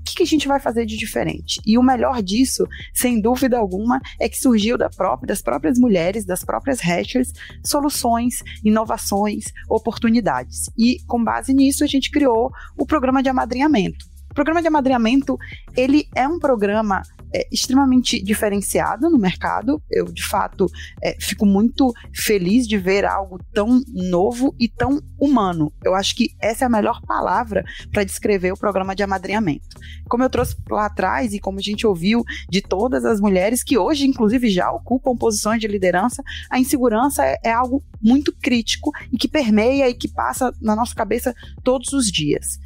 o 0.00 0.02
que, 0.02 0.16
que, 0.16 0.22
a 0.22 0.26
gente 0.26 0.48
vai 0.48 0.58
fazer 0.58 0.86
de 0.86 0.96
diferente? 0.96 1.60
E 1.64 1.76
o 1.76 1.82
melhor 1.82 2.22
disso, 2.22 2.66
sem 2.92 3.20
dúvida 3.20 3.58
alguma, 3.58 4.00
é 4.18 4.28
que 4.28 4.38
surgiu 4.38 4.78
da 4.78 4.88
própria, 4.88 5.28
das 5.28 5.42
próprias 5.42 5.78
mulheres, 5.78 6.24
das 6.24 6.42
próprias 6.42 6.80
hashers, 6.80 7.32
soluções, 7.64 8.42
inovações, 8.64 9.44
oportunidades. 9.68 10.70
E 10.76 10.98
com 11.06 11.22
base 11.22 11.52
nisso, 11.52 11.84
a 11.84 11.86
gente 11.86 12.10
criou 12.10 12.50
o 12.78 12.86
programa 12.86 13.22
de 13.22 13.28
amadrinhamento. 13.28 14.09
O 14.30 14.34
programa 14.34 14.62
de 14.62 14.68
amadrinhamento, 14.68 15.36
ele 15.76 16.08
é 16.14 16.26
um 16.26 16.38
programa 16.38 17.02
é, 17.34 17.46
extremamente 17.50 18.22
diferenciada 18.22 19.08
no 19.08 19.18
mercado. 19.18 19.82
Eu, 19.90 20.04
de 20.06 20.24
fato, 20.24 20.66
é, 21.02 21.16
fico 21.20 21.46
muito 21.46 21.92
feliz 22.14 22.66
de 22.66 22.78
ver 22.78 23.04
algo 23.04 23.38
tão 23.52 23.82
novo 23.88 24.54
e 24.58 24.68
tão 24.68 25.00
humano. 25.18 25.72
Eu 25.84 25.94
acho 25.94 26.14
que 26.14 26.30
essa 26.40 26.64
é 26.64 26.66
a 26.66 26.70
melhor 26.70 27.00
palavra 27.02 27.64
para 27.92 28.04
descrever 28.04 28.52
o 28.52 28.56
programa 28.56 28.94
de 28.94 29.02
amadrinhamento. 29.02 29.66
Como 30.08 30.22
eu 30.22 30.30
trouxe 30.30 30.56
lá 30.68 30.86
atrás 30.86 31.32
e 31.32 31.40
como 31.40 31.58
a 31.58 31.62
gente 31.62 31.86
ouviu 31.86 32.24
de 32.48 32.60
todas 32.60 33.04
as 33.04 33.20
mulheres 33.20 33.62
que 33.62 33.78
hoje, 33.78 34.06
inclusive, 34.06 34.48
já 34.50 34.70
ocupam 34.70 35.16
posições 35.16 35.60
de 35.60 35.66
liderança, 35.66 36.22
a 36.50 36.58
insegurança 36.58 37.24
é, 37.24 37.38
é 37.44 37.52
algo 37.52 37.82
muito 38.00 38.32
crítico 38.32 38.90
e 39.12 39.16
que 39.16 39.28
permeia 39.28 39.88
e 39.88 39.94
que 39.94 40.08
passa 40.08 40.52
na 40.60 40.74
nossa 40.74 40.94
cabeça 40.94 41.34
todos 41.62 41.92
os 41.92 42.10
dias. 42.10 42.58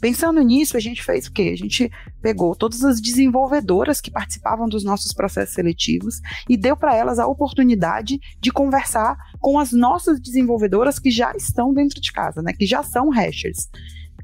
Pensando 0.00 0.40
nisso, 0.42 0.76
a 0.76 0.80
gente 0.80 1.02
fez 1.02 1.26
o 1.26 1.32
quê? 1.32 1.50
A 1.52 1.56
gente 1.56 1.90
pegou 2.20 2.54
todas 2.54 2.84
as 2.84 3.00
desenvolvedoras 3.00 4.00
que 4.00 4.10
participavam 4.10 4.68
dos 4.68 4.84
nossos 4.84 5.12
processos 5.12 5.54
seletivos 5.54 6.20
e 6.48 6.56
deu 6.56 6.76
para 6.76 6.94
elas 6.94 7.18
a 7.18 7.26
oportunidade 7.26 8.18
de 8.40 8.50
conversar 8.50 9.16
com 9.40 9.58
as 9.58 9.72
nossas 9.72 10.20
desenvolvedoras 10.20 10.98
que 10.98 11.10
já 11.10 11.32
estão 11.34 11.72
dentro 11.72 12.00
de 12.00 12.12
casa, 12.12 12.42
né? 12.42 12.52
Que 12.52 12.66
já 12.66 12.82
são 12.82 13.08
hashers. 13.08 13.68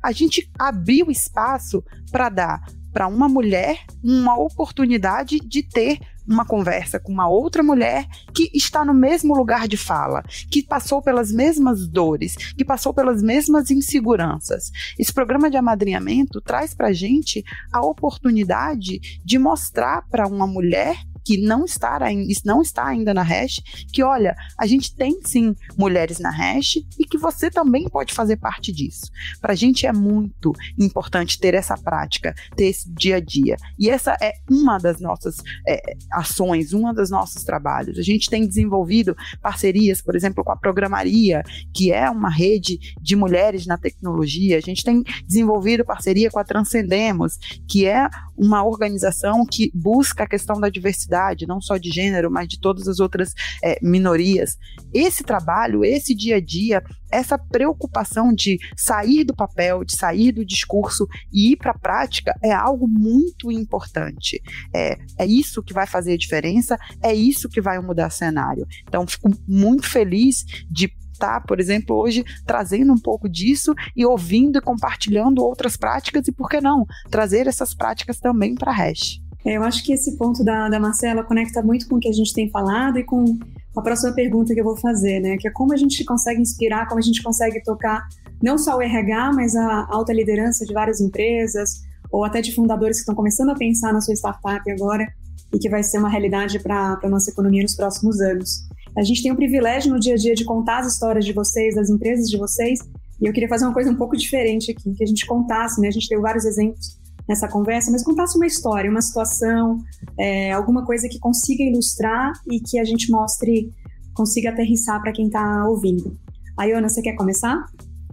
A 0.02 0.12
gente 0.12 0.50
abriu 0.58 1.10
espaço 1.10 1.82
para 2.10 2.28
dar 2.28 2.60
para 2.92 3.06
uma 3.06 3.28
mulher 3.28 3.78
uma 4.04 4.38
oportunidade 4.38 5.38
de 5.40 5.62
ter 5.62 5.98
uma 6.26 6.44
conversa 6.44 6.98
com 6.98 7.12
uma 7.12 7.28
outra 7.28 7.62
mulher 7.62 8.06
que 8.34 8.50
está 8.54 8.84
no 8.84 8.94
mesmo 8.94 9.34
lugar 9.34 9.66
de 9.66 9.76
fala, 9.76 10.22
que 10.50 10.62
passou 10.62 11.02
pelas 11.02 11.32
mesmas 11.32 11.86
dores, 11.86 12.36
que 12.54 12.64
passou 12.64 12.94
pelas 12.94 13.22
mesmas 13.22 13.70
inseguranças. 13.70 14.70
Esse 14.98 15.12
programa 15.12 15.50
de 15.50 15.56
amadrinhamento 15.56 16.40
traz 16.40 16.74
para 16.74 16.92
gente 16.92 17.44
a 17.72 17.84
oportunidade 17.84 19.20
de 19.24 19.38
mostrar 19.38 20.02
para 20.08 20.26
uma 20.26 20.46
mulher 20.46 20.96
que 21.24 21.38
não 21.38 21.64
está, 21.64 21.98
não 22.44 22.62
está 22.62 22.86
ainda 22.86 23.14
na 23.14 23.22
hash, 23.22 23.60
que 23.92 24.02
olha, 24.02 24.34
a 24.58 24.66
gente 24.66 24.94
tem 24.94 25.20
sim 25.24 25.54
mulheres 25.76 26.18
na 26.18 26.30
hash 26.30 26.76
e 26.98 27.04
que 27.04 27.18
você 27.18 27.50
também 27.50 27.88
pode 27.88 28.12
fazer 28.12 28.36
parte 28.36 28.72
disso. 28.72 29.10
Para 29.40 29.52
a 29.52 29.56
gente 29.56 29.86
é 29.86 29.92
muito 29.92 30.52
importante 30.78 31.38
ter 31.38 31.54
essa 31.54 31.76
prática, 31.76 32.34
ter 32.56 32.66
esse 32.66 32.90
dia 32.92 33.16
a 33.16 33.20
dia. 33.20 33.56
E 33.78 33.88
essa 33.88 34.16
é 34.20 34.32
uma 34.50 34.78
das 34.78 35.00
nossas 35.00 35.36
é, 35.66 35.96
ações, 36.12 36.72
uma 36.72 36.92
dos 36.92 37.10
nossos 37.10 37.44
trabalhos. 37.44 37.98
A 37.98 38.02
gente 38.02 38.28
tem 38.28 38.46
desenvolvido 38.46 39.16
parcerias, 39.40 40.00
por 40.00 40.16
exemplo, 40.16 40.44
com 40.44 40.52
a 40.52 40.56
Programaria, 40.56 41.42
que 41.74 41.92
é 41.92 42.08
uma 42.10 42.30
rede 42.30 42.78
de 43.00 43.16
mulheres 43.16 43.66
na 43.66 43.76
tecnologia. 43.76 44.56
A 44.56 44.60
gente 44.60 44.84
tem 44.84 45.02
desenvolvido 45.26 45.84
parceria 45.84 46.30
com 46.30 46.38
a 46.38 46.44
Transcendemos, 46.44 47.38
que 47.68 47.86
é 47.86 48.08
uma 48.36 48.64
organização 48.64 49.46
que 49.46 49.70
busca 49.74 50.24
a 50.24 50.28
questão 50.28 50.60
da 50.60 50.68
diversidade, 50.68 51.11
não 51.46 51.60
só 51.60 51.76
de 51.76 51.90
gênero, 51.90 52.30
mas 52.30 52.48
de 52.48 52.60
todas 52.60 52.88
as 52.88 53.00
outras 53.00 53.32
é, 53.62 53.78
minorias. 53.82 54.56
Esse 54.92 55.22
trabalho, 55.22 55.84
esse 55.84 56.14
dia 56.14 56.36
a 56.36 56.40
dia, 56.40 56.82
essa 57.10 57.38
preocupação 57.38 58.32
de 58.32 58.58
sair 58.76 59.24
do 59.24 59.34
papel, 59.34 59.84
de 59.84 59.96
sair 59.96 60.32
do 60.32 60.44
discurso 60.44 61.06
e 61.32 61.52
ir 61.52 61.56
para 61.56 61.72
a 61.72 61.78
prática 61.78 62.34
é 62.42 62.52
algo 62.52 62.88
muito 62.88 63.52
importante. 63.52 64.40
É, 64.74 64.98
é 65.18 65.26
isso 65.26 65.62
que 65.62 65.74
vai 65.74 65.86
fazer 65.86 66.14
a 66.14 66.18
diferença, 66.18 66.76
é 67.02 67.14
isso 67.14 67.48
que 67.48 67.60
vai 67.60 67.78
mudar 67.80 68.08
o 68.08 68.10
cenário. 68.10 68.66
Então, 68.88 69.06
fico 69.06 69.30
muito 69.46 69.88
feliz 69.88 70.44
de 70.70 70.90
estar, 71.12 71.40
por 71.42 71.60
exemplo, 71.60 71.96
hoje 71.96 72.24
trazendo 72.44 72.92
um 72.92 72.98
pouco 72.98 73.28
disso 73.28 73.74
e 73.94 74.04
ouvindo 74.04 74.58
e 74.58 74.62
compartilhando 74.62 75.44
outras 75.44 75.76
práticas 75.76 76.26
e, 76.26 76.32
por 76.32 76.48
que 76.48 76.60
não, 76.60 76.84
trazer 77.10 77.46
essas 77.46 77.74
práticas 77.74 78.18
também 78.18 78.54
para 78.54 78.72
a 78.72 78.74
Hash. 78.74 79.21
É, 79.44 79.56
eu 79.56 79.62
acho 79.62 79.84
que 79.84 79.92
esse 79.92 80.16
ponto 80.16 80.44
da, 80.44 80.68
da 80.68 80.78
Marcela 80.78 81.24
conecta 81.24 81.62
muito 81.62 81.88
com 81.88 81.96
o 81.96 82.00
que 82.00 82.08
a 82.08 82.12
gente 82.12 82.32
tem 82.32 82.48
falado 82.48 82.98
e 82.98 83.04
com 83.04 83.38
a 83.76 83.82
próxima 83.82 84.12
pergunta 84.12 84.54
que 84.54 84.60
eu 84.60 84.64
vou 84.64 84.76
fazer, 84.76 85.20
né? 85.20 85.36
Que 85.36 85.48
é 85.48 85.50
como 85.50 85.72
a 85.72 85.76
gente 85.76 86.04
consegue 86.04 86.40
inspirar, 86.40 86.86
como 86.86 86.98
a 86.98 87.02
gente 87.02 87.22
consegue 87.22 87.62
tocar 87.62 88.06
não 88.42 88.56
só 88.56 88.76
o 88.76 88.82
RH, 88.82 89.32
mas 89.34 89.56
a 89.56 89.86
alta 89.90 90.12
liderança 90.12 90.64
de 90.64 90.72
várias 90.72 91.00
empresas 91.00 91.80
ou 92.10 92.24
até 92.24 92.40
de 92.40 92.54
fundadores 92.54 92.98
que 92.98 93.02
estão 93.02 93.14
começando 93.14 93.50
a 93.50 93.54
pensar 93.54 93.92
na 93.92 94.00
sua 94.00 94.14
startup 94.14 94.70
agora 94.70 95.08
e 95.52 95.58
que 95.58 95.68
vai 95.68 95.82
ser 95.82 95.98
uma 95.98 96.08
realidade 96.08 96.58
para 96.60 96.98
a 97.02 97.08
nossa 97.08 97.30
economia 97.30 97.62
nos 97.62 97.74
próximos 97.74 98.20
anos. 98.20 98.68
A 98.96 99.02
gente 99.02 99.22
tem 99.22 99.32
o 99.32 99.36
privilégio 99.36 99.90
no 99.92 99.98
dia 99.98 100.14
a 100.14 100.16
dia 100.16 100.34
de 100.34 100.44
contar 100.44 100.80
as 100.80 100.92
histórias 100.92 101.24
de 101.24 101.32
vocês, 101.32 101.74
das 101.74 101.88
empresas 101.88 102.28
de 102.28 102.36
vocês, 102.36 102.78
e 103.20 103.26
eu 103.26 103.32
queria 103.32 103.48
fazer 103.48 103.64
uma 103.64 103.72
coisa 103.72 103.90
um 103.90 103.96
pouco 103.96 104.16
diferente 104.16 104.70
aqui, 104.70 104.92
que 104.92 105.02
a 105.02 105.06
gente 105.06 105.24
contasse, 105.26 105.80
né? 105.80 105.88
A 105.88 105.90
gente 105.90 106.08
deu 106.08 106.20
vários 106.20 106.44
exemplos 106.44 107.01
nessa 107.28 107.48
conversa, 107.48 107.90
mas 107.90 108.04
contasse 108.04 108.36
uma 108.36 108.46
história, 108.46 108.90
uma 108.90 109.00
situação, 109.00 109.78
é, 110.18 110.52
alguma 110.52 110.84
coisa 110.84 111.08
que 111.08 111.18
consiga 111.18 111.62
ilustrar 111.62 112.32
e 112.50 112.60
que 112.60 112.78
a 112.78 112.84
gente 112.84 113.10
mostre, 113.10 113.70
consiga 114.14 114.50
aterrissar 114.50 115.00
para 115.00 115.12
quem 115.12 115.26
está 115.26 115.66
ouvindo. 115.66 116.16
Ayona, 116.58 116.88
você 116.88 117.00
quer 117.00 117.14
começar? 117.14 117.64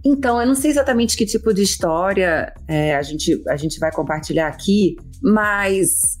Então, 0.04 0.40
eu 0.40 0.46
não 0.46 0.54
sei 0.54 0.70
exatamente 0.70 1.16
que 1.16 1.26
tipo 1.26 1.52
de 1.52 1.62
história 1.62 2.52
é, 2.66 2.96
a, 2.96 3.02
gente, 3.02 3.42
a 3.48 3.56
gente 3.56 3.78
vai 3.78 3.92
compartilhar 3.92 4.48
aqui, 4.48 4.96
mas 5.22 6.18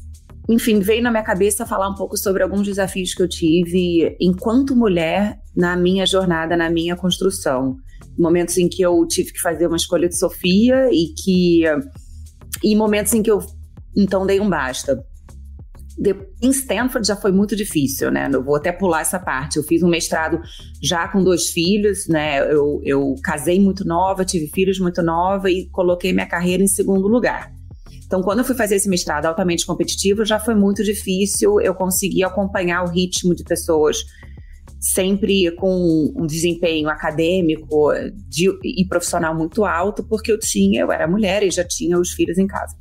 enfim, 0.50 0.80
veio 0.80 1.00
na 1.00 1.12
minha 1.12 1.22
cabeça 1.22 1.64
falar 1.64 1.88
um 1.88 1.94
pouco 1.94 2.16
sobre 2.16 2.42
alguns 2.42 2.66
desafios 2.66 3.14
que 3.14 3.22
eu 3.22 3.28
tive 3.28 4.16
enquanto 4.20 4.74
mulher 4.74 5.38
na 5.56 5.76
minha 5.76 6.04
jornada, 6.04 6.56
na 6.56 6.68
minha 6.68 6.96
construção. 6.96 7.76
Momentos 8.18 8.58
em 8.58 8.68
que 8.68 8.82
eu 8.82 9.06
tive 9.06 9.32
que 9.32 9.40
fazer 9.40 9.68
uma 9.68 9.76
escolha 9.76 10.08
de 10.08 10.18
Sofia 10.18 10.88
e 10.90 11.14
que. 11.14 11.62
E 12.62 12.76
momentos 12.76 13.12
em 13.14 13.22
que 13.22 13.30
eu 13.30 13.40
então 13.96 14.26
dei 14.26 14.40
um 14.40 14.48
basta. 14.48 15.04
De, 15.98 16.14
em 16.40 16.50
Stanford 16.50 17.06
já 17.06 17.16
foi 17.16 17.30
muito 17.30 17.54
difícil, 17.54 18.10
né? 18.10 18.28
Eu 18.32 18.42
vou 18.42 18.56
até 18.56 18.72
pular 18.72 19.02
essa 19.02 19.18
parte. 19.18 19.56
Eu 19.56 19.62
fiz 19.62 19.82
um 19.82 19.88
mestrado 19.88 20.40
já 20.82 21.06
com 21.08 21.22
dois 21.22 21.48
filhos, 21.48 22.06
né? 22.08 22.40
Eu, 22.50 22.80
eu 22.84 23.14
casei 23.22 23.60
muito 23.60 23.84
nova, 23.84 24.24
tive 24.24 24.46
filhos 24.46 24.78
muito 24.78 25.02
nova 25.02 25.50
e 25.50 25.68
coloquei 25.70 26.12
minha 26.12 26.26
carreira 26.26 26.62
em 26.62 26.68
segundo 26.68 27.06
lugar. 27.06 27.52
Então, 28.10 28.22
quando 28.22 28.40
eu 28.40 28.44
fui 28.44 28.56
fazer 28.56 28.76
esse 28.76 28.88
mestrado 28.88 29.26
altamente 29.26 29.64
competitivo, 29.64 30.24
já 30.24 30.40
foi 30.40 30.54
muito 30.54 30.82
difícil 30.82 31.60
eu 31.60 31.74
conseguir 31.74 32.24
acompanhar 32.24 32.82
o 32.82 32.88
ritmo 32.88 33.34
de 33.34 33.44
pessoas 33.44 34.04
sempre 34.80 35.50
com 35.52 36.12
um 36.16 36.26
desempenho 36.26 36.88
acadêmico 36.88 37.92
de, 38.26 38.50
e 38.64 38.86
profissional 38.86 39.36
muito 39.36 39.64
alto, 39.64 40.02
porque 40.02 40.32
eu 40.32 40.38
tinha, 40.38 40.80
eu 40.80 40.90
era 40.90 41.06
mulher 41.06 41.42
e 41.42 41.50
já 41.50 41.62
tinha 41.62 41.98
os 41.98 42.12
filhos 42.12 42.38
em 42.38 42.46
casa. 42.46 42.74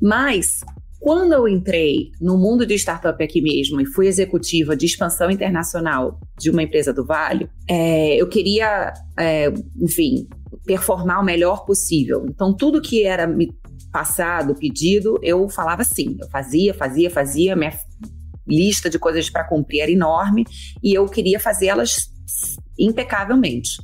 Mas 0.00 0.60
quando 1.00 1.32
eu 1.32 1.48
entrei 1.48 2.12
no 2.20 2.38
mundo 2.38 2.66
de 2.66 2.74
startup 2.74 3.22
aqui 3.22 3.40
mesmo 3.40 3.80
e 3.80 3.86
fui 3.86 4.06
executiva 4.06 4.76
de 4.76 4.86
expansão 4.86 5.30
internacional 5.30 6.20
de 6.38 6.50
uma 6.50 6.62
empresa 6.62 6.92
do 6.92 7.04
Vale, 7.04 7.48
é, 7.66 8.16
eu 8.16 8.28
queria, 8.28 8.92
é, 9.18 9.50
enfim, 9.80 10.28
performar 10.64 11.20
o 11.20 11.24
melhor 11.24 11.64
possível. 11.64 12.26
Então, 12.28 12.54
tudo 12.54 12.82
que 12.82 13.04
era 13.04 13.26
me 13.26 13.50
passado, 13.90 14.54
pedido, 14.54 15.18
eu 15.22 15.48
falava 15.48 15.82
sim. 15.84 16.16
Eu 16.20 16.28
fazia, 16.28 16.74
fazia, 16.74 17.10
fazia. 17.10 17.56
Minha 17.56 17.72
lista 18.46 18.90
de 18.90 18.98
coisas 18.98 19.28
para 19.28 19.44
cumprir 19.44 19.80
era 19.80 19.90
enorme 19.90 20.44
e 20.82 20.94
eu 20.94 21.06
queria 21.06 21.38
fazê-las 21.38 22.10
impecavelmente. 22.78 23.76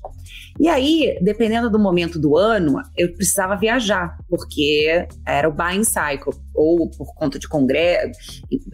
E 0.59 0.69
aí, 0.69 1.19
dependendo 1.21 1.69
do 1.69 1.79
momento 1.79 2.19
do 2.19 2.35
ano, 2.35 2.81
eu 2.97 3.13
precisava 3.13 3.57
viajar, 3.57 4.17
porque 4.27 5.07
era 5.27 5.47
o 5.47 5.53
buying 5.53 5.85
cycle, 5.85 6.33
ou 6.55 6.89
por 6.89 7.15
conta 7.15 7.39
de 7.39 7.47
congresso, 7.47 8.19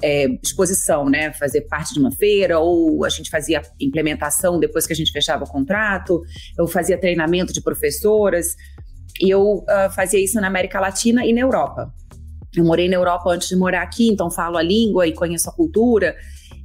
é, 0.00 0.26
exposição, 0.40 1.08
né? 1.08 1.32
Fazer 1.32 1.62
parte 1.62 1.92
de 1.92 1.98
uma 1.98 2.12
feira, 2.12 2.60
ou 2.60 3.04
a 3.04 3.08
gente 3.08 3.28
fazia 3.28 3.62
implementação 3.80 4.60
depois 4.60 4.86
que 4.86 4.92
a 4.92 4.96
gente 4.96 5.10
fechava 5.10 5.42
o 5.42 5.48
contrato, 5.48 6.22
eu 6.56 6.68
fazia 6.68 6.96
treinamento 6.96 7.52
de 7.52 7.60
professoras, 7.60 8.54
e 9.20 9.28
eu 9.30 9.42
uh, 9.42 9.90
fazia 9.94 10.22
isso 10.22 10.40
na 10.40 10.46
América 10.46 10.80
Latina 10.80 11.26
e 11.26 11.32
na 11.32 11.40
Europa. 11.40 11.92
Eu 12.56 12.64
morei 12.64 12.88
na 12.88 12.96
Europa 12.96 13.30
antes 13.30 13.48
de 13.48 13.56
morar 13.56 13.82
aqui, 13.82 14.08
então 14.08 14.30
falo 14.30 14.58
a 14.58 14.62
língua 14.62 15.06
e 15.06 15.14
conheço 15.14 15.48
a 15.48 15.52
cultura. 15.52 16.14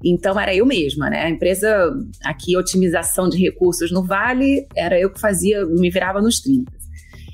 Então 0.04 0.40
era 0.40 0.54
eu 0.54 0.66
mesma, 0.66 1.10
né? 1.10 1.24
A 1.24 1.30
empresa 1.30 1.92
aqui, 2.24 2.56
otimização 2.56 3.30
de 3.30 3.38
recursos 3.38 3.92
no 3.92 4.04
Vale, 4.04 4.68
era 4.76 5.00
eu 5.00 5.12
que 5.12 5.20
fazia, 5.20 5.66
me 5.66 5.90
virava 5.90 6.22
nos 6.22 6.40
30. 6.40 6.72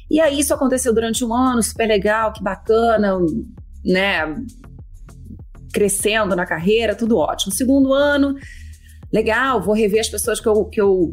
E 0.10 0.20
aí 0.20 0.40
isso 0.40 0.54
aconteceu 0.54 0.94
durante 0.94 1.26
um 1.26 1.34
ano, 1.34 1.62
super 1.64 1.88
legal, 1.88 2.32
que 2.32 2.44
bacana, 2.44 3.18
né? 3.84 4.36
Crescendo 5.74 6.36
na 6.36 6.46
carreira, 6.46 6.96
tudo 6.96 7.18
ótimo. 7.18 7.52
Segundo 7.52 7.94
ano, 7.94 8.36
legal, 9.12 9.62
vou 9.62 9.74
rever 9.74 10.02
as 10.02 10.10
pessoas 10.10 10.40
que 10.40 10.48
eu, 10.48 10.66
que 10.66 10.80
eu 10.80 11.12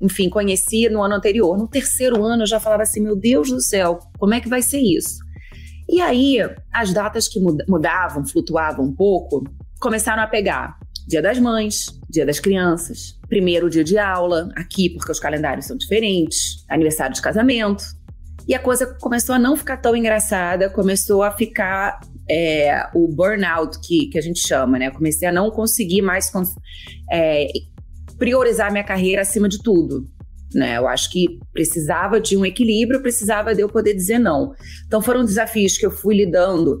enfim, 0.00 0.28
conheci 0.28 0.88
no 0.88 1.02
ano 1.02 1.16
anterior. 1.16 1.58
No 1.58 1.66
terceiro 1.68 2.24
ano 2.24 2.44
eu 2.44 2.46
já 2.46 2.60
falava 2.60 2.84
assim: 2.84 3.00
meu 3.00 3.16
Deus 3.16 3.50
do 3.50 3.60
céu, 3.60 3.98
como 4.18 4.34
é 4.34 4.40
que 4.40 4.48
vai 4.48 4.62
ser 4.62 4.80
isso? 4.80 5.18
E 5.88 6.00
aí, 6.00 6.38
as 6.72 6.92
datas 6.92 7.28
que 7.28 7.40
mudavam, 7.40 8.26
flutuavam 8.26 8.84
um 8.84 8.94
pouco, 8.94 9.44
começaram 9.80 10.22
a 10.22 10.26
pegar 10.26 10.78
Dia 11.06 11.22
das 11.22 11.38
Mães, 11.38 11.86
Dia 12.10 12.26
das 12.26 12.38
Crianças, 12.38 13.18
primeiro 13.28 13.70
dia 13.70 13.82
de 13.82 13.96
aula, 13.96 14.50
aqui 14.54 14.90
porque 14.90 15.10
os 15.10 15.18
calendários 15.18 15.66
são 15.66 15.76
diferentes, 15.76 16.64
aniversário 16.68 17.14
de 17.14 17.22
casamento. 17.22 17.82
E 18.46 18.54
a 18.54 18.58
coisa 18.58 18.86
começou 19.00 19.34
a 19.34 19.38
não 19.38 19.56
ficar 19.56 19.78
tão 19.78 19.96
engraçada, 19.96 20.70
começou 20.70 21.22
a 21.22 21.30
ficar 21.30 22.00
é, 22.30 22.86
o 22.94 23.08
burnout, 23.08 23.78
que, 23.80 24.06
que 24.06 24.18
a 24.18 24.22
gente 24.22 24.46
chama, 24.46 24.78
né? 24.78 24.88
Eu 24.88 24.92
comecei 24.92 25.26
a 25.26 25.32
não 25.32 25.50
conseguir 25.50 26.02
mais 26.02 26.30
é, 27.10 27.46
priorizar 28.18 28.70
minha 28.70 28.84
carreira 28.84 29.22
acima 29.22 29.48
de 29.48 29.62
tudo. 29.62 30.06
Né? 30.54 30.78
Eu 30.78 30.88
acho 30.88 31.10
que 31.10 31.38
precisava 31.52 32.20
de 32.20 32.36
um 32.36 32.44
equilíbrio, 32.44 33.02
precisava 33.02 33.54
de 33.54 33.60
eu 33.60 33.68
poder 33.68 33.94
dizer 33.94 34.18
não. 34.18 34.52
Então 34.86 35.02
foram 35.02 35.24
desafios 35.24 35.76
que 35.76 35.84
eu 35.84 35.90
fui 35.90 36.16
lidando 36.16 36.80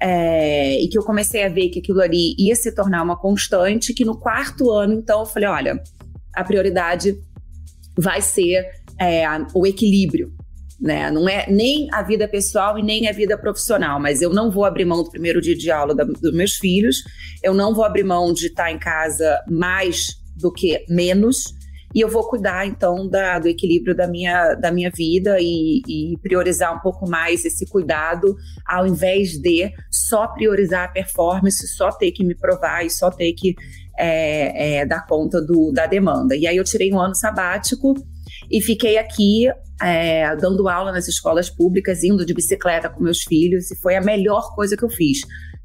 é, 0.00 0.80
e 0.80 0.88
que 0.88 0.96
eu 0.96 1.02
comecei 1.02 1.44
a 1.44 1.48
ver 1.48 1.68
que 1.68 1.80
aquilo 1.80 2.00
ali 2.00 2.34
ia 2.38 2.56
se 2.56 2.74
tornar 2.74 3.02
uma 3.02 3.18
constante, 3.18 3.92
que 3.92 4.04
no 4.04 4.18
quarto 4.18 4.70
ano, 4.70 4.94
então, 4.94 5.20
eu 5.20 5.26
falei, 5.26 5.48
olha, 5.48 5.82
a 6.34 6.42
prioridade 6.42 7.14
vai 7.98 8.22
ser 8.22 8.64
é, 8.98 9.26
o 9.54 9.66
equilíbrio, 9.66 10.32
né? 10.80 11.10
Não 11.10 11.28
é 11.28 11.46
nem 11.50 11.88
a 11.92 12.02
vida 12.02 12.26
pessoal 12.26 12.78
e 12.78 12.82
nem 12.82 13.08
a 13.08 13.12
vida 13.12 13.36
profissional, 13.36 14.00
mas 14.00 14.22
eu 14.22 14.30
não 14.30 14.50
vou 14.50 14.64
abrir 14.64 14.86
mão 14.86 15.02
do 15.02 15.10
primeiro 15.10 15.40
dia 15.40 15.54
de 15.54 15.70
aula 15.70 15.94
da, 15.94 16.04
dos 16.04 16.32
meus 16.32 16.54
filhos, 16.54 17.02
eu 17.42 17.52
não 17.52 17.74
vou 17.74 17.84
abrir 17.84 18.04
mão 18.04 18.32
de 18.32 18.46
estar 18.46 18.72
em 18.72 18.78
casa 18.78 19.38
mais 19.50 20.18
do 20.34 20.50
que 20.50 20.82
menos, 20.88 21.54
e 21.94 22.00
eu 22.00 22.08
vou 22.08 22.28
cuidar 22.28 22.66
então 22.66 23.08
da, 23.08 23.38
do 23.38 23.48
equilíbrio 23.48 23.94
da 23.94 24.06
minha, 24.06 24.54
da 24.54 24.70
minha 24.70 24.90
vida 24.94 25.38
e, 25.40 25.82
e, 25.88 26.18
priorizar 26.18 26.74
um 26.76 26.80
pouco 26.80 27.08
mais 27.08 27.44
esse 27.44 27.66
cuidado, 27.66 28.36
ao 28.66 28.86
invés 28.86 29.32
de 29.40 29.72
só 29.90 30.28
priorizar 30.28 30.84
a 30.84 30.92
performance, 30.92 31.66
só 31.68 31.90
ter 31.90 32.12
que 32.12 32.24
me 32.24 32.34
provar 32.34 32.84
e 32.86 32.90
só 32.90 33.10
ter 33.10 33.32
que 33.32 33.54
é, 33.98 34.78
é, 34.78 34.86
dar 34.86 35.04
conta 35.06 35.42
do, 35.42 35.72
da 35.72 35.86
demanda. 35.86 36.36
E 36.36 36.46
aí 36.46 36.56
eu 36.56 36.64
tirei 36.64 36.92
um 36.92 37.00
ano 37.00 37.14
sabático 37.14 37.94
e 38.48 38.60
fiquei 38.62 38.96
aqui 38.96 39.48
é, 39.82 40.36
dando 40.36 40.68
aula 40.68 40.92
nas 40.92 41.08
escolas 41.08 41.50
públicas, 41.50 42.04
indo 42.04 42.24
de 42.24 42.34
bicicleta 42.34 42.88
com 42.88 43.02
meus 43.02 43.22
filhos, 43.22 43.70
e 43.70 43.76
foi 43.76 43.96
a 43.96 44.00
melhor 44.00 44.54
coisa 44.54 44.76
que 44.76 44.84
eu 44.84 44.90
fiz 44.90 45.20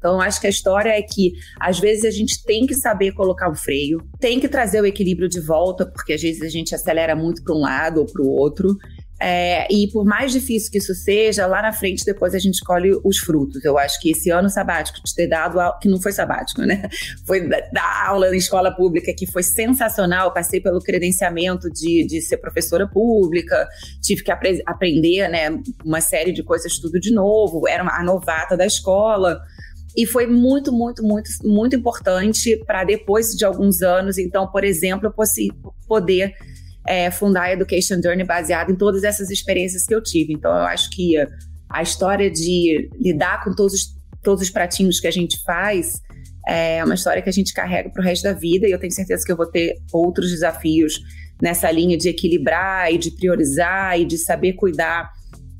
então, 0.06 0.20
acho 0.20 0.40
que 0.40 0.46
a 0.46 0.50
história 0.50 0.90
é 0.90 1.02
que, 1.02 1.32
às 1.58 1.80
vezes, 1.80 2.04
a 2.04 2.10
gente 2.12 2.40
tem 2.44 2.64
que 2.64 2.76
saber 2.76 3.10
colocar 3.10 3.50
o 3.50 3.56
freio, 3.56 4.00
tem 4.20 4.38
que 4.38 4.48
trazer 4.48 4.80
o 4.80 4.86
equilíbrio 4.86 5.28
de 5.28 5.40
volta, 5.40 5.84
porque 5.84 6.12
às 6.12 6.22
vezes 6.22 6.42
a 6.42 6.48
gente 6.48 6.72
acelera 6.76 7.16
muito 7.16 7.42
para 7.42 7.52
um 7.52 7.60
lado 7.60 8.00
ou 8.00 8.06
para 8.06 8.22
o 8.22 8.28
outro. 8.28 8.76
É, 9.18 9.66
e 9.72 9.90
por 9.90 10.04
mais 10.04 10.30
difícil 10.30 10.70
que 10.70 10.76
isso 10.76 10.94
seja, 10.94 11.46
lá 11.46 11.62
na 11.62 11.72
frente 11.72 12.04
depois 12.04 12.34
a 12.34 12.38
gente 12.38 12.62
colhe 12.62 12.92
os 13.02 13.18
frutos. 13.18 13.64
Eu 13.64 13.78
acho 13.78 13.98
que 14.00 14.10
esse 14.10 14.30
ano 14.30 14.50
sabático 14.50 15.00
de 15.02 15.14
ter 15.14 15.26
dado, 15.26 15.58
que 15.80 15.88
não 15.88 16.00
foi 16.00 16.12
sabático, 16.12 16.62
né? 16.62 16.82
Foi 17.26 17.48
dar 17.48 18.06
aula 18.06 18.28
na 18.28 18.36
escola 18.36 18.70
pública, 18.70 19.12
que 19.16 19.26
foi 19.26 19.42
sensacional. 19.42 20.32
passei 20.32 20.60
pelo 20.60 20.80
credenciamento 20.80 21.70
de, 21.70 22.06
de 22.06 22.20
ser 22.20 22.36
professora 22.36 22.86
pública, 22.86 23.66
tive 24.00 24.22
que 24.22 24.30
apre 24.30 24.62
aprender 24.66 25.28
né, 25.28 25.48
uma 25.84 26.00
série 26.00 26.30
de 26.30 26.42
coisas 26.42 26.78
tudo 26.78 27.00
de 27.00 27.12
novo, 27.12 27.66
era 27.66 27.82
a 27.82 28.04
novata 28.04 28.56
da 28.56 28.66
escola. 28.66 29.40
E 29.96 30.04
foi 30.04 30.26
muito, 30.26 30.70
muito, 30.70 31.02
muito, 31.02 31.30
muito 31.42 31.74
importante 31.74 32.62
para 32.66 32.84
depois 32.84 33.34
de 33.34 33.44
alguns 33.44 33.80
anos, 33.80 34.18
então, 34.18 34.46
por 34.46 34.62
exemplo, 34.62 35.06
eu 35.06 35.64
poder 35.88 36.34
é, 36.86 37.10
fundar 37.10 37.44
a 37.44 37.52
Education 37.52 38.00
Journey 38.02 38.24
baseado 38.24 38.70
em 38.70 38.76
todas 38.76 39.04
essas 39.04 39.30
experiências 39.30 39.84
que 39.84 39.94
eu 39.94 40.02
tive. 40.02 40.34
Então, 40.34 40.50
eu 40.50 40.64
acho 40.64 40.90
que 40.90 41.16
a 41.68 41.82
história 41.82 42.30
de 42.30 42.90
lidar 43.00 43.42
com 43.42 43.54
todos 43.54 43.74
os, 43.74 43.96
todos 44.22 44.42
os 44.42 44.50
pratinhos 44.50 45.00
que 45.00 45.06
a 45.06 45.10
gente 45.10 45.42
faz 45.44 46.00
é 46.46 46.84
uma 46.84 46.94
história 46.94 47.20
que 47.20 47.28
a 47.28 47.32
gente 47.32 47.52
carrega 47.52 47.90
para 47.90 48.00
o 48.00 48.04
resto 48.04 48.22
da 48.22 48.32
vida 48.32 48.68
e 48.68 48.70
eu 48.70 48.78
tenho 48.78 48.92
certeza 48.92 49.24
que 49.24 49.32
eu 49.32 49.36
vou 49.36 49.46
ter 49.46 49.74
outros 49.92 50.30
desafios 50.30 51.00
nessa 51.42 51.70
linha 51.70 51.96
de 51.96 52.08
equilibrar 52.08 52.92
e 52.92 52.98
de 52.98 53.10
priorizar 53.10 53.98
e 53.98 54.04
de 54.04 54.16
saber 54.16 54.52
cuidar 54.52 55.10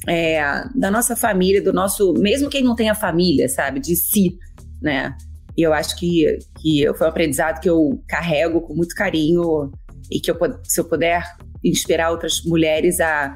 é, 0.06 0.40
da 0.74 0.90
nossa 0.90 1.16
família, 1.16 1.62
do 1.62 1.72
nosso, 1.72 2.14
mesmo 2.14 2.48
quem 2.48 2.62
não 2.62 2.74
tenha 2.74 2.94
família, 2.94 3.48
sabe, 3.48 3.80
de 3.80 3.96
si, 3.96 4.38
né? 4.80 5.16
E 5.56 5.62
eu 5.62 5.72
acho 5.72 5.96
que, 5.96 6.38
que 6.60 6.84
foi 6.94 7.06
um 7.06 7.10
aprendizado 7.10 7.60
que 7.60 7.68
eu 7.68 8.02
carrego 8.06 8.60
com 8.60 8.74
muito 8.74 8.94
carinho 8.94 9.70
e 10.10 10.20
que 10.20 10.30
eu, 10.30 10.36
se 10.64 10.80
eu 10.80 10.84
puder 10.84 11.24
inspirar 11.64 12.10
outras 12.10 12.42
mulheres 12.44 13.00
a 13.00 13.34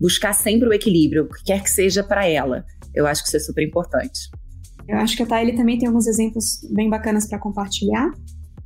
buscar 0.00 0.32
sempre 0.32 0.68
o 0.68 0.72
equilíbrio, 0.72 1.24
o 1.24 1.28
que 1.28 1.44
quer 1.44 1.62
que 1.62 1.70
seja 1.70 2.02
para 2.02 2.26
ela, 2.26 2.64
eu 2.94 3.06
acho 3.06 3.22
que 3.22 3.28
isso 3.28 3.36
é 3.36 3.40
super 3.40 3.62
importante. 3.62 4.30
Eu 4.88 4.96
acho 4.96 5.14
que 5.14 5.22
a 5.22 5.26
Thaili 5.26 5.54
também 5.54 5.78
tem 5.78 5.86
alguns 5.86 6.06
exemplos 6.06 6.66
bem 6.72 6.88
bacanas 6.88 7.28
para 7.28 7.38
compartilhar. 7.38 8.10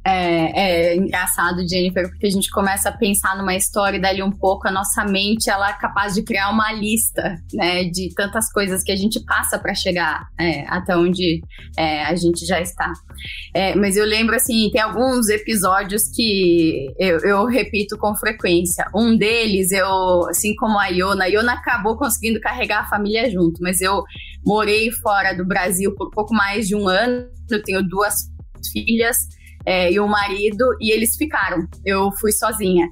É, 0.05 0.95
é, 0.95 0.97
engraçado, 0.97 1.67
Jennifer, 1.67 2.09
porque 2.09 2.27
a 2.27 2.31
gente 2.31 2.51
começa 2.51 2.89
a 2.89 2.97
pensar 2.97 3.37
numa 3.37 3.55
história 3.55 3.99
e 3.99 4.01
dali 4.01 4.21
um 4.21 4.33
pouco 4.33 4.67
a 4.67 4.71
nossa 4.71 5.05
mente 5.05 5.49
ela 5.49 5.71
é 5.71 5.73
capaz 5.75 6.15
de 6.15 6.23
criar 6.23 6.51
uma 6.51 6.73
lista, 6.73 7.37
né, 7.55 7.85
de 7.85 8.13
tantas 8.15 8.51
coisas 8.51 8.83
que 8.83 8.91
a 8.91 8.97
gente 8.97 9.25
passa 9.25 9.61
para 9.61 9.75
chegar 9.75 10.27
é, 10.41 10.67
até 10.67 10.97
onde 10.97 11.41
é, 11.77 12.03
a 12.03 12.17
gente 12.17 12.45
já 12.45 12.61
está. 12.61 12.93
É, 13.55 13.77
mas 13.77 13.97
eu 13.97 14.05
lembro 14.05 14.35
assim, 14.35 14.71
tem 14.73 14.81
alguns 14.81 15.29
episódios 15.29 16.09
que 16.09 16.93
eu, 16.99 17.19
eu, 17.21 17.47
repito 17.47 17.97
com 17.97 18.15
frequência. 18.17 18.85
Um 18.93 19.17
deles, 19.17 19.71
eu, 19.71 20.29
assim 20.29 20.55
como 20.57 20.81
a 20.81 20.89
Iona, 20.89 21.25
a 21.25 21.29
Iona 21.29 21.53
acabou 21.53 21.97
conseguindo 21.97 22.41
carregar 22.41 22.81
a 22.81 22.89
família 22.89 23.31
junto, 23.31 23.63
mas 23.63 23.81
eu 23.81 24.03
morei 24.45 24.91
fora 24.91 25.33
do 25.33 25.47
Brasil 25.47 25.95
por 25.95 26.11
pouco 26.11 26.35
mais 26.35 26.67
de 26.67 26.75
um 26.75 26.89
ano. 26.89 27.25
Eu 27.49 27.63
tenho 27.63 27.83
duas 27.83 28.15
filhas 28.73 29.17
é, 29.67 29.93
e 29.93 30.01
o 30.01 30.09
marido, 30.09 30.65
e 30.81 30.93
eles 30.93 31.17
ficaram. 31.17 31.67
Eu 31.85 32.11
fui 32.13 32.33
sozinha. 32.33 32.89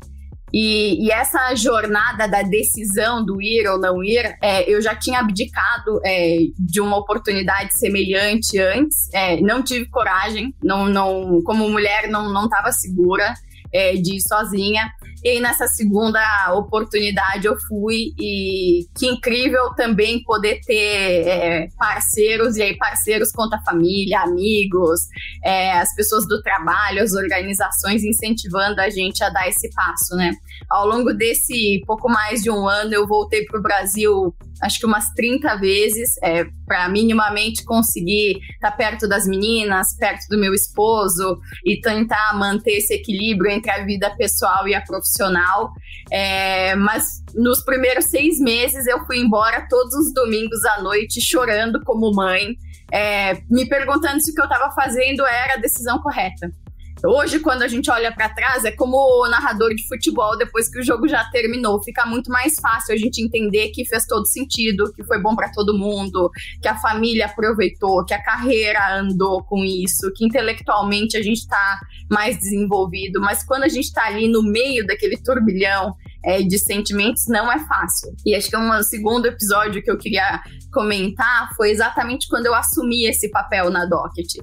E, 0.52 1.06
e, 1.06 1.12
essa 1.12 1.54
jornada 1.54 2.26
da 2.26 2.42
decisão 2.42 3.24
do 3.24 3.40
ir 3.40 3.68
ou 3.68 3.78
não 3.78 4.02
ir, 4.02 4.36
é, 4.42 4.68
eu 4.68 4.82
já 4.82 4.96
tinha 4.96 5.20
abdicado 5.20 6.00
é, 6.04 6.38
de 6.58 6.80
uma 6.80 6.96
oportunidade 6.96 7.78
semelhante 7.78 8.58
antes, 8.58 9.08
é, 9.14 9.40
não 9.40 9.62
tive 9.62 9.86
coragem, 9.86 10.52
não, 10.60 10.86
não, 10.86 11.40
como 11.44 11.70
mulher 11.70 12.08
não 12.08 12.44
estava 12.44 12.72
segura 12.72 13.32
é, 13.72 13.94
de 13.94 14.16
ir 14.16 14.20
sozinha. 14.20 14.90
E 15.22 15.28
aí, 15.28 15.40
nessa 15.40 15.66
segunda 15.66 16.20
oportunidade 16.54 17.46
eu 17.46 17.54
fui 17.68 18.14
e 18.18 18.86
que 18.98 19.06
incrível 19.06 19.74
também 19.74 20.22
poder 20.22 20.60
ter 20.64 21.26
é, 21.26 21.68
parceiros, 21.76 22.56
e 22.56 22.62
aí 22.62 22.76
parceiros 22.78 23.30
contra 23.30 23.58
a 23.58 23.62
família, 23.62 24.20
amigos, 24.20 25.00
é, 25.44 25.72
as 25.72 25.94
pessoas 25.94 26.26
do 26.26 26.40
trabalho, 26.42 27.02
as 27.02 27.12
organizações 27.12 28.02
incentivando 28.02 28.80
a 28.80 28.88
gente 28.88 29.22
a 29.22 29.28
dar 29.28 29.46
esse 29.46 29.68
passo, 29.74 30.16
né? 30.16 30.32
Ao 30.68 30.86
longo 30.86 31.12
desse 31.12 31.82
pouco 31.86 32.08
mais 32.08 32.42
de 32.42 32.50
um 32.50 32.68
ano 32.68 32.94
eu 32.94 33.06
voltei 33.06 33.44
para 33.44 33.58
o 33.58 33.62
Brasil 33.62 34.34
acho 34.60 34.78
que 34.78 34.86
umas 34.86 35.12
30 35.14 35.56
vezes, 35.56 36.16
é, 36.22 36.44
para 36.66 36.88
minimamente 36.88 37.64
conseguir 37.64 38.38
estar 38.54 38.70
tá 38.70 38.76
perto 38.76 39.08
das 39.08 39.26
meninas, 39.26 39.96
perto 39.96 40.26
do 40.28 40.38
meu 40.38 40.52
esposo 40.52 41.38
e 41.64 41.80
tentar 41.80 42.36
manter 42.38 42.72
esse 42.72 42.94
equilíbrio 42.94 43.50
entre 43.50 43.70
a 43.70 43.84
vida 43.84 44.14
pessoal 44.16 44.68
e 44.68 44.74
a 44.74 44.82
profissional. 44.82 45.72
É, 46.10 46.74
mas 46.76 47.22
nos 47.34 47.64
primeiros 47.64 48.06
seis 48.06 48.38
meses 48.38 48.86
eu 48.86 49.04
fui 49.06 49.18
embora 49.18 49.66
todos 49.68 49.94
os 49.94 50.12
domingos 50.12 50.64
à 50.64 50.82
noite 50.82 51.20
chorando 51.20 51.82
como 51.84 52.14
mãe, 52.14 52.54
é, 52.92 53.34
me 53.48 53.68
perguntando 53.68 54.20
se 54.20 54.30
o 54.30 54.34
que 54.34 54.40
eu 54.40 54.44
estava 54.44 54.72
fazendo 54.74 55.24
era 55.26 55.54
a 55.54 55.60
decisão 55.60 56.00
correta. 56.00 56.50
Hoje, 57.02 57.40
quando 57.40 57.62
a 57.62 57.68
gente 57.68 57.90
olha 57.90 58.12
para 58.12 58.28
trás, 58.28 58.62
é 58.64 58.70
como 58.70 58.96
o 58.96 59.28
narrador 59.28 59.74
de 59.74 59.88
futebol 59.88 60.36
depois 60.36 60.68
que 60.68 60.78
o 60.78 60.82
jogo 60.82 61.08
já 61.08 61.24
terminou. 61.30 61.82
Fica 61.82 62.04
muito 62.04 62.30
mais 62.30 62.60
fácil 62.60 62.94
a 62.94 62.98
gente 62.98 63.22
entender 63.22 63.70
que 63.70 63.86
fez 63.86 64.04
todo 64.04 64.26
sentido, 64.26 64.92
que 64.92 65.02
foi 65.04 65.18
bom 65.18 65.34
para 65.34 65.50
todo 65.50 65.78
mundo, 65.78 66.30
que 66.60 66.68
a 66.68 66.76
família 66.76 67.24
aproveitou, 67.24 68.04
que 68.04 68.12
a 68.12 68.22
carreira 68.22 68.98
andou 68.98 69.42
com 69.42 69.64
isso, 69.64 70.12
que 70.14 70.26
intelectualmente 70.26 71.16
a 71.16 71.22
gente 71.22 71.38
está 71.38 71.80
mais 72.10 72.38
desenvolvido. 72.38 73.18
Mas 73.18 73.42
quando 73.42 73.64
a 73.64 73.68
gente 73.68 73.86
está 73.86 74.04
ali 74.04 74.28
no 74.28 74.42
meio 74.42 74.86
daquele 74.86 75.16
turbilhão, 75.16 75.94
é, 76.24 76.42
de 76.42 76.58
sentimentos 76.58 77.24
não 77.28 77.50
é 77.50 77.58
fácil. 77.58 78.14
E 78.24 78.34
acho 78.34 78.48
que 78.48 78.56
um 78.56 78.82
segundo 78.82 79.26
episódio 79.26 79.82
que 79.82 79.90
eu 79.90 79.98
queria 79.98 80.42
comentar 80.72 81.50
foi 81.56 81.70
exatamente 81.70 82.28
quando 82.28 82.46
eu 82.46 82.54
assumi 82.54 83.06
esse 83.06 83.30
papel 83.30 83.70
na 83.70 83.86
Docket. 83.86 84.34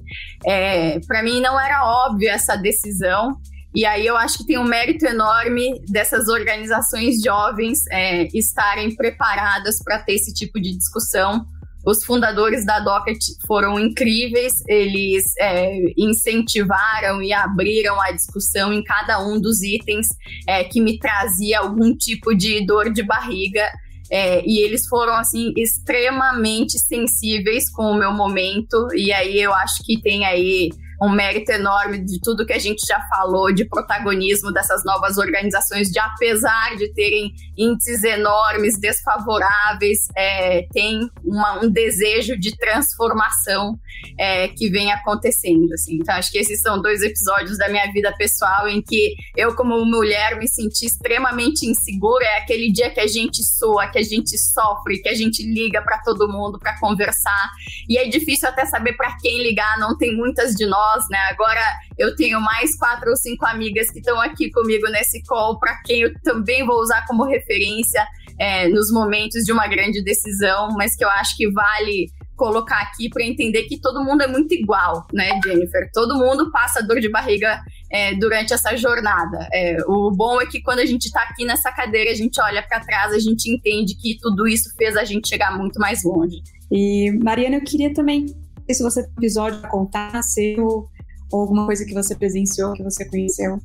É, 0.46 1.00
Para 1.02 1.24
mim 1.24 1.42
não 1.42 1.60
era 1.60 1.86
óbvio 1.86 2.30
essa 2.30 2.56
decisão. 2.56 3.38
E 3.76 3.86
aí 3.86 4.08
eu 4.08 4.18
acho 4.18 4.40
que 4.40 4.46
tem 4.48 4.58
um 4.58 4.64
mérito 4.64 5.06
enorme 5.06 5.82
dessas 5.88 6.28
organizações 6.28 7.22
jovens 7.22 7.80
é, 7.92 8.28
estarem 8.34 8.96
preparadas 8.96 9.78
para 9.84 10.00
ter 10.00 10.14
esse 10.14 10.34
tipo 10.34 10.60
de 10.60 10.76
discussão, 10.76 11.46
os 11.88 12.04
fundadores 12.04 12.66
da 12.66 12.82
Docket 12.82 13.18
foram 13.48 13.80
incríveis, 13.80 14.62
eles 14.68 15.24
é, 15.40 15.94
incentivaram 15.98 17.22
e 17.22 17.32
abriram 17.32 18.02
a 18.02 18.12
discussão 18.12 18.74
em 18.74 18.84
cada 18.84 19.26
um 19.26 19.40
dos 19.40 19.64
itens 19.64 20.06
é, 20.46 20.66
que 20.66 20.82
me 20.82 21.00
trazia 21.00 21.60
algum 21.60 21.96
tipo 21.96 22.36
de 22.36 22.66
dor 22.66 22.92
de 22.92 23.04
barriga. 23.04 23.66
É, 24.12 24.46
e 24.46 24.60
eles 24.60 24.86
foram 24.88 25.14
assim 25.14 25.54
extremamente 25.56 26.78
sensíveis 26.78 27.70
com 27.72 27.92
o 27.92 27.98
meu 27.98 28.12
momento 28.14 28.88
e 28.96 29.12
aí 29.12 29.42
eu 29.42 29.54
acho 29.54 29.84
que 29.84 30.02
tem 30.02 30.26
aí 30.26 30.70
um 31.02 31.10
mérito 31.10 31.52
enorme 31.52 32.00
de 32.00 32.20
tudo 32.22 32.46
que 32.46 32.54
a 32.54 32.60
gente 32.60 32.86
já 32.88 33.00
falou, 33.08 33.54
de 33.54 33.66
protagonismo 33.66 34.52
dessas 34.52 34.84
novas 34.84 35.18
organizações, 35.18 35.90
de 35.90 36.00
apesar 36.00 36.76
de 36.76 36.92
terem 36.94 37.34
índices 37.56 38.04
enormes, 38.04 38.80
desfavoráveis, 38.80 40.00
é, 40.16 40.64
tem 40.72 41.08
uma, 41.24 41.64
um 41.64 41.70
desejo 41.70 42.38
de 42.38 42.56
transformação 42.58 43.80
é, 44.18 44.48
que 44.48 44.70
vem 44.70 44.92
acontecendo. 44.92 45.72
Assim. 45.74 45.96
Então, 45.96 46.16
acho 46.16 46.32
que 46.32 46.40
esses 46.40 46.62
são 46.62 46.82
dois 46.82 47.02
episódios 47.02 47.58
da 47.58 47.70
minha 47.70 47.92
vida 47.92 48.14
pessoal 48.18 48.68
em 48.68 48.82
que 48.82 49.16
eu, 49.36 49.56
como 49.56 49.86
mulher, 49.86 50.38
me 50.38 50.48
senti 50.48 50.86
extremamente 50.86 51.66
insegura. 51.66 52.26
É 52.26 52.38
aquele 52.40 52.72
dia 52.72 52.90
que 52.90 53.00
a 53.00 53.08
gente 53.08 53.44
soa, 53.46 53.88
que 53.88 54.00
a 54.00 54.04
gente 54.04 54.36
sofre, 54.38 55.00
que 55.00 55.10
a 55.10 55.14
gente 55.14 55.44
liga 55.44 55.82
para 55.82 56.00
todo 56.00 56.28
mundo 56.28 56.58
para 56.58 56.80
conversar. 56.80 57.50
E 57.88 57.98
é 57.98 58.08
difícil 58.08 58.50
até 58.50 58.66
saber 58.66 58.94
para 58.94 59.16
quem 59.18 59.44
ligar, 59.44 59.78
não 59.80 59.96
tem 59.96 60.16
muitas 60.16 60.54
de 60.54 60.66
nós 60.66 60.87
nós, 60.88 61.06
né? 61.10 61.18
Agora 61.32 61.62
eu 61.98 62.16
tenho 62.16 62.40
mais 62.40 62.78
quatro 62.78 63.10
ou 63.10 63.16
cinco 63.16 63.46
amigas 63.46 63.90
que 63.90 64.00
estão 64.00 64.20
aqui 64.22 64.50
comigo 64.52 64.88
nesse 64.90 65.22
call, 65.24 65.60
para 65.60 65.82
quem 65.84 66.02
eu 66.02 66.14
também 66.22 66.66
vou 66.66 66.80
usar 66.80 67.06
como 67.06 67.26
referência 67.26 68.06
é, 68.40 68.68
nos 68.70 68.92
momentos 68.92 69.44
de 69.44 69.52
uma 69.52 69.68
grande 69.68 70.04
decisão, 70.04 70.70
mas 70.78 70.96
que 70.96 71.04
eu 71.04 71.10
acho 71.10 71.36
que 71.36 71.50
vale 71.52 72.08
colocar 72.36 72.80
aqui 72.82 73.10
para 73.10 73.26
entender 73.26 73.64
que 73.64 73.82
todo 73.82 74.04
mundo 74.04 74.22
é 74.22 74.28
muito 74.28 74.54
igual, 74.54 75.08
né, 75.12 75.40
Jennifer? 75.44 75.90
Todo 75.92 76.20
mundo 76.20 76.52
passa 76.52 76.84
dor 76.84 77.00
de 77.00 77.10
barriga 77.10 77.60
é, 77.92 78.14
durante 78.14 78.54
essa 78.54 78.78
jornada. 78.78 79.48
É, 79.52 79.78
o 79.88 80.12
bom 80.12 80.40
é 80.40 80.46
que 80.46 80.62
quando 80.62 80.80
a 80.80 80.86
gente 80.86 81.06
está 81.06 81.24
aqui 81.24 81.46
nessa 81.46 81.72
cadeira, 81.72 82.12
a 82.12 82.14
gente 82.16 82.40
olha 82.40 82.62
para 82.62 82.80
trás, 82.80 83.12
a 83.12 83.20
gente 83.20 83.50
entende 83.50 83.96
que 83.96 84.20
tudo 84.20 84.48
isso 84.48 84.70
fez 84.78 84.96
a 84.96 85.04
gente 85.04 85.28
chegar 85.28 85.58
muito 85.58 85.80
mais 85.80 86.04
longe. 86.04 86.38
E, 86.72 87.12
Mariana, 87.24 87.56
eu 87.56 87.64
queria 87.64 87.92
também 87.92 88.28
se 88.74 88.84
você 88.84 89.04
tem 89.04 89.12
um 89.12 89.20
episódio 89.20 89.60
para 89.60 89.70
contar 89.70 90.22
seu 90.24 90.88
ou 91.32 91.42
alguma 91.42 91.66
coisa 91.66 91.86
que 91.86 91.94
você 91.94 92.16
presenciou, 92.16 92.74
que 92.74 92.84
você 92.84 93.08
conheceu. 93.10 93.58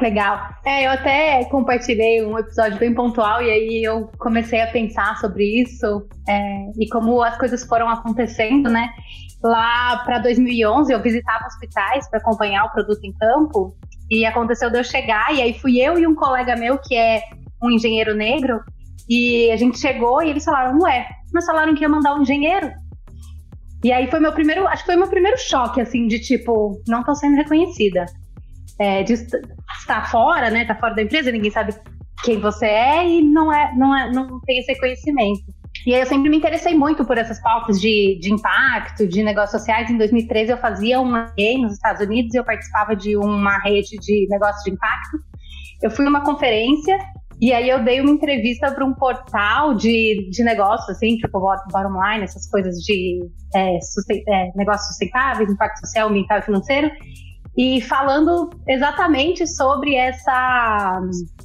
Legal. 0.00 0.38
É, 0.64 0.86
eu 0.86 0.90
até 0.90 1.44
compartilhei 1.44 2.24
um 2.24 2.38
episódio 2.38 2.78
bem 2.78 2.94
pontual 2.94 3.42
e 3.42 3.50
aí 3.50 3.84
eu 3.84 4.10
comecei 4.18 4.60
a 4.60 4.66
pensar 4.66 5.16
sobre 5.18 5.62
isso 5.62 6.08
é, 6.28 6.70
e 6.78 6.88
como 6.88 7.22
as 7.22 7.36
coisas 7.38 7.62
foram 7.64 7.88
acontecendo, 7.88 8.70
né? 8.70 8.88
Lá 9.42 10.02
para 10.04 10.18
2011 10.20 10.92
eu 10.92 11.02
visitava 11.02 11.46
hospitais 11.46 12.08
para 12.08 12.18
acompanhar 12.18 12.64
o 12.64 12.72
produto 12.72 13.04
em 13.04 13.12
campo 13.12 13.76
e 14.10 14.24
aconteceu 14.24 14.70
de 14.70 14.78
eu 14.78 14.84
chegar 14.84 15.34
e 15.34 15.42
aí 15.42 15.58
fui 15.58 15.78
eu 15.78 15.98
e 15.98 16.06
um 16.06 16.14
colega 16.14 16.56
meu 16.56 16.78
que 16.78 16.96
é 16.96 17.22
um 17.62 17.70
engenheiro 17.70 18.14
negro 18.14 18.60
e 19.08 19.50
a 19.50 19.56
gente 19.56 19.78
chegou 19.78 20.22
e 20.22 20.30
eles 20.30 20.44
falaram, 20.44 20.78
ué, 20.80 21.06
mas 21.32 21.44
falaram 21.44 21.74
que 21.74 21.82
ia 21.82 21.88
mandar 21.88 22.14
um 22.14 22.22
engenheiro. 22.22 22.70
E 23.84 23.92
aí 23.92 24.10
foi 24.10 24.18
meu 24.18 24.32
primeiro, 24.32 24.66
acho 24.66 24.82
que 24.82 24.86
foi 24.86 24.96
meu 24.96 25.08
primeiro 25.08 25.36
choque, 25.38 25.78
assim, 25.78 26.08
de 26.08 26.18
tipo, 26.18 26.82
não 26.88 27.04
tô 27.04 27.14
sendo 27.14 27.36
reconhecida. 27.36 28.06
É, 28.80 29.02
de 29.02 29.12
estar 29.12 30.10
fora, 30.10 30.50
né? 30.50 30.64
Tá 30.64 30.74
fora 30.74 30.94
da 30.94 31.02
empresa, 31.02 31.30
ninguém 31.30 31.50
sabe 31.50 31.74
quem 32.24 32.40
você 32.40 32.64
é 32.64 33.06
e 33.06 33.22
não 33.22 33.52
é, 33.52 33.72
não 33.76 33.94
é, 33.94 34.10
não 34.10 34.40
tem 34.40 34.58
esse 34.58 34.72
reconhecimento. 34.72 35.42
E 35.86 35.94
aí 35.94 36.00
eu 36.00 36.06
sempre 36.06 36.30
me 36.30 36.38
interessei 36.38 36.74
muito 36.74 37.04
por 37.04 37.18
essas 37.18 37.40
pautas 37.42 37.78
de, 37.78 38.18
de 38.20 38.32
impacto, 38.32 39.06
de 39.06 39.22
negócios 39.22 39.60
sociais. 39.60 39.90
Em 39.90 39.98
2013 39.98 40.52
eu 40.52 40.56
fazia 40.56 40.98
uma 40.98 41.30
game 41.36 41.62
nos 41.62 41.74
Estados 41.74 42.00
Unidos 42.00 42.34
e 42.34 42.38
eu 42.38 42.44
participava 42.44 42.96
de 42.96 43.16
uma 43.18 43.58
rede 43.58 43.98
de 44.00 44.26
negócios 44.30 44.64
de 44.64 44.70
impacto. 44.70 45.18
Eu 45.82 45.90
fui 45.90 46.06
numa 46.06 46.24
conferência 46.24 46.98
e 47.44 47.52
aí 47.52 47.68
eu 47.68 47.84
dei 47.84 48.00
uma 48.00 48.10
entrevista 48.10 48.72
para 48.72 48.82
um 48.82 48.94
portal 48.94 49.74
de, 49.74 50.30
de 50.30 50.42
negócios, 50.42 50.88
assim, 50.88 51.14
tipo 51.18 51.38
bottom 51.38 52.02
line, 52.02 52.24
essas 52.24 52.48
coisas 52.48 52.76
de 52.76 53.20
é, 53.54 53.76
é, 53.76 54.52
negócios 54.56 54.86
sustentáveis, 54.86 55.50
impacto 55.50 55.80
social, 55.80 56.08
ambiental 56.08 56.38
e 56.38 56.42
financeiro, 56.42 56.90
e 57.54 57.82
falando 57.82 58.48
exatamente 58.66 59.46
sobre 59.46 59.94
essa 59.94 61.02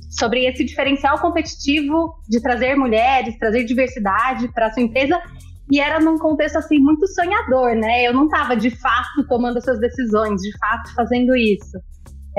sobre 0.10 0.46
esse 0.46 0.64
diferencial 0.64 1.20
competitivo 1.20 2.16
de 2.30 2.42
trazer 2.42 2.76
mulheres, 2.76 3.38
trazer 3.38 3.66
diversidade 3.66 4.48
para 4.54 4.68
a 4.68 4.72
sua 4.72 4.84
empresa. 4.84 5.22
E 5.70 5.82
era 5.82 6.00
num 6.00 6.18
contexto 6.18 6.60
assim 6.60 6.80
muito 6.80 7.06
sonhador, 7.08 7.76
né? 7.76 8.08
Eu 8.08 8.14
não 8.14 8.24
estava 8.24 8.56
de 8.56 8.70
fato 8.72 9.28
tomando 9.28 9.58
essas 9.58 9.78
decisões, 9.82 10.40
de 10.42 10.58
fato 10.58 10.96
fazendo 10.96 11.36
isso. 11.36 11.78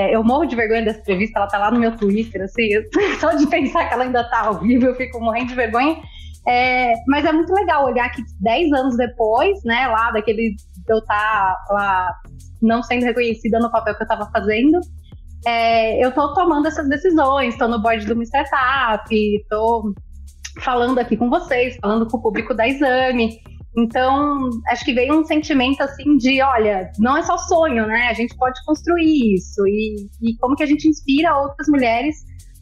É, 0.00 0.16
eu 0.16 0.24
morro 0.24 0.46
de 0.46 0.56
vergonha 0.56 0.82
dessa 0.82 1.00
entrevista, 1.00 1.38
ela 1.38 1.46
tá 1.46 1.58
lá 1.58 1.70
no 1.70 1.78
meu 1.78 1.94
Twitter, 1.94 2.42
assim, 2.42 2.70
só 3.20 3.34
de 3.34 3.46
pensar 3.46 3.86
que 3.86 3.92
ela 3.92 4.04
ainda 4.04 4.24
tá 4.30 4.46
ao 4.46 4.58
vivo, 4.58 4.86
eu 4.86 4.94
fico 4.94 5.20
morrendo 5.20 5.48
de 5.48 5.54
vergonha. 5.54 6.00
É, 6.48 6.94
mas 7.06 7.26
é 7.26 7.32
muito 7.32 7.52
legal 7.52 7.84
olhar 7.84 8.08
que 8.10 8.22
10 8.40 8.72
anos 8.72 8.96
depois, 8.96 9.62
né, 9.62 9.86
lá 9.88 10.10
daquele 10.10 10.56
eu 10.88 10.98
estar 10.98 11.54
tá 11.54 11.74
lá 11.74 12.14
não 12.62 12.82
sendo 12.82 13.04
reconhecida 13.04 13.60
no 13.60 13.70
papel 13.70 13.94
que 13.94 14.02
eu 14.02 14.06
estava 14.06 14.30
fazendo, 14.32 14.80
é, 15.46 16.02
eu 16.02 16.08
estou 16.08 16.32
tomando 16.32 16.66
essas 16.66 16.88
decisões, 16.88 17.52
estou 17.52 17.68
no 17.68 17.80
board 17.80 18.06
de 18.06 18.12
uma 18.12 18.24
startup, 18.24 19.14
estou 19.14 19.92
falando 20.60 20.98
aqui 20.98 21.14
com 21.14 21.28
vocês, 21.28 21.76
falando 21.76 22.06
com 22.06 22.16
o 22.16 22.22
público 22.22 22.54
da 22.54 22.66
Exame. 22.66 23.38
Então, 23.76 24.50
acho 24.68 24.84
que 24.84 24.92
veio 24.92 25.18
um 25.18 25.24
sentimento 25.24 25.80
assim 25.80 26.16
de, 26.16 26.42
olha, 26.42 26.90
não 26.98 27.16
é 27.16 27.22
só 27.22 27.38
sonho, 27.38 27.86
né? 27.86 28.08
A 28.08 28.14
gente 28.14 28.36
pode 28.36 28.58
construir 28.64 29.34
isso 29.34 29.66
e, 29.66 30.08
e 30.20 30.36
como 30.38 30.56
que 30.56 30.62
a 30.62 30.66
gente 30.66 30.88
inspira 30.88 31.36
outras 31.36 31.68
mulheres 31.68 32.16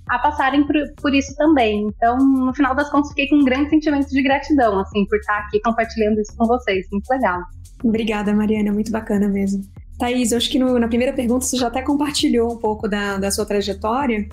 a 0.09 0.19
passarem 0.19 0.67
por, 0.67 0.75
por, 1.01 1.15
isso 1.15 1.35
também. 1.37 1.87
Então, 1.89 2.17
no 2.19 2.55
final 2.55 2.75
das 2.75 2.91
contas, 2.91 3.11
fiquei 3.11 3.29
com 3.29 3.37
um 3.37 3.45
grande 3.45 3.71
sentimento 3.71 4.09
de 4.09 4.23
gratidão, 4.23 4.81
assim, 4.81 5.05
por 5.07 5.19
estar 5.19 5.39
aqui 5.39 5.61
compartilhando 5.61 6.21
isso 6.21 6.35
com 6.37 6.47
vocês. 6.47 6.87
Muito 6.91 7.09
legal. 7.09 7.41
Obrigada, 7.83 8.35
Mariana. 8.35 8.73
Muito 8.73 8.91
bacana 8.91 9.29
mesmo. 9.29 9.63
Thaís, 9.99 10.33
eu 10.33 10.39
acho 10.39 10.49
que 10.49 10.59
no, 10.59 10.79
na 10.79 10.89
primeira 10.89 11.13
pergunta 11.13 11.45
você 11.45 11.57
já 11.57 11.67
até 11.67 11.83
compartilhou 11.83 12.53
um 12.53 12.57
pouco 12.57 12.89
da, 12.89 13.19
da 13.19 13.31
sua 13.31 13.45
trajetória, 13.45 14.29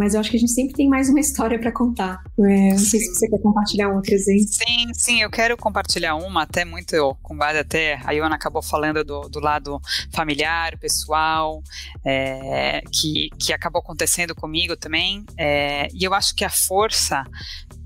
mas 0.00 0.14
eu 0.14 0.20
acho 0.20 0.30
que 0.30 0.38
a 0.38 0.40
gente 0.40 0.52
sempre 0.52 0.72
tem 0.72 0.88
mais 0.88 1.10
uma 1.10 1.20
história 1.20 1.60
para 1.60 1.70
contar. 1.70 2.22
É, 2.38 2.70
não 2.70 2.78
sei 2.78 2.98
se 3.00 3.14
você 3.14 3.28
quer 3.28 3.38
compartilhar 3.38 3.90
outras 3.90 4.26
aí. 4.28 4.40
Sim, 4.40 4.94
sim, 4.94 5.20
eu 5.20 5.30
quero 5.30 5.58
compartilhar 5.58 6.14
uma, 6.14 6.44
até 6.44 6.64
muito 6.64 7.14
com 7.22 7.36
base 7.36 7.58
até, 7.58 8.00
a 8.06 8.12
Iona 8.12 8.34
acabou 8.34 8.62
falando 8.62 9.04
do, 9.04 9.28
do 9.28 9.40
lado 9.40 9.78
familiar, 10.10 10.78
pessoal, 10.78 11.62
é, 12.02 12.80
que, 12.90 13.28
que 13.38 13.52
acabou 13.52 13.82
acontecendo 13.82 14.34
comigo 14.34 14.74
também, 14.74 15.22
é, 15.36 15.88
e 15.92 16.02
eu 16.02 16.14
acho 16.14 16.34
que 16.34 16.46
a 16.46 16.50
força 16.50 17.22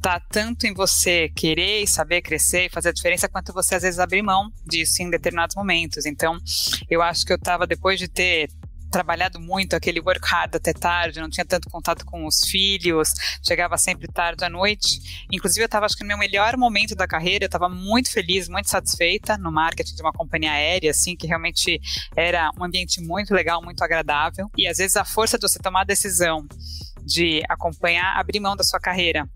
tá 0.00 0.20
tanto 0.20 0.68
em 0.68 0.72
você 0.72 1.30
querer 1.34 1.82
e 1.82 1.86
saber 1.88 2.22
crescer 2.22 2.66
e 2.66 2.68
fazer 2.68 2.90
a 2.90 2.92
diferença, 2.92 3.28
quanto 3.28 3.52
você 3.52 3.74
às 3.74 3.82
vezes 3.82 3.98
abrir 3.98 4.22
mão 4.22 4.52
disso 4.64 5.02
em 5.02 5.10
determinados 5.10 5.56
momentos. 5.56 6.06
Então, 6.06 6.38
eu 6.88 7.02
acho 7.02 7.24
que 7.24 7.32
eu 7.32 7.36
estava 7.36 7.66
depois 7.66 7.98
de 7.98 8.06
ter 8.06 8.48
trabalhado 8.94 9.40
muito, 9.40 9.74
aquele 9.74 10.00
work 10.00 10.24
hard 10.24 10.54
até 10.54 10.72
tarde, 10.72 11.20
não 11.20 11.28
tinha 11.28 11.44
tanto 11.44 11.68
contato 11.68 12.06
com 12.06 12.26
os 12.26 12.44
filhos, 12.44 13.12
chegava 13.42 13.76
sempre 13.76 14.06
tarde 14.06 14.44
à 14.44 14.48
noite. 14.48 15.26
Inclusive, 15.32 15.62
eu 15.62 15.66
estava, 15.66 15.84
acho 15.84 15.96
que 15.96 16.04
no 16.04 16.08
meu 16.08 16.18
melhor 16.18 16.56
momento 16.56 16.94
da 16.94 17.06
carreira, 17.06 17.44
eu 17.44 17.46
estava 17.46 17.68
muito 17.68 18.10
feliz, 18.12 18.48
muito 18.48 18.68
satisfeita 18.68 19.36
no 19.36 19.50
marketing 19.50 19.96
de 19.96 20.02
uma 20.02 20.12
companhia 20.12 20.52
aérea, 20.52 20.92
assim, 20.92 21.16
que 21.16 21.26
realmente 21.26 21.80
era 22.16 22.50
um 22.56 22.64
ambiente 22.64 23.00
muito 23.00 23.34
legal, 23.34 23.60
muito 23.60 23.82
agradável. 23.82 24.48
E 24.56 24.68
às 24.68 24.78
vezes 24.78 24.96
a 24.96 25.04
força 25.04 25.36
de 25.36 25.42
você 25.48 25.58
tomar 25.58 25.80
a 25.80 25.84
decisão 25.84 26.46
de 27.04 27.42
acompanhar, 27.48 28.16
abrir 28.16 28.38
mão 28.38 28.54
da 28.54 28.62
sua 28.62 28.78
carreira 28.78 29.28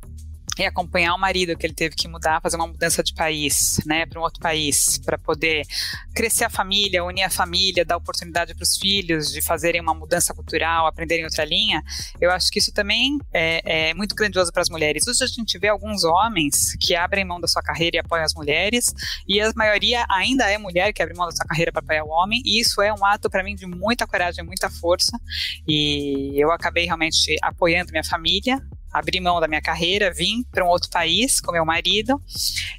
e 0.58 0.66
acompanhar 0.66 1.14
o 1.14 1.18
marido 1.18 1.56
que 1.56 1.66
ele 1.66 1.74
teve 1.74 1.94
que 1.94 2.08
mudar, 2.08 2.40
fazer 2.40 2.56
uma 2.56 2.66
mudança 2.66 3.02
de 3.02 3.14
país, 3.14 3.80
né, 3.86 4.06
para 4.06 4.18
um 4.18 4.22
outro 4.22 4.40
país, 4.40 4.98
para 4.98 5.16
poder 5.18 5.66
crescer 6.14 6.44
a 6.44 6.50
família, 6.50 7.04
unir 7.04 7.22
a 7.22 7.30
família, 7.30 7.84
dar 7.84 7.96
oportunidade 7.96 8.54
para 8.54 8.62
os 8.62 8.76
filhos 8.76 9.30
de 9.30 9.40
fazerem 9.40 9.80
uma 9.80 9.94
mudança 9.94 10.34
cultural, 10.34 10.86
aprenderem 10.86 11.24
outra 11.24 11.44
linha. 11.44 11.82
Eu 12.20 12.30
acho 12.30 12.50
que 12.50 12.58
isso 12.58 12.72
também 12.72 13.18
é, 13.32 13.90
é 13.90 13.94
muito 13.94 14.14
grandioso 14.14 14.52
para 14.52 14.62
as 14.62 14.68
mulheres. 14.68 15.06
Hoje 15.06 15.22
a 15.22 15.26
gente 15.26 15.58
vê 15.58 15.68
alguns 15.68 16.04
homens 16.04 16.76
que 16.80 16.94
abrem 16.94 17.24
mão 17.24 17.40
da 17.40 17.46
sua 17.46 17.62
carreira 17.62 17.96
e 17.96 18.00
apoiam 18.00 18.24
as 18.24 18.34
mulheres, 18.34 18.94
e 19.28 19.40
a 19.40 19.52
maioria 19.54 20.04
ainda 20.10 20.50
é 20.50 20.58
mulher 20.58 20.92
que 20.92 21.02
abre 21.02 21.14
mão 21.16 21.26
da 21.26 21.32
sua 21.32 21.46
carreira 21.46 21.70
para 21.70 21.80
apoiar 21.80 22.04
o 22.04 22.08
homem, 22.08 22.42
e 22.44 22.60
isso 22.60 22.82
é 22.82 22.92
um 22.92 23.04
ato 23.04 23.30
para 23.30 23.42
mim 23.42 23.54
de 23.54 23.66
muita 23.66 24.06
coragem, 24.06 24.44
muita 24.44 24.68
força. 24.68 25.18
E 25.66 26.34
eu 26.36 26.50
acabei 26.50 26.86
realmente 26.86 27.36
apoiando 27.42 27.90
minha 27.90 28.04
família, 28.04 28.60
abrir 28.92 29.20
mão 29.20 29.40
da 29.40 29.48
minha 29.48 29.62
carreira, 29.62 30.12
vim 30.12 30.42
para 30.50 30.64
um 30.64 30.68
outro 30.68 30.90
país 30.90 31.40
com 31.40 31.52
meu 31.52 31.64
marido. 31.64 32.20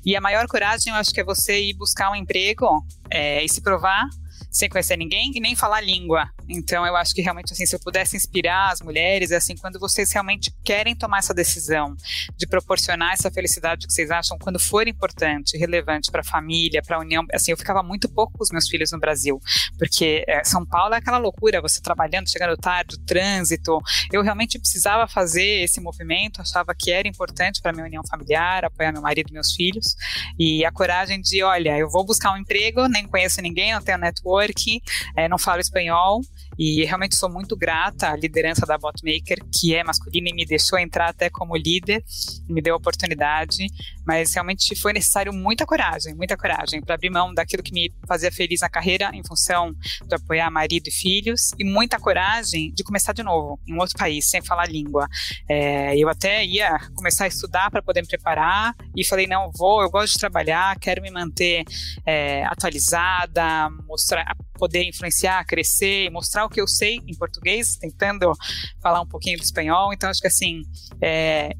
E 0.05 0.15
a 0.15 0.21
maior 0.21 0.47
coragem, 0.47 0.91
eu 0.91 0.99
acho 0.99 1.13
que 1.13 1.21
é 1.21 1.23
você 1.23 1.61
ir 1.61 1.73
buscar 1.73 2.11
um 2.11 2.15
emprego 2.15 2.85
é, 3.09 3.43
e 3.43 3.49
se 3.49 3.61
provar 3.61 4.07
sem 4.49 4.69
conhecer 4.69 4.97
ninguém 4.97 5.31
e 5.35 5.39
nem 5.39 5.55
falar 5.55 5.81
língua. 5.81 6.29
Então 6.49 6.85
eu 6.85 6.95
acho 6.95 7.13
que 7.13 7.21
realmente 7.21 7.53
assim, 7.53 7.65
se 7.65 7.75
eu 7.75 7.79
pudesse 7.79 8.17
inspirar 8.17 8.71
as 8.71 8.81
mulheres, 8.81 9.31
é 9.31 9.35
assim, 9.35 9.55
quando 9.55 9.79
vocês 9.79 10.11
realmente 10.11 10.51
querem 10.63 10.95
tomar 10.95 11.19
essa 11.19 11.33
decisão 11.33 11.95
de 12.35 12.47
proporcionar 12.47 13.13
essa 13.13 13.29
felicidade 13.29 13.85
que 13.85 13.93
vocês 13.93 14.09
acham 14.09 14.37
quando 14.37 14.59
for 14.59 14.87
importante, 14.87 15.57
relevante 15.57 16.11
para 16.11 16.21
a 16.21 16.23
família, 16.23 16.81
para 16.81 16.97
a 16.97 16.99
união, 16.99 17.25
assim, 17.33 17.51
eu 17.51 17.57
ficava 17.57 17.83
muito 17.83 18.09
pouco 18.09 18.37
com 18.37 18.43
os 18.43 18.49
meus 18.49 18.67
filhos 18.67 18.91
no 18.91 18.99
Brasil, 18.99 19.39
porque 19.77 20.23
é, 20.27 20.43
São 20.43 20.65
Paulo 20.65 20.95
é 20.95 20.97
aquela 20.97 21.17
loucura, 21.17 21.61
você 21.61 21.79
trabalhando, 21.81 22.29
chegando 22.29 22.57
tarde, 22.57 22.95
o 22.95 22.99
trânsito. 22.99 23.77
Eu 24.11 24.21
realmente 24.21 24.57
precisava 24.57 25.07
fazer 25.07 25.63
esse 25.63 25.79
movimento, 25.79 26.41
achava 26.41 26.73
que 26.75 26.91
era 26.91 27.07
importante 27.07 27.61
para 27.61 27.71
minha 27.71 27.85
união 27.85 28.03
familiar, 28.09 28.65
apoiar 28.65 28.91
meu 28.91 29.01
marido 29.01 29.29
e 29.29 29.33
meus 29.33 29.53
filhos, 29.53 29.95
e 30.37 30.65
a 30.65 30.71
coragem 30.71 31.21
de, 31.21 31.43
olha, 31.43 31.77
eu 31.77 31.89
vou 31.89 32.05
buscar 32.05 32.33
um 32.33 32.37
emprego, 32.37 32.87
nem 32.87 33.07
conheço 33.07 33.41
ninguém, 33.41 33.73
não 33.73 33.81
tenho 33.81 33.97
network, 33.97 34.81
é, 35.15 35.27
não 35.27 35.37
falo 35.37 35.59
espanhol, 35.59 36.21
e 36.59 36.83
realmente 36.83 37.15
sou 37.15 37.31
muito 37.31 37.55
grata 37.55 38.09
à 38.09 38.17
liderança 38.17 38.65
da 38.65 38.77
Botmaker, 38.77 39.39
que 39.49 39.73
é 39.73 39.81
masculina 39.81 40.27
e 40.27 40.33
me 40.33 40.45
deixou 40.45 40.77
entrar 40.77 41.07
até 41.07 41.29
como 41.29 41.55
líder, 41.55 42.03
me 42.49 42.61
deu 42.61 42.73
a 42.73 42.77
oportunidade, 42.77 43.65
mas 44.05 44.33
realmente 44.33 44.75
foi 44.75 44.91
necessário 44.91 45.31
muita 45.31 45.65
coragem, 45.65 46.13
muita 46.13 46.35
coragem 46.35 46.81
para 46.81 46.95
abrir 46.95 47.09
mão 47.09 47.33
daquilo 47.33 47.63
que 47.63 47.71
me 47.71 47.93
fazia 48.05 48.29
feliz 48.29 48.59
na 48.59 48.67
carreira 48.67 49.09
em 49.13 49.23
função 49.23 49.73
de 50.05 50.13
apoiar 50.13 50.51
marido 50.51 50.87
e 50.87 50.91
filhos 50.91 51.51
e 51.57 51.63
muita 51.63 51.97
coragem 51.97 52.73
de 52.73 52.83
começar 52.83 53.13
de 53.13 53.23
novo 53.23 53.57
em 53.65 53.79
outro 53.79 53.97
país 53.97 54.29
sem 54.29 54.41
falar 54.41 54.67
língua. 54.67 55.07
É, 55.47 55.97
eu 55.97 56.09
até 56.09 56.43
ia 56.43 56.77
começar 56.93 57.23
a 57.23 57.27
estudar 57.29 57.71
para 57.71 57.81
poder 57.81 58.01
me 58.01 58.07
preparar 58.07 58.75
e 58.93 59.05
falei 59.05 59.27
não 59.27 59.49
vou, 59.55 59.81
eu 59.81 59.89
gosto 59.89 60.13
de 60.13 60.19
trabalhar, 60.19 60.77
quero 60.77 61.01
me 61.01 61.09
manter 61.09 61.63
é, 62.05 62.43
atualizada, 62.47 63.69
mostrar, 63.87 64.35
poder 64.59 64.83
influenciar, 64.83 65.45
crescer 65.45 66.11
mostrar 66.11 66.45
o 66.45 66.49
que 66.49 66.59
eu 66.59 66.67
sei 66.67 66.99
em 67.07 67.15
português, 67.15 67.77
tentando 67.77 68.31
falar 68.81 69.01
um 69.01 69.07
pouquinho 69.07 69.37
do 69.37 69.43
espanhol. 69.43 69.93
Então, 69.93 70.09
acho 70.09 70.19
que 70.19 70.27
assim, 70.27 70.61
é, 71.01 71.51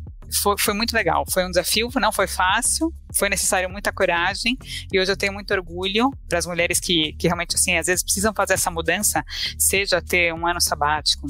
foi, 0.42 0.56
foi, 0.60 0.74
muito 0.74 0.94
legal. 0.94 1.24
Foi 1.32 1.46
um 1.46 1.50
desafio, 1.50 1.90
não 1.96 2.12
foi 2.12 2.28
fácil, 2.28 2.94
foi 3.16 3.30
necessário 3.30 3.70
muita 3.70 3.92
coragem 3.92 4.58
e 4.92 5.00
hoje 5.00 5.12
eu 5.12 5.18
tenho 5.18 5.34
muito 5.34 5.52
orgulho 5.54 6.12
para 6.28 6.38
as 6.38 6.46
mulheres 6.46 6.80
que, 6.80 7.14
que 7.14 7.28
realmente, 7.28 7.56
assim, 7.56 7.78
às 7.78 7.88
vezes 7.88 8.04
precisam 8.04 8.34
fazer 8.34 8.54
essa 8.54 8.70
mudança, 8.70 9.24
seja 9.58 10.02
ter 10.02 10.34
um 10.34 10.46
ano 10.46 10.62
sabático, 10.62 11.26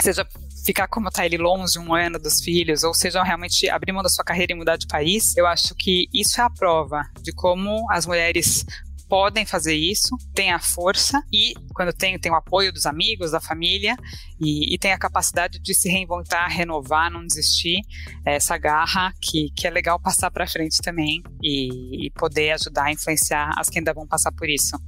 seja 0.00 0.26
ficar 0.64 0.86
como 0.88 1.08
está 1.08 1.24
ele 1.24 1.38
longe 1.38 1.78
um 1.78 1.94
ano 1.94 2.18
dos 2.18 2.40
filhos, 2.40 2.84
ou 2.84 2.92
seja, 2.92 3.22
realmente 3.22 3.68
abrir 3.68 3.92
mão 3.92 4.02
da 4.02 4.08
sua 4.08 4.24
carreira 4.24 4.52
e 4.52 4.56
mudar 4.56 4.76
de 4.76 4.86
país, 4.86 5.34
eu 5.36 5.46
acho 5.46 5.74
que 5.74 6.06
isso 6.12 6.40
é 6.40 6.44
a 6.44 6.50
prova 6.50 7.02
de 7.22 7.32
como 7.32 7.90
as 7.90 8.06
mulheres 8.06 8.64
podem 9.10 9.44
fazer 9.44 9.74
isso, 9.74 10.16
têm 10.32 10.52
a 10.52 10.60
força 10.60 11.20
e, 11.32 11.52
quando 11.74 11.92
tem, 11.92 12.16
tem 12.16 12.30
o 12.30 12.36
apoio 12.36 12.72
dos 12.72 12.86
amigos, 12.86 13.32
da 13.32 13.40
família 13.40 13.96
e, 14.40 14.72
e 14.72 14.78
tem 14.78 14.92
a 14.92 14.98
capacidade 14.98 15.58
de 15.58 15.74
se 15.74 15.88
reinventar, 15.88 16.48
renovar, 16.48 17.10
não 17.10 17.26
desistir, 17.26 17.80
é 18.24 18.36
essa 18.36 18.56
garra 18.56 19.12
que, 19.20 19.50
que 19.56 19.66
é 19.66 19.70
legal 19.70 19.98
passar 19.98 20.30
para 20.30 20.46
frente 20.46 20.78
também 20.80 21.24
e, 21.42 22.06
e 22.06 22.10
poder 22.12 22.52
ajudar 22.52 22.84
a 22.84 22.92
influenciar 22.92 23.50
as 23.58 23.68
que 23.68 23.80
ainda 23.80 23.92
vão 23.92 24.06
passar 24.06 24.30
por 24.30 24.48
isso. 24.48 24.78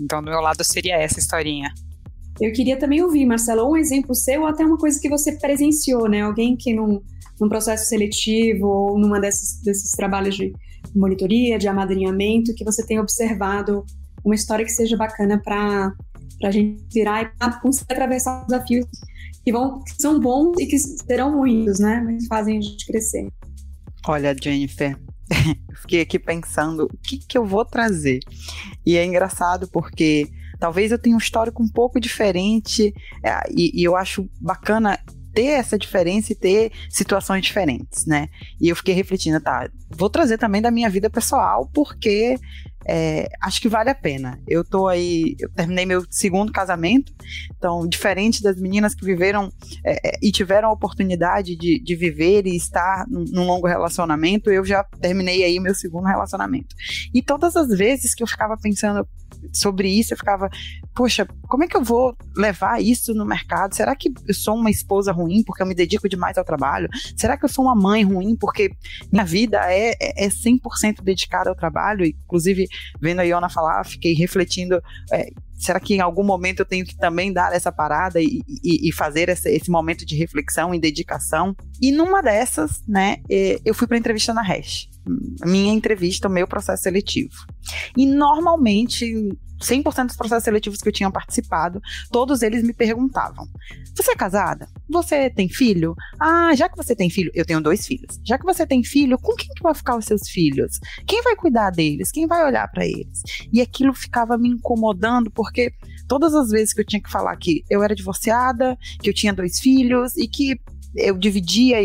Então, 0.00 0.20
do 0.20 0.30
meu 0.30 0.40
lado, 0.40 0.64
seria 0.64 0.96
essa 0.96 1.20
historinha. 1.20 1.72
Eu 2.40 2.52
queria 2.52 2.76
também 2.76 3.02
ouvir, 3.02 3.24
Marcelo, 3.24 3.70
um 3.70 3.76
exemplo 3.76 4.14
seu 4.16 4.40
ou 4.40 4.48
até 4.48 4.64
uma 4.64 4.78
coisa 4.78 4.98
que 5.00 5.08
você 5.08 5.38
presenciou, 5.38 6.08
né? 6.08 6.22
Alguém 6.22 6.56
que 6.56 6.74
num, 6.74 7.00
num 7.40 7.48
processo 7.48 7.86
seletivo 7.86 8.66
ou 8.66 8.98
numa 8.98 9.20
desses, 9.20 9.62
desses 9.62 9.92
trabalhos 9.92 10.34
de 10.34 10.52
monitoria, 10.94 11.58
de 11.58 11.68
amadrinhamento, 11.68 12.54
que 12.54 12.64
você 12.64 12.84
tenha 12.84 13.00
observado 13.00 13.84
uma 14.24 14.34
história 14.34 14.64
que 14.64 14.72
seja 14.72 14.96
bacana 14.96 15.40
para 15.42 15.92
a 16.44 16.50
gente 16.50 16.82
virar 16.92 17.22
e 17.22 17.60
conseguir 17.60 17.92
atravessar 17.92 18.40
os 18.42 18.46
desafios 18.46 18.86
que, 19.44 19.52
vão, 19.52 19.82
que 19.82 20.00
são 20.00 20.18
bons 20.20 20.58
e 20.58 20.66
que 20.66 20.78
serão 20.78 21.38
ruins, 21.38 21.78
né? 21.78 22.02
Mas 22.04 22.26
fazem 22.26 22.58
a 22.58 22.60
gente 22.60 22.86
crescer. 22.86 23.28
Olha, 24.06 24.34
Jennifer, 24.40 24.98
fiquei 25.82 26.00
aqui 26.00 26.18
pensando 26.18 26.84
o 26.84 26.96
que, 26.98 27.18
que 27.18 27.36
eu 27.36 27.44
vou 27.44 27.64
trazer. 27.64 28.20
E 28.84 28.96
é 28.96 29.04
engraçado 29.04 29.68
porque 29.68 30.28
talvez 30.58 30.92
eu 30.92 30.98
tenha 30.98 31.16
um 31.16 31.18
histórico 31.18 31.62
um 31.62 31.68
pouco 31.68 32.00
diferente 32.00 32.92
é, 33.24 33.40
e, 33.50 33.80
e 33.80 33.84
eu 33.84 33.96
acho 33.96 34.28
bacana 34.40 34.98
ter 35.32 35.46
essa 35.46 35.78
diferença 35.78 36.32
e 36.32 36.36
ter 36.36 36.72
situações 36.88 37.44
diferentes, 37.44 38.06
né? 38.06 38.28
E 38.60 38.68
eu 38.68 38.76
fiquei 38.76 38.94
refletindo, 38.94 39.40
tá, 39.40 39.68
vou 39.90 40.10
trazer 40.10 40.38
também 40.38 40.62
da 40.62 40.70
minha 40.70 40.90
vida 40.90 41.08
pessoal, 41.08 41.68
porque 41.72 42.36
é, 42.86 43.28
acho 43.40 43.60
que 43.60 43.68
vale 43.68 43.90
a 43.90 43.94
pena. 43.94 44.40
Eu 44.48 44.64
tô 44.64 44.88
aí, 44.88 45.36
eu 45.38 45.48
terminei 45.50 45.84
meu 45.86 46.04
segundo 46.10 46.50
casamento, 46.50 47.12
então, 47.56 47.86
diferente 47.86 48.42
das 48.42 48.60
meninas 48.60 48.94
que 48.94 49.04
viveram 49.04 49.52
é, 49.84 50.08
é 50.08 50.18
e 50.22 50.32
tiveram 50.32 50.68
a 50.68 50.72
oportunidade 50.72 51.56
de, 51.56 51.80
de 51.82 51.94
viver 51.94 52.46
e 52.46 52.56
estar 52.56 53.06
num, 53.08 53.44
longo 53.44 53.66
relacionamento, 53.66 54.50
eu 54.50 54.64
já 54.64 54.82
terminei 55.00 55.44
aí 55.44 55.60
meu 55.60 55.74
segundo 55.74 56.06
relacionamento. 56.06 56.74
E 57.12 57.22
todas 57.22 57.54
as 57.56 57.68
vezes 57.68 58.14
que 58.14 58.22
eu 58.22 58.26
ficava 58.26 58.56
pensando, 58.56 59.06
sobre 59.52 59.88
isso, 59.88 60.12
eu 60.12 60.18
ficava, 60.18 60.48
poxa, 60.94 61.26
como 61.48 61.64
é 61.64 61.68
que 61.68 61.76
eu 61.76 61.82
vou 61.82 62.16
levar 62.36 62.80
isso 62.82 63.14
no 63.14 63.24
mercado? 63.24 63.74
Será 63.74 63.94
que 63.96 64.12
eu 64.26 64.34
sou 64.34 64.56
uma 64.56 64.70
esposa 64.70 65.12
ruim 65.12 65.42
porque 65.44 65.62
eu 65.62 65.66
me 65.66 65.74
dedico 65.74 66.08
demais 66.08 66.38
ao 66.38 66.44
trabalho? 66.44 66.88
Será 67.16 67.36
que 67.36 67.44
eu 67.44 67.48
sou 67.48 67.64
uma 67.64 67.74
mãe 67.74 68.02
ruim 68.02 68.36
porque 68.36 68.70
minha 69.12 69.24
vida 69.24 69.60
é, 69.72 69.94
é 70.00 70.28
100% 70.28 71.02
dedicada 71.02 71.50
ao 71.50 71.56
trabalho? 71.56 72.04
Inclusive, 72.04 72.66
vendo 73.00 73.20
a 73.20 73.24
Iona 73.24 73.48
falar, 73.48 73.84
fiquei 73.84 74.14
refletindo. 74.14 74.80
É, 75.12 75.30
será 75.60 75.78
que 75.78 75.94
em 75.94 76.00
algum 76.00 76.24
momento 76.24 76.60
eu 76.60 76.66
tenho 76.66 76.84
que 76.84 76.96
também 76.96 77.32
dar 77.32 77.52
essa 77.52 77.70
parada 77.70 78.20
e, 78.20 78.40
e, 78.64 78.88
e 78.88 78.92
fazer 78.92 79.28
esse, 79.28 79.70
momento 79.70 80.04
de 80.04 80.16
reflexão 80.16 80.74
e 80.74 80.80
dedicação? 80.80 81.54
E 81.80 81.92
numa 81.92 82.22
dessas, 82.22 82.82
né, 82.86 83.18
eu 83.64 83.74
fui 83.74 83.86
para 83.86 83.98
entrevista 83.98 84.34
na 84.34 84.42
Hash 84.42 84.88
minha 85.44 85.72
entrevista, 85.72 86.28
o 86.28 86.30
meu 86.30 86.46
processo 86.46 86.82
seletivo. 86.82 87.34
E 87.96 88.06
normalmente, 88.06 89.28
100% 89.60 90.06
dos 90.06 90.16
processos 90.16 90.44
seletivos 90.44 90.80
que 90.80 90.88
eu 90.88 90.92
tinha 90.92 91.10
participado, 91.10 91.80
todos 92.10 92.42
eles 92.42 92.62
me 92.62 92.72
perguntavam: 92.72 93.46
Você 93.94 94.12
é 94.12 94.16
casada? 94.16 94.68
Você 94.88 95.30
tem 95.30 95.48
filho? 95.48 95.94
Ah, 96.18 96.54
já 96.54 96.68
que 96.68 96.76
você 96.76 96.96
tem 96.96 97.10
filho, 97.10 97.30
eu 97.34 97.44
tenho 97.44 97.60
dois 97.60 97.86
filhos. 97.86 98.18
Já 98.24 98.38
que 98.38 98.44
você 98.44 98.66
tem 98.66 98.82
filho, 98.82 99.18
com 99.18 99.34
quem 99.34 99.48
que 99.54 99.62
vai 99.62 99.74
ficar 99.74 99.96
os 99.96 100.04
seus 100.04 100.28
filhos? 100.28 100.78
Quem 101.06 101.22
vai 101.22 101.36
cuidar 101.36 101.70
deles? 101.70 102.10
Quem 102.10 102.26
vai 102.26 102.44
olhar 102.44 102.68
para 102.68 102.86
eles? 102.86 103.22
E 103.52 103.60
aquilo 103.60 103.92
ficava 103.92 104.36
me 104.38 104.48
incomodando 104.48 105.30
porque 105.30 105.72
todas 106.08 106.34
as 106.34 106.50
vezes 106.50 106.72
que 106.72 106.80
eu 106.80 106.86
tinha 106.86 107.02
que 107.02 107.10
falar 107.10 107.36
que 107.36 107.64
eu 107.70 107.82
era 107.82 107.94
divorciada, 107.94 108.76
que 109.00 109.08
eu 109.08 109.14
tinha 109.14 109.32
dois 109.32 109.60
filhos 109.60 110.16
e 110.16 110.26
que 110.26 110.60
eu 110.96 111.16
dividia 111.16 111.76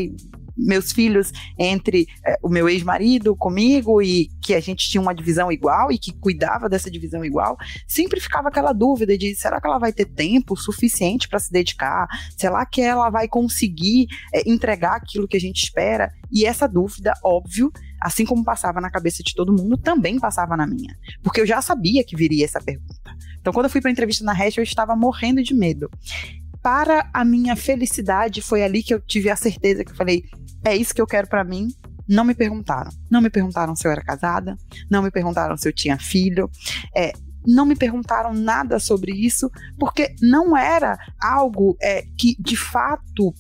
meus 0.58 0.92
filhos 0.92 1.32
entre 1.58 2.08
é, 2.26 2.38
o 2.42 2.50
meu 2.50 2.70
ex-marido 2.70 3.36
comigo 3.36 4.02
e 4.02 4.30
que 4.42 4.54
a 4.54 4.60
gente 4.60 4.90
tinha 4.90 5.02
uma 5.02 5.14
divisão 5.14 5.52
igual 5.52 5.92
e 5.92 5.98
que 5.98 6.14
cuidava 6.14 6.70
dessa 6.70 6.90
divisão 6.90 7.24
igual, 7.24 7.58
sempre 7.88 8.20
ficava 8.20 8.50
aquela 8.50 8.74
dúvida 8.74 9.18
de 9.18 9.36
será 9.36 9.60
que 9.60 9.68
ela 9.68 9.80
vai 9.80 9.92
ter 9.92 10.06
tempo 10.06 10.56
suficiente 10.56 11.28
para 11.28 11.40
se 11.40 11.52
dedicar? 11.52 12.08
Será 12.38 12.66
que 12.66 12.82
ela 12.82 13.10
vai 13.10 13.28
conseguir 13.28 14.08
é, 14.34 14.50
entregar 14.50 14.96
aquilo 14.96 15.28
que 15.28 15.38
a 15.38 15.42
gente 15.42 15.64
espera? 15.64 16.12
E 16.32 16.46
essa 16.46 16.68
dúvida, 16.68 17.14
óbvio, 17.24 17.72
assim 18.02 18.26
como 18.26 18.44
passava 18.44 18.82
na 18.82 18.90
cabeça 18.90 19.24
de 19.24 19.34
todo 19.34 19.54
mundo, 19.54 19.78
também 19.78 20.20
passava 20.20 20.56
na 20.56 20.68
minha, 20.68 20.96
porque 21.24 21.42
eu 21.42 21.46
já 21.46 21.62
sabia 21.62 22.04
que 22.04 22.16
viria 22.16 22.46
essa 22.46 22.62
pergunta. 22.62 23.16
Então, 23.40 23.54
quando 23.54 23.66
eu 23.66 23.70
fui 23.70 23.80
para 23.80 23.92
a 23.92 23.94
entrevista 23.94 24.24
na 24.24 24.34
Hash, 24.34 24.58
eu 24.58 24.64
estava 24.64 24.96
morrendo 24.96 25.44
de 25.44 25.54
medo 25.54 25.90
para 26.66 27.08
a 27.14 27.24
minha 27.24 27.56
felicidade, 27.56 28.42
foi 28.42 28.64
ali 28.64 28.82
que 28.82 28.92
eu 28.92 29.00
tive 29.00 29.30
a 29.30 29.36
certeza 29.36 29.86
que 29.86 29.92
eu 29.92 29.96
falei: 29.96 30.24
é 30.66 30.76
isso 30.76 30.96
que 30.96 31.02
eu 31.02 31.06
quero 31.06 31.28
para 31.28 31.44
mim. 31.44 31.68
Não 32.10 32.24
me 32.24 32.34
perguntaram. 32.34 32.90
Não 33.08 33.22
me 33.22 33.30
perguntaram 33.30 33.76
se 33.76 33.88
eu 33.88 33.92
era 33.92 34.02
casada, 34.02 34.58
não 34.90 35.04
me 35.04 35.12
perguntaram 35.12 35.56
se 35.56 35.68
eu 35.68 35.74
tinha 35.74 36.00
filho, 36.00 36.50
é, 36.96 37.14
não 37.46 37.68
me 37.68 37.76
perguntaram 37.76 38.34
nada 38.34 38.80
sobre 38.80 39.12
isso, 39.12 39.48
porque 39.78 40.16
não 40.20 40.58
era 40.58 40.98
algo 41.22 41.78
é, 41.80 42.04
que 42.18 42.36
de 42.40 42.58
fato, 42.58 43.32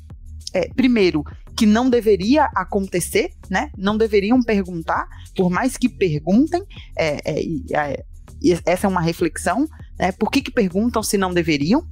é, 0.53 0.69
primeiro, 0.75 1.23
que 1.57 1.65
não 1.65 1.89
deveria 1.89 2.45
acontecer, 2.55 3.31
né? 3.49 3.71
Não 3.75 3.97
deveriam 3.97 4.39
perguntar, 4.43 5.07
por 5.35 5.49
mais 5.49 5.77
que 5.77 5.89
perguntem, 5.89 6.63
é, 6.95 7.21
é, 7.25 7.43
é 7.73 8.05
essa 8.67 8.85
é 8.85 8.89
uma 8.89 9.01
reflexão, 9.01 9.67
né? 9.97 10.11
Por 10.11 10.29
que, 10.29 10.43
que 10.43 10.51
perguntam 10.51 11.01
se 11.01 11.17
não 11.17 11.33
deveriam? 11.33 11.87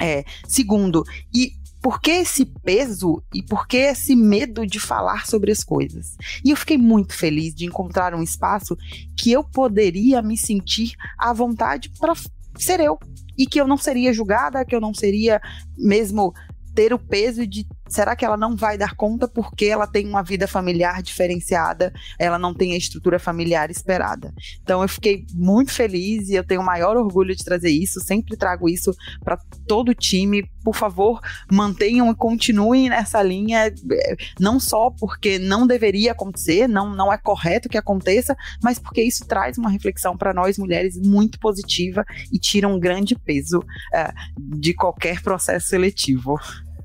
É, 0.00 0.24
segundo, 0.46 1.02
e 1.34 1.52
por 1.86 2.00
que 2.00 2.10
esse 2.10 2.44
peso 2.44 3.22
e 3.32 3.42
por 3.42 3.68
que 3.68 3.76
esse 3.76 4.16
medo 4.16 4.66
de 4.66 4.80
falar 4.80 5.24
sobre 5.26 5.52
as 5.52 5.62
coisas? 5.62 6.16
E 6.44 6.50
eu 6.50 6.56
fiquei 6.56 6.76
muito 6.76 7.14
feliz 7.14 7.54
de 7.54 7.64
encontrar 7.64 8.14
um 8.14 8.22
espaço 8.22 8.76
que 9.16 9.30
eu 9.30 9.44
poderia 9.44 10.20
me 10.20 10.36
sentir 10.36 10.94
à 11.16 11.32
vontade 11.32 11.90
para 12.00 12.12
ser 12.58 12.80
eu. 12.80 12.98
E 13.38 13.46
que 13.46 13.60
eu 13.60 13.68
não 13.68 13.76
seria 13.76 14.12
julgada, 14.12 14.64
que 14.64 14.74
eu 14.74 14.80
não 14.80 14.92
seria 14.92 15.40
mesmo 15.78 16.34
ter 16.74 16.92
o 16.92 16.98
peso 16.98 17.46
de 17.46 17.66
será 17.88 18.16
que 18.16 18.24
ela 18.24 18.36
não 18.36 18.56
vai 18.56 18.76
dar 18.76 18.94
conta 18.94 19.28
porque 19.28 19.66
ela 19.66 19.86
tem 19.86 20.06
uma 20.06 20.22
vida 20.22 20.46
familiar 20.46 21.02
diferenciada, 21.02 21.92
ela 22.18 22.38
não 22.38 22.54
tem 22.54 22.72
a 22.72 22.76
estrutura 22.76 23.18
familiar 23.18 23.70
esperada. 23.70 24.32
Então 24.62 24.82
eu 24.82 24.88
fiquei 24.88 25.24
muito 25.34 25.72
feliz 25.72 26.28
e 26.28 26.34
eu 26.34 26.44
tenho 26.44 26.60
o 26.60 26.64
maior 26.64 26.96
orgulho 26.96 27.34
de 27.34 27.44
trazer 27.44 27.70
isso, 27.70 28.00
sempre 28.00 28.36
trago 28.36 28.68
isso 28.68 28.94
para 29.24 29.38
todo 29.66 29.90
o 29.90 29.94
time. 29.94 30.48
Por 30.64 30.74
favor, 30.74 31.20
mantenham 31.50 32.10
e 32.10 32.14
continuem 32.14 32.88
nessa 32.88 33.22
linha, 33.22 33.72
não 34.40 34.58
só 34.58 34.90
porque 34.90 35.38
não 35.38 35.66
deveria 35.66 36.12
acontecer, 36.12 36.66
não, 36.68 36.90
não 36.90 37.12
é 37.12 37.18
correto 37.18 37.68
que 37.68 37.78
aconteça, 37.78 38.36
mas 38.62 38.78
porque 38.78 39.02
isso 39.02 39.24
traz 39.26 39.58
uma 39.58 39.70
reflexão 39.70 40.16
para 40.16 40.34
nós 40.34 40.58
mulheres 40.58 40.96
muito 40.96 41.38
positiva 41.38 42.04
e 42.32 42.38
tira 42.38 42.66
um 42.66 42.80
grande 42.80 43.14
peso 43.14 43.60
uh, 43.60 44.56
de 44.56 44.74
qualquer 44.74 45.22
processo 45.22 45.68
seletivo. 45.68 46.36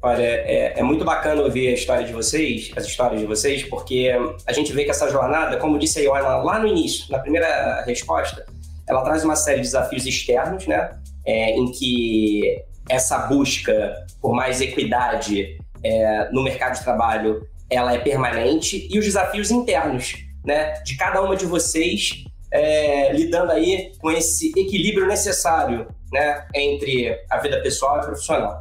Olha, 0.04 0.24
é, 0.24 0.80
é, 0.80 0.84
muito 0.84 1.06
bacana 1.06 1.44
ouvir 1.44 1.68
a 1.68 1.74
história 1.74 2.04
de 2.04 2.12
vocês, 2.12 2.72
as 2.76 2.86
histórias 2.86 3.22
de 3.22 3.28
vocês, 3.28 3.64
porque 3.64 4.12
a 4.48 4.52
gente 4.52 4.74
vê 4.74 4.84
que 4.84 4.90
essa 4.90 5.08
jornada, 5.12 5.58
como 5.58 5.78
disse 5.78 6.00
a 6.00 6.02
Ioana 6.02 6.38
lá 6.38 6.58
no 6.58 6.68
início, 6.68 7.06
na 7.12 7.20
primeira 7.20 7.84
resposta, 7.86 8.44
ela 8.90 9.04
traz 9.04 9.24
uma 9.24 9.36
série 9.36 9.58
de 9.58 9.68
desafios 9.68 10.08
externos, 10.08 10.66
né? 10.66 10.90
É, 11.24 11.52
em 11.52 11.72
que 11.72 12.64
essa 12.90 13.28
busca 13.28 13.94
por 14.20 14.34
mais 14.34 14.60
equidade 14.60 15.60
é, 15.84 16.30
no 16.32 16.44
mercado 16.44 16.80
de 16.80 16.84
trabalho, 16.84 17.48
ela 17.70 17.94
é 17.94 18.00
permanente, 18.00 18.88
e 18.92 18.98
os 18.98 19.06
desafios 19.06 19.52
internos, 19.52 20.16
né? 20.44 20.74
De 20.84 20.98
cada 20.98 21.22
uma 21.22 21.36
de 21.36 21.46
vocês 21.46 22.24
é, 22.52 23.14
lidando 23.14 23.52
aí 23.52 23.92
com 24.00 24.10
esse 24.10 24.52
equilíbrio 24.58 25.06
necessário, 25.06 25.88
né? 26.12 26.44
Entre 26.56 27.16
a 27.30 27.38
vida 27.38 27.62
pessoal 27.62 28.00
e 28.00 28.06
profissional. 28.06 28.60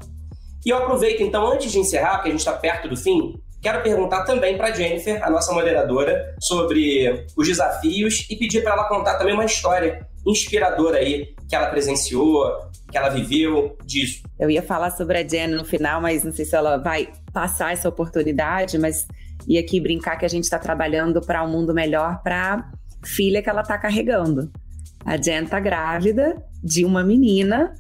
E 0.65 0.71
eu 0.71 0.79
aproveito, 0.79 1.23
então, 1.23 1.47
antes 1.47 1.73
de 1.73 1.79
encerrar, 1.79 2.17
porque 2.17 2.29
a 2.29 2.33
gente 2.33 2.41
está 2.41 2.53
perto 2.53 2.89
do 2.89 2.97
fim, 2.97 3.41
quero 3.63 3.83
perguntar 3.83 4.25
também 4.25 4.57
para 4.57 4.73
Jennifer, 4.73 5.23
a 5.25 5.31
nossa 5.31 5.53
moderadora, 5.53 6.35
sobre 6.41 7.27
os 7.37 7.47
desafios 7.47 8.27
e 8.31 8.37
pedir 8.37 8.63
para 8.63 8.73
ela 8.73 8.85
contar 8.85 9.17
também 9.17 9.35
uma 9.35 9.45
história 9.45 10.07
inspiradora 10.27 10.99
aí 10.99 11.35
que 11.49 11.57
ela 11.57 11.69
presenciou, 11.69 12.45
que 12.91 12.97
ela 12.97 13.09
viveu 13.09 13.77
disso. 13.85 14.23
Eu 14.39 14.51
ia 14.51 14.63
falar 14.63 14.91
sobre 14.91 15.19
a 15.19 15.27
Jen 15.27 15.49
no 15.49 15.65
final, 15.65 16.01
mas 16.01 16.25
não 16.25 16.33
sei 16.33 16.45
se 16.45 16.55
ela 16.55 16.77
vai 16.77 17.09
passar 17.33 17.73
essa 17.73 17.89
oportunidade, 17.89 18.79
mas 18.79 19.07
ia 19.49 19.61
aqui 19.61 19.81
brincar 19.81 20.17
que 20.17 20.25
a 20.25 20.29
gente 20.29 20.45
está 20.45 20.59
trabalhando 20.59 21.21
para 21.21 21.43
um 21.43 21.51
mundo 21.51 21.73
melhor 21.73 22.23
para 22.23 22.71
filha 23.05 23.43
que 23.43 23.49
ela 23.49 23.63
está 23.63 23.79
carregando. 23.79 24.51
A 25.05 25.17
Jen 25.17 25.45
está 25.45 25.59
grávida 25.59 26.43
de 26.63 26.85
uma 26.85 27.03
menina 27.03 27.73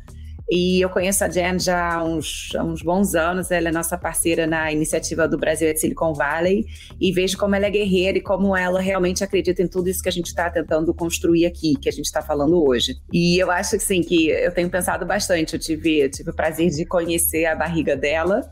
e 0.50 0.80
eu 0.80 0.90
conheço 0.90 1.22
a 1.22 1.28
Jen 1.28 1.58
já 1.60 1.94
há 1.94 2.02
uns, 2.02 2.48
há 2.56 2.64
uns 2.64 2.82
bons 2.82 3.14
anos, 3.14 3.52
ela 3.52 3.68
é 3.68 3.72
nossa 3.72 3.96
parceira 3.96 4.48
na 4.48 4.72
iniciativa 4.72 5.28
do 5.28 5.38
Brasil 5.38 5.70
at 5.70 5.76
Silicon 5.76 6.12
Valley, 6.12 6.66
e 7.00 7.12
vejo 7.12 7.38
como 7.38 7.54
ela 7.54 7.66
é 7.66 7.70
guerreira 7.70 8.18
e 8.18 8.20
como 8.20 8.56
ela 8.56 8.80
realmente 8.80 9.22
acredita 9.22 9.62
em 9.62 9.68
tudo 9.68 9.88
isso 9.88 10.02
que 10.02 10.08
a 10.08 10.12
gente 10.12 10.26
está 10.26 10.50
tentando 10.50 10.92
construir 10.92 11.46
aqui, 11.46 11.76
que 11.76 11.88
a 11.88 11.92
gente 11.92 12.06
está 12.06 12.20
falando 12.20 12.60
hoje. 12.66 12.96
E 13.12 13.38
eu 13.38 13.48
acho 13.50 13.78
que 13.78 13.84
sim, 13.84 14.00
que 14.02 14.28
eu 14.28 14.52
tenho 14.52 14.68
pensado 14.68 15.06
bastante, 15.06 15.54
eu 15.54 15.60
tive, 15.60 16.00
eu 16.00 16.10
tive 16.10 16.30
o 16.30 16.34
prazer 16.34 16.68
de 16.70 16.84
conhecer 16.84 17.46
a 17.46 17.54
barriga 17.54 17.96
dela, 17.96 18.42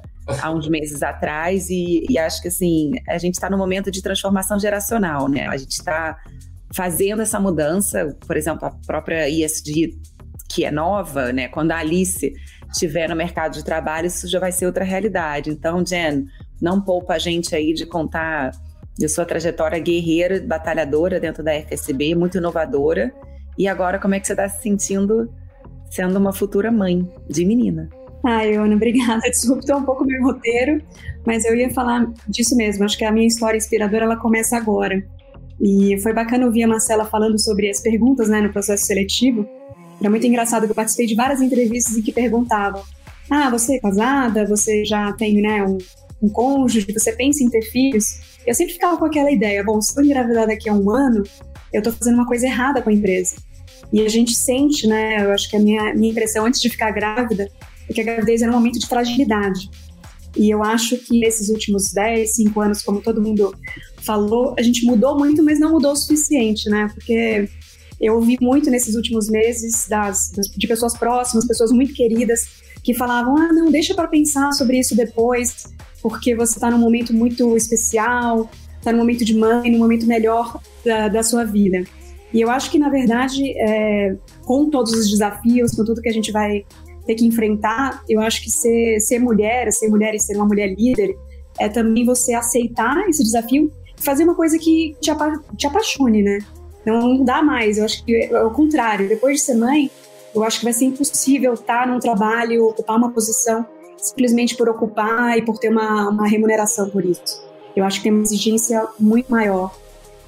há 0.41 0.53
uns 0.53 0.69
meses 0.69 1.03
atrás. 1.03 1.69
E, 1.69 2.07
e, 2.09 2.17
acho 2.17 2.41
que 2.41 2.49
assim 2.49 2.93
a 3.09 3.19
gente 3.19 3.35
está 3.35 3.51
no 3.51 3.59
momento 3.59 3.91
de 3.91 4.01
transformação 4.03 4.59
geracional, 4.59 5.29
né? 5.29 5.49
A 5.49 5.57
gente 5.57 5.73
está 5.73 6.17
fazendo 6.73 7.23
essa 7.23 7.41
mudança, 7.41 8.17
por 8.27 8.37
exemplo, 8.37 8.67
a 8.67 8.71
própria 8.87 9.29
ESG 9.29 9.99
que 10.49 10.65
é 10.65 10.71
nova, 10.71 11.33
né? 11.33 11.49
Quando 11.49 11.73
a 11.73 11.79
Alice 11.79 12.33
estiver 12.71 13.09
no 13.09 13.17
mercado 13.17 13.55
de 13.55 13.65
trabalho, 13.65 14.07
isso 14.07 14.29
já 14.29 14.39
vai 14.39 14.53
ser 14.53 14.67
outra 14.67 14.85
realidade. 14.85 15.51
Então, 15.51 15.85
Jen, 15.85 16.27
não 16.61 16.81
poupa 16.81 17.15
a 17.15 17.19
gente 17.19 17.55
aí 17.55 17.73
de 17.73 17.87
contar 17.87 18.53
de 18.99 19.09
sua 19.09 19.25
trajetória 19.25 19.79
guerreira, 19.79 20.41
batalhadora 20.41 21.21
dentro 21.21 21.43
da 21.43 21.53
FSB, 21.53 22.15
muito 22.15 22.39
inovadora. 22.39 23.13
E 23.57 23.69
agora, 23.69 23.99
como 23.99 24.15
é 24.15 24.21
que 24.21 24.27
você 24.27 24.33
está 24.33 24.49
se 24.49 24.63
sentindo 24.63 25.33
sendo 25.91 26.17
uma 26.17 26.33
futura 26.33 26.71
mãe 26.71 27.09
de 27.29 27.45
menina? 27.45 27.89
Ai, 28.25 28.55
Ana, 28.55 28.75
obrigada. 28.75 29.21
Desculpa 29.31 29.77
um 29.77 29.85
pouco 29.85 30.05
meu 30.05 30.23
roteiro, 30.23 30.83
mas 31.25 31.45
eu 31.45 31.55
ia 31.55 31.71
falar 31.71 32.11
disso 32.29 32.57
mesmo. 32.57 32.85
Acho 32.85 32.99
que 32.99 33.05
a 33.05 33.13
minha 33.13 33.27
história 33.27 33.57
inspiradora 33.57 34.05
ela 34.05 34.17
começa 34.17 34.57
agora. 34.57 35.03
E 35.61 35.99
foi 36.03 36.13
bacana 36.13 36.47
ouvir 36.47 36.65
a 36.65 36.69
Marcela 36.69 37.05
falando 37.05 37.39
sobre 37.41 37.69
as 37.69 37.81
perguntas 37.81 38.29
né, 38.29 38.41
no 38.41 38.53
processo 38.53 38.87
seletivo. 38.87 39.47
Era 40.01 40.11
muito 40.11 40.27
engraçado 40.27 40.65
que 40.65 40.71
eu 40.71 40.77
participei 40.77 41.07
de 41.07 41.15
várias 41.15 41.41
entrevistas 41.41 41.97
em 41.97 42.03
que 42.03 42.13
perguntavam: 42.13 42.83
Ah, 43.31 43.51
você 43.51 43.77
é 43.77 43.81
casada? 43.81 44.47
Você 44.47 44.85
já 44.85 45.13
tem 45.13 45.41
né, 45.41 45.63
um, 45.65 45.79
um 46.23 46.29
cônjuge? 46.29 46.87
Você 46.93 47.13
pensa 47.13 47.43
em 47.43 47.51
ter 47.51 47.63
filhos? 47.63 48.21
Eu 48.47 48.55
sempre 48.55 48.75
ficava 48.75 48.97
com 48.97 49.05
aquela 49.05 49.31
ideia: 49.31 49.65
bom, 49.65 49.81
se 49.81 49.99
eu 49.99 50.05
engravidar 50.05 50.47
daqui 50.47 50.69
a 50.69 50.75
um 50.75 50.91
ano, 50.91 51.23
eu 51.73 51.79
estou 51.79 51.93
fazendo 51.93 52.15
uma 52.15 52.27
coisa 52.27 52.47
errada 52.47 52.81
com 52.81 52.91
a 52.91 52.93
empresa. 52.93 53.37
E 53.93 54.03
a 54.03 54.09
gente 54.09 54.35
sente, 54.35 54.87
né? 54.87 55.25
Eu 55.25 55.33
acho 55.33 55.49
que 55.49 55.57
a 55.57 55.61
minha, 55.61 55.95
minha 55.95 56.13
impressão 56.13 56.47
antes 56.47 56.61
de 56.61 56.69
ficar 56.69 56.91
grávida 56.91 57.51
é 57.89 57.93
que 57.93 58.01
a 58.01 58.05
gravidez 58.05 58.43
era 58.43 58.53
um 58.53 58.55
momento 58.55 58.79
de 58.79 58.87
fragilidade. 58.87 59.69
E 60.37 60.51
eu 60.51 60.63
acho 60.63 60.97
que 60.99 61.19
nesses 61.19 61.49
últimos 61.49 61.93
10, 61.93 62.35
5 62.35 62.61
anos, 62.61 62.83
como 62.83 63.01
todo 63.01 63.21
mundo 63.21 63.55
falou, 64.03 64.55
a 64.59 64.63
gente 64.63 64.85
mudou 64.85 65.19
muito, 65.19 65.43
mas 65.43 65.59
não 65.59 65.73
mudou 65.73 65.93
o 65.93 65.97
suficiente, 65.97 66.69
né? 66.69 66.89
Porque 66.95 67.49
eu 68.01 68.15
ouvi 68.15 68.37
muito 68.41 68.71
nesses 68.71 68.95
últimos 68.95 69.29
meses 69.29 69.87
das, 69.89 70.31
das, 70.31 70.47
de 70.49 70.67
pessoas 70.67 70.97
próximas, 70.97 71.47
pessoas 71.47 71.73
muito 71.73 71.93
queridas, 71.95 72.41
que 72.83 72.95
falavam: 72.95 73.37
ah, 73.37 73.53
não, 73.53 73.71
deixa 73.71 73.95
para 73.95 74.09
pensar 74.09 74.53
sobre 74.53 74.79
isso 74.79 74.97
depois, 74.97 75.67
porque 76.03 76.35
você 76.35 76.55
está 76.55 76.71
num 76.71 76.79
momento 76.79 77.13
muito 77.13 77.57
especial, 77.57 78.49
está 78.77 78.93
num 78.93 78.99
momento 78.99 79.25
de 79.25 79.37
mãe, 79.37 79.71
num 79.71 79.79
momento 79.79 80.07
melhor 80.07 80.61
da, 80.85 81.09
da 81.09 81.23
sua 81.23 81.45
vida. 81.45 81.85
E 82.33 82.41
eu 82.41 82.51
acho 82.51 82.71
que, 82.71 82.79
na 82.79 82.91
verdade, 82.91 83.43
é, 83.57 84.15
com 84.45 84.69
todos 84.69 84.93
os 84.93 85.11
desafios, 85.11 85.73
com 85.73 85.85
tudo 85.85 86.03
que 86.03 86.09
a 86.09 86.13
gente 86.13 86.31
vai 86.31 86.65
ter 87.07 87.15
que 87.15 87.25
enfrentar, 87.25 88.03
eu 88.09 88.21
acho 88.21 88.43
que 88.43 88.51
ser, 88.51 89.01
ser 89.01 89.19
mulher, 89.19 89.73
ser 89.73 89.89
mulher 89.89 90.15
e 90.15 90.21
ser 90.21 90.37
uma 90.37 90.45
mulher 90.45 90.75
líder, 90.75 91.17
é 91.59 91.69
também 91.69 92.05
você 92.05 92.35
aceitar 92.35 93.09
esse 93.09 93.23
desafio 93.23 93.73
fazer 93.97 94.25
uma 94.25 94.35
coisa 94.35 94.59
que 94.59 94.97
te, 95.01 95.11
apa 95.11 95.43
te 95.57 95.67
apaixone, 95.67 96.23
né? 96.23 96.39
Não 96.89 97.25
dá 97.25 97.43
mais. 97.43 97.79
Eu 97.79 97.85
acho 97.85 98.05
que 98.05 98.15
é 98.15 98.43
o 98.43 98.51
contrário. 98.51 99.09
Depois 99.09 99.39
de 99.39 99.43
ser 99.43 99.55
mãe, 99.55 99.91
eu 100.35 100.43
acho 100.43 100.59
que 100.59 100.65
vai 100.65 100.73
ser 100.73 100.87
impossível 100.87 101.55
estar 101.55 101.87
num 101.87 101.99
trabalho, 101.99 102.67
ocupar 102.67 102.97
uma 102.97 103.11
posição 103.11 103.67
simplesmente 103.97 104.57
por 104.57 104.69
ocupar 104.69 105.37
e 105.37 105.43
por 105.43 105.59
ter 105.59 105.69
uma, 105.69 106.09
uma 106.09 106.27
remuneração 106.27 106.89
por 106.89 107.05
isso. 107.05 107.43
Eu 107.75 107.85
acho 107.85 107.99
que 107.99 108.05
tem 108.05 108.13
uma 108.13 108.23
exigência 108.23 108.87
muito 108.99 109.31
maior. 109.31 109.75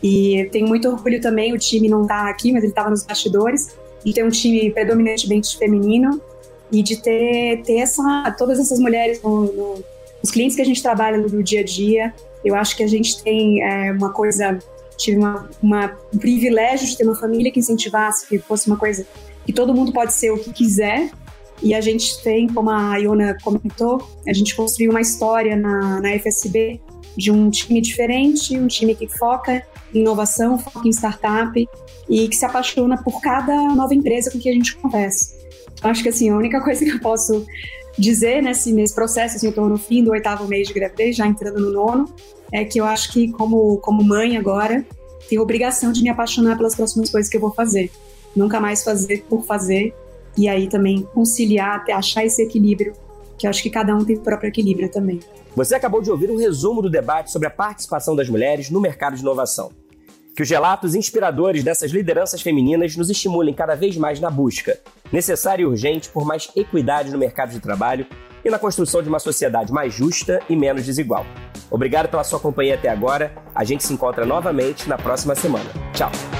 E 0.02 0.48
tenho 0.50 0.66
muito 0.66 0.88
orgulho 0.88 1.20
também, 1.20 1.52
o 1.52 1.58
time 1.58 1.88
não 1.88 2.02
está 2.02 2.28
aqui, 2.28 2.52
mas 2.52 2.62
ele 2.62 2.72
estava 2.72 2.90
nos 2.90 3.04
bastidores, 3.04 3.76
de 4.04 4.12
ter 4.12 4.24
um 4.24 4.30
time 4.30 4.70
predominantemente 4.70 5.58
feminino 5.58 6.20
e 6.72 6.82
de 6.82 6.96
ter, 7.02 7.62
ter 7.62 7.78
essa, 7.78 8.34
todas 8.38 8.58
essas 8.58 8.78
mulheres 8.78 9.20
no, 9.22 9.52
no, 9.52 9.84
os 10.22 10.30
clientes 10.30 10.56
que 10.56 10.62
a 10.62 10.64
gente 10.64 10.82
trabalha 10.82 11.18
no 11.18 11.42
dia 11.42 11.60
a 11.60 11.64
dia. 11.64 12.14
Eu 12.44 12.54
acho 12.54 12.76
que 12.76 12.82
a 12.82 12.86
gente 12.86 13.22
tem 13.22 13.62
é, 13.62 13.92
uma 13.92 14.10
coisa, 14.10 14.58
tive 15.00 15.18
uma, 15.18 15.48
uma, 15.62 15.96
um 16.14 16.18
privilégio 16.18 16.86
de 16.86 16.96
ter 16.96 17.04
uma 17.04 17.16
família 17.16 17.50
que 17.50 17.58
incentivasse, 17.58 18.26
que 18.26 18.38
fosse 18.38 18.66
uma 18.66 18.76
coisa 18.76 19.06
que 19.44 19.52
todo 19.52 19.74
mundo 19.74 19.92
pode 19.92 20.12
ser 20.12 20.30
o 20.30 20.38
que 20.38 20.52
quiser. 20.52 21.10
E 21.62 21.74
a 21.74 21.80
gente 21.80 22.22
tem, 22.22 22.46
como 22.48 22.70
a 22.70 22.96
Iona 22.96 23.36
comentou, 23.42 24.08
a 24.26 24.32
gente 24.32 24.56
construiu 24.56 24.90
uma 24.90 25.00
história 25.00 25.56
na, 25.56 26.00
na 26.00 26.18
FSB 26.18 26.80
de 27.16 27.30
um 27.30 27.50
time 27.50 27.80
diferente, 27.80 28.56
um 28.56 28.66
time 28.66 28.94
que 28.94 29.06
foca 29.06 29.62
em 29.92 30.00
inovação, 30.00 30.58
foca 30.58 30.88
em 30.88 30.90
startup 30.90 31.68
e 32.08 32.28
que 32.28 32.36
se 32.36 32.44
apaixona 32.44 33.02
por 33.02 33.20
cada 33.20 33.54
nova 33.74 33.94
empresa 33.94 34.30
com 34.30 34.38
que 34.38 34.48
a 34.48 34.52
gente 34.52 34.76
conversa. 34.76 35.34
Acho 35.82 36.02
que 36.02 36.08
assim, 36.08 36.30
a 36.30 36.36
única 36.36 36.62
coisa 36.62 36.84
que 36.84 36.90
eu 36.90 37.00
posso 37.00 37.44
dizer 37.98 38.42
nesse, 38.42 38.72
nesse 38.72 38.94
processo, 38.94 39.36
assim, 39.36 39.46
eu 39.46 39.50
estou 39.50 39.68
no 39.68 39.76
fim 39.76 40.02
do 40.02 40.10
oitavo 40.10 40.46
mês 40.46 40.68
de 40.68 40.74
gravidez, 40.74 41.16
já 41.16 41.26
entrando 41.26 41.60
no 41.60 41.72
nono, 41.72 42.14
é 42.52 42.64
que 42.64 42.80
eu 42.80 42.84
acho 42.84 43.12
que 43.12 43.30
como, 43.32 43.78
como 43.78 44.02
mãe 44.02 44.36
agora, 44.36 44.84
tenho 45.28 45.42
obrigação 45.42 45.92
de 45.92 46.02
me 46.02 46.08
apaixonar 46.08 46.56
pelas 46.56 46.74
próximas 46.74 47.10
coisas 47.10 47.30
que 47.30 47.36
eu 47.36 47.40
vou 47.40 47.52
fazer. 47.52 47.90
Nunca 48.34 48.60
mais 48.60 48.82
fazer 48.82 49.24
por 49.28 49.44
fazer, 49.44 49.94
e 50.36 50.48
aí 50.48 50.68
também 50.68 51.02
conciliar, 51.14 51.84
achar 51.90 52.24
esse 52.24 52.42
equilíbrio, 52.42 52.92
que 53.38 53.46
eu 53.46 53.50
acho 53.50 53.62
que 53.62 53.70
cada 53.70 53.94
um 53.94 54.04
tem 54.04 54.16
o 54.16 54.20
próprio 54.20 54.48
equilíbrio 54.48 54.90
também. 54.90 55.20
Você 55.56 55.74
acabou 55.74 56.00
de 56.00 56.10
ouvir 56.10 56.30
um 56.30 56.36
resumo 56.36 56.80
do 56.80 56.90
debate 56.90 57.30
sobre 57.30 57.48
a 57.48 57.50
participação 57.50 58.14
das 58.14 58.28
mulheres 58.28 58.70
no 58.70 58.80
mercado 58.80 59.16
de 59.16 59.22
inovação. 59.22 59.72
Que 60.36 60.42
os 60.42 60.50
relatos 60.50 60.94
inspiradores 60.94 61.64
dessas 61.64 61.90
lideranças 61.90 62.40
femininas 62.40 62.96
nos 62.96 63.10
estimulem 63.10 63.52
cada 63.52 63.74
vez 63.74 63.96
mais 63.96 64.20
na 64.20 64.30
busca, 64.30 64.78
necessária 65.12 65.62
e 65.62 65.66
urgente, 65.66 66.08
por 66.08 66.24
mais 66.24 66.50
equidade 66.54 67.10
no 67.10 67.18
mercado 67.18 67.50
de 67.50 67.60
trabalho 67.60 68.06
e 68.44 68.50
na 68.50 68.58
construção 68.58 69.02
de 69.02 69.08
uma 69.08 69.18
sociedade 69.18 69.72
mais 69.72 69.92
justa 69.92 70.40
e 70.48 70.56
menos 70.56 70.84
desigual. 70.84 71.24
Obrigado 71.70 72.08
pela 72.08 72.24
sua 72.24 72.40
companhia 72.40 72.74
até 72.74 72.88
agora. 72.88 73.32
A 73.54 73.64
gente 73.64 73.84
se 73.84 73.92
encontra 73.92 74.26
novamente 74.26 74.88
na 74.88 74.98
próxima 74.98 75.34
semana. 75.34 75.70
Tchau! 75.92 76.39